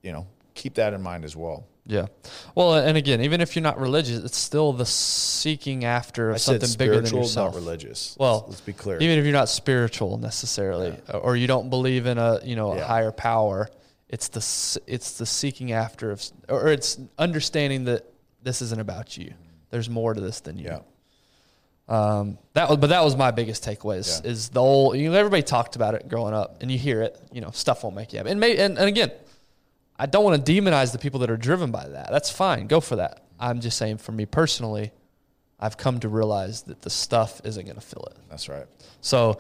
you 0.02 0.12
know, 0.12 0.26
keep 0.54 0.74
that 0.74 0.92
in 0.94 1.02
mind 1.02 1.24
as 1.24 1.34
well. 1.34 1.66
Yeah. 1.86 2.06
Well, 2.54 2.74
and 2.76 2.96
again, 2.96 3.20
even 3.20 3.40
if 3.42 3.54
you're 3.54 3.62
not 3.62 3.78
religious, 3.78 4.24
it's 4.24 4.38
still 4.38 4.72
the 4.72 4.86
seeking 4.86 5.84
after 5.84 6.36
something 6.38 6.70
bigger 6.78 7.00
than 7.00 7.14
yourself. 7.14 7.54
not 7.54 7.60
religious. 7.60 8.16
Well, 8.18 8.46
let's, 8.48 8.62
be 8.62 8.72
clear. 8.72 8.98
Even 9.00 9.18
if 9.18 9.24
you're 9.24 9.34
not 9.34 9.50
spiritual 9.50 10.16
necessarily, 10.16 10.96
or 11.12 11.36
you 11.36 11.46
don't 11.46 11.68
believe 11.68 12.06
in 12.06 12.16
a 12.16 12.40
you 12.42 12.56
know 12.56 12.72
a 12.72 12.76
Yeah. 12.78 12.84
higher 12.86 13.12
power, 13.12 13.68
it's 14.08 14.28
the 14.28 14.38
it's 14.86 15.18
the 15.18 15.26
seeking 15.26 15.72
after 15.72 16.10
of, 16.10 16.24
or 16.48 16.68
it's 16.68 16.98
understanding 17.18 17.84
that 17.84 18.10
this 18.42 18.62
isn't 18.62 18.80
about 18.80 19.18
you. 19.18 19.34
There's 19.70 19.90
more 19.90 20.14
to 20.14 20.20
this 20.20 20.40
than 20.40 20.56
you. 20.56 20.64
yeah. 20.66 20.78
Um, 21.86 22.38
that 22.54 22.70
was, 22.70 22.78
but 22.78 22.86
that 22.88 23.04
was 23.04 23.14
my 23.14 23.30
biggest 23.30 23.62
takeaway 23.62 23.98
is, 23.98 24.22
Yeah. 24.24 24.30
is 24.30 24.48
the 24.48 24.60
whole, 24.60 24.94
you 24.94 25.10
know, 25.10 25.18
everybody 25.18 25.42
talked 25.42 25.76
about 25.76 25.94
it 25.94 26.08
growing 26.08 26.32
up 26.32 26.62
and 26.62 26.70
you 26.72 26.78
hear 26.78 27.02
it, 27.02 27.20
you 27.30 27.42
know, 27.42 27.50
stuff 27.50 27.84
won't 27.84 27.94
make 27.94 28.12
you 28.14 28.18
happy. 28.18 28.30
And, 28.30 28.40
may, 28.40 28.56
and, 28.56 28.78
and 28.78 28.88
again, 28.88 29.10
I 29.98 30.06
don't 30.06 30.24
want 30.24 30.44
to 30.44 30.52
demonize 30.52 30.92
the 30.92 30.98
people 30.98 31.20
that 31.20 31.30
are 31.30 31.36
driven 31.36 31.70
by 31.70 31.86
that. 31.88 32.10
That's 32.10 32.30
fine. 32.30 32.66
Go 32.66 32.80
for 32.80 32.96
that. 32.96 33.24
I'm 33.38 33.60
just 33.60 33.76
saying 33.78 33.98
for 33.98 34.12
me 34.12 34.26
personally, 34.26 34.92
I've 35.60 35.76
come 35.76 36.00
to 36.00 36.08
realize 36.08 36.62
that 36.62 36.82
the 36.82 36.90
stuff 36.90 37.40
isn't 37.44 37.64
going 37.64 37.76
to 37.76 37.80
fill 37.80 38.06
it. 38.10 38.16
That's 38.28 38.48
right. 38.48 38.66
So, 39.00 39.38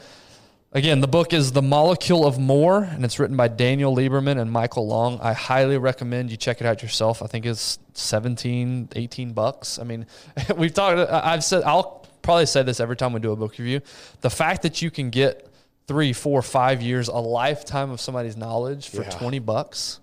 again, 0.72 1.00
the 1.00 1.08
book 1.08 1.32
is 1.32 1.52
The 1.52 1.62
Molecule 1.62 2.24
of 2.24 2.38
More, 2.38 2.84
and 2.84 3.04
it's 3.04 3.18
written 3.18 3.36
by 3.36 3.48
Daniel 3.48 3.94
Lieberman 3.94 4.40
and 4.40 4.50
Michael 4.50 4.86
Long. 4.86 5.18
I 5.20 5.32
highly 5.32 5.76
recommend 5.76 6.30
you 6.30 6.36
check 6.36 6.60
it 6.60 6.66
out 6.66 6.82
yourself. 6.82 7.20
I 7.20 7.26
think 7.26 7.46
it's 7.46 7.78
17, 7.94 8.90
18 8.94 9.32
bucks. 9.32 9.78
I 9.78 9.84
mean, 9.84 10.06
we've 10.56 10.72
talked, 10.72 11.10
I've 11.10 11.42
said, 11.44 11.64
I'll 11.64 12.06
probably 12.22 12.46
say 12.46 12.62
this 12.62 12.78
every 12.78 12.96
time 12.96 13.12
we 13.12 13.20
do 13.20 13.32
a 13.32 13.36
book 13.36 13.58
review. 13.58 13.80
The 14.20 14.30
fact 14.30 14.62
that 14.62 14.82
you 14.82 14.90
can 14.90 15.10
get 15.10 15.48
three, 15.88 16.12
four, 16.12 16.42
five 16.42 16.80
years, 16.80 17.08
a 17.08 17.16
lifetime 17.16 17.90
of 17.90 18.00
somebody's 18.00 18.36
knowledge 18.36 18.88
for 18.88 19.02
Yeah. 19.02 19.10
20 19.10 19.40
bucks 19.40 20.00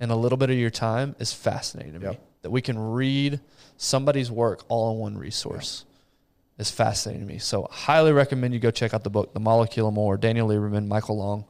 and 0.00 0.10
a 0.10 0.16
little 0.16 0.38
bit 0.38 0.50
of 0.50 0.56
your 0.56 0.70
time 0.70 1.14
is 1.18 1.32
fascinating 1.32 1.92
to 1.94 2.00
me. 2.00 2.18
That 2.42 2.50
we 2.50 2.62
can 2.62 2.78
read 2.78 3.40
somebody's 3.76 4.30
work 4.30 4.64
all 4.68 4.92
in 4.94 4.98
one 4.98 5.18
resource 5.18 5.84
is 6.58 6.70
fascinating 6.70 7.26
to 7.26 7.32
me. 7.32 7.38
So 7.38 7.68
highly 7.70 8.12
recommend 8.12 8.54
you 8.54 8.60
go 8.60 8.70
check 8.70 8.94
out 8.94 9.04
the 9.04 9.10
book, 9.10 9.32
The 9.34 9.40
Molecule 9.40 9.88
of 9.88 9.94
More, 9.94 10.16
Daniel 10.16 10.48
Lieberman, 10.48 10.88
Michael 10.88 11.18
Long. 11.18 11.44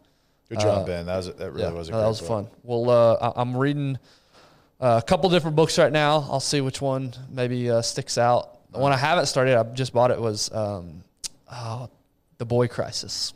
Good 0.48 0.60
job, 0.60 0.82
Uh, 0.82 0.86
Ben. 0.86 1.06
That 1.06 1.16
was 1.18 1.26
that 1.34 1.50
really 1.52 1.62
Yeah, 1.62 1.70
was 1.70 1.88
a 1.88 1.92
that 1.92 2.06
was 2.08 2.18
book. 2.20 2.28
fun. 2.28 2.48
Well, 2.64 2.90
uh, 2.90 3.32
I- 3.36 3.40
I'm 3.40 3.56
reading 3.56 3.98
uh, 4.80 5.00
a 5.00 5.06
couple 5.06 5.30
different 5.30 5.54
books 5.56 5.78
right 5.78 5.92
now. 5.92 6.26
I'll 6.30 6.40
see 6.40 6.60
which 6.60 6.80
one 6.82 7.12
maybe 7.30 7.70
uh, 7.70 7.82
sticks 7.82 8.18
out. 8.18 8.70
The 8.72 8.78
one 8.78 8.92
I 8.92 8.96
haven't 8.96 9.26
started, 9.26 9.56
I 9.56 9.62
just 9.74 9.92
bought 9.92 10.10
it 10.10 10.20
was 10.20 10.50
um, 10.52 11.04
oh, 11.52 11.88
The 12.38 12.46
Boy 12.46 12.66
Crisis. 12.66 13.32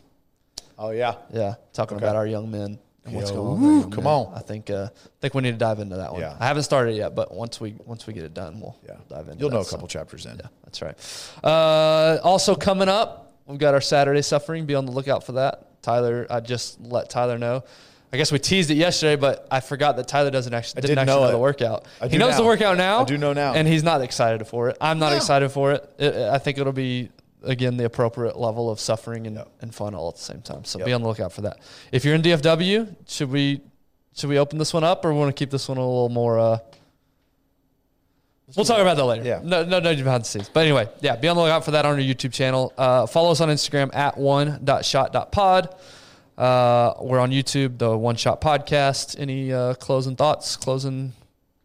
Oh 0.78 0.90
yeah. 0.90 1.14
Yeah, 1.32 1.54
talking 1.72 1.96
Okay. 1.98 2.04
about 2.04 2.16
our 2.16 2.26
young 2.26 2.50
men 2.50 2.78
and 3.04 3.14
what's 3.14 3.30
Yo, 3.30 3.36
going 3.36 3.48
on. 3.56 3.60
woo, 3.62 3.90
come 3.90 4.06
on. 4.06 4.32
I 4.34 4.40
think 4.40 4.70
uh, 4.70 4.88
think 5.20 5.34
we 5.34 5.42
need 5.42 5.52
to 5.52 5.56
dive 5.58 5.78
into 5.78 5.96
that 5.96 6.12
one. 6.12 6.20
Yeah. 6.22 6.36
I 6.40 6.46
haven't 6.46 6.62
started 6.62 6.92
it 6.94 6.98
yet, 6.98 7.14
but 7.14 7.34
once 7.34 7.60
we 7.60 7.74
once 7.84 8.06
we 8.06 8.12
get 8.14 8.24
it 8.24 8.34
done, 8.34 8.60
we'll 8.60 8.76
Yeah. 8.86 8.94
dive 9.08 9.20
into. 9.28 9.32
It. 9.32 9.40
You'll 9.40 9.50
that, 9.50 9.56
know 9.56 9.60
a 9.60 9.64
so. 9.64 9.72
couple 9.72 9.88
chapters 9.88 10.26
in. 10.26 10.36
Yeah, 10.36 10.46
that's 10.64 10.80
right. 10.82 10.96
Uh, 11.42 12.18
also 12.22 12.54
coming 12.54 12.88
up, 12.88 13.32
we've 13.46 13.58
got 13.58 13.74
our 13.74 13.80
Saturday 13.80 14.22
suffering. 14.22 14.66
Be 14.66 14.74
on 14.74 14.86
the 14.86 14.92
lookout 14.92 15.24
for 15.24 15.32
that. 15.32 15.82
Tyler, 15.82 16.26
I 16.30 16.40
just 16.40 16.80
let 16.80 17.10
Tyler 17.10 17.38
know. 17.38 17.64
I 18.12 18.16
guess 18.16 18.30
we 18.30 18.38
teased 18.38 18.70
it 18.70 18.76
yesterday, 18.76 19.16
but 19.16 19.46
I 19.50 19.58
forgot 19.58 19.96
that 19.96 20.06
Tyler 20.06 20.30
doesn't 20.30 20.54
actually 20.54 20.82
didn't, 20.82 20.90
didn't 20.90 20.98
actually 21.08 21.14
know 21.20 21.26
know, 21.26 21.32
the 21.32 21.38
workout. 21.38 21.84
I 22.00 22.06
he 22.06 22.16
knows 22.16 22.36
the 22.36 22.44
workout 22.44 22.76
now. 22.76 23.00
I 23.00 23.04
do 23.04 23.18
know 23.18 23.32
now. 23.32 23.54
and 23.54 23.66
he's 23.66 23.82
not 23.82 24.02
excited 24.02 24.46
for 24.46 24.68
it. 24.68 24.76
I'm 24.80 25.00
not 25.00 25.10
No. 25.10 25.16
excited 25.16 25.48
for 25.50 25.72
it. 25.72 25.90
It- 25.98 26.14
I 26.14 26.38
think 26.38 26.58
it'll 26.58 26.72
be 26.72 27.10
again 27.44 27.76
the 27.76 27.84
appropriate 27.84 28.36
level 28.38 28.70
of 28.70 28.78
suffering 28.80 29.26
and, 29.26 29.42
and 29.60 29.74
fun 29.74 29.94
all 29.94 30.08
at 30.08 30.16
the 30.16 30.22
same 30.22 30.40
time. 30.42 30.64
So 30.64 30.78
Yep. 30.78 30.86
be 30.86 30.92
on 30.92 31.02
the 31.02 31.08
lookout 31.08 31.32
for 31.32 31.42
that. 31.42 31.58
If 31.92 32.04
you're 32.04 32.14
in 32.14 32.22
DFW, 32.22 32.94
should 33.06 33.30
we 33.30 33.60
should 34.14 34.30
we 34.30 34.38
open 34.38 34.58
this 34.58 34.72
one 34.72 34.84
up, 34.84 35.04
or 35.04 35.12
we 35.12 35.18
want 35.18 35.34
to 35.34 35.38
keep 35.38 35.50
this 35.50 35.68
one 35.68 35.76
a 35.78 35.80
little 35.80 36.08
more? 36.08 36.38
Uh, 36.38 36.58
We'll 38.54 38.64
talk 38.66 38.78
about 38.78 38.96
that 38.98 39.04
later. 39.04 39.24
Yeah. 39.24 39.40
No, 39.42 39.64
no, 39.64 39.80
no 39.80 39.94
behind 39.96 40.22
the 40.22 40.28
scenes. 40.28 40.50
But 40.52 40.60
anyway, 40.60 40.88
yeah, 41.00 41.16
be 41.16 41.28
on 41.28 41.36
the 41.36 41.42
lookout 41.42 41.64
for 41.64 41.70
that 41.72 41.86
on 41.86 41.94
our 41.94 41.98
YouTube 42.00 42.32
channel. 42.32 42.72
Uh, 42.76 43.06
follow 43.06 43.30
us 43.32 43.40
on 43.40 43.48
Instagram 43.48 43.92
at 43.96 44.18
one.shot.pod. 44.18 45.74
Uh, 46.36 46.94
we're 47.00 47.18
on 47.20 47.30
YouTube, 47.30 47.78
the 47.78 47.96
One 47.96 48.16
Shot 48.16 48.40
Podcast. 48.42 49.18
Any 49.18 49.52
uh, 49.52 49.74
closing 49.74 50.14
thoughts, 50.14 50.56
closing 50.56 51.14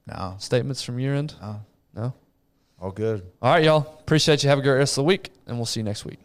No. 0.08 0.36
statements 0.40 0.82
from 0.82 1.00
your 1.00 1.16
end? 1.16 1.36
No. 1.42 1.62
No? 1.96 2.14
All 2.82 2.92
good. 2.92 3.24
All 3.42 3.52
right, 3.52 3.64
y'all. 3.64 3.98
Appreciate 4.00 4.44
you. 4.44 4.50
Have 4.50 4.60
a 4.60 4.62
great 4.62 4.78
rest 4.78 4.94
of 4.94 5.04
the 5.04 5.08
week, 5.08 5.32
and 5.48 5.58
we'll 5.58 5.66
see 5.66 5.82
you 5.82 5.84
next 5.84 6.06
week. 6.06 6.20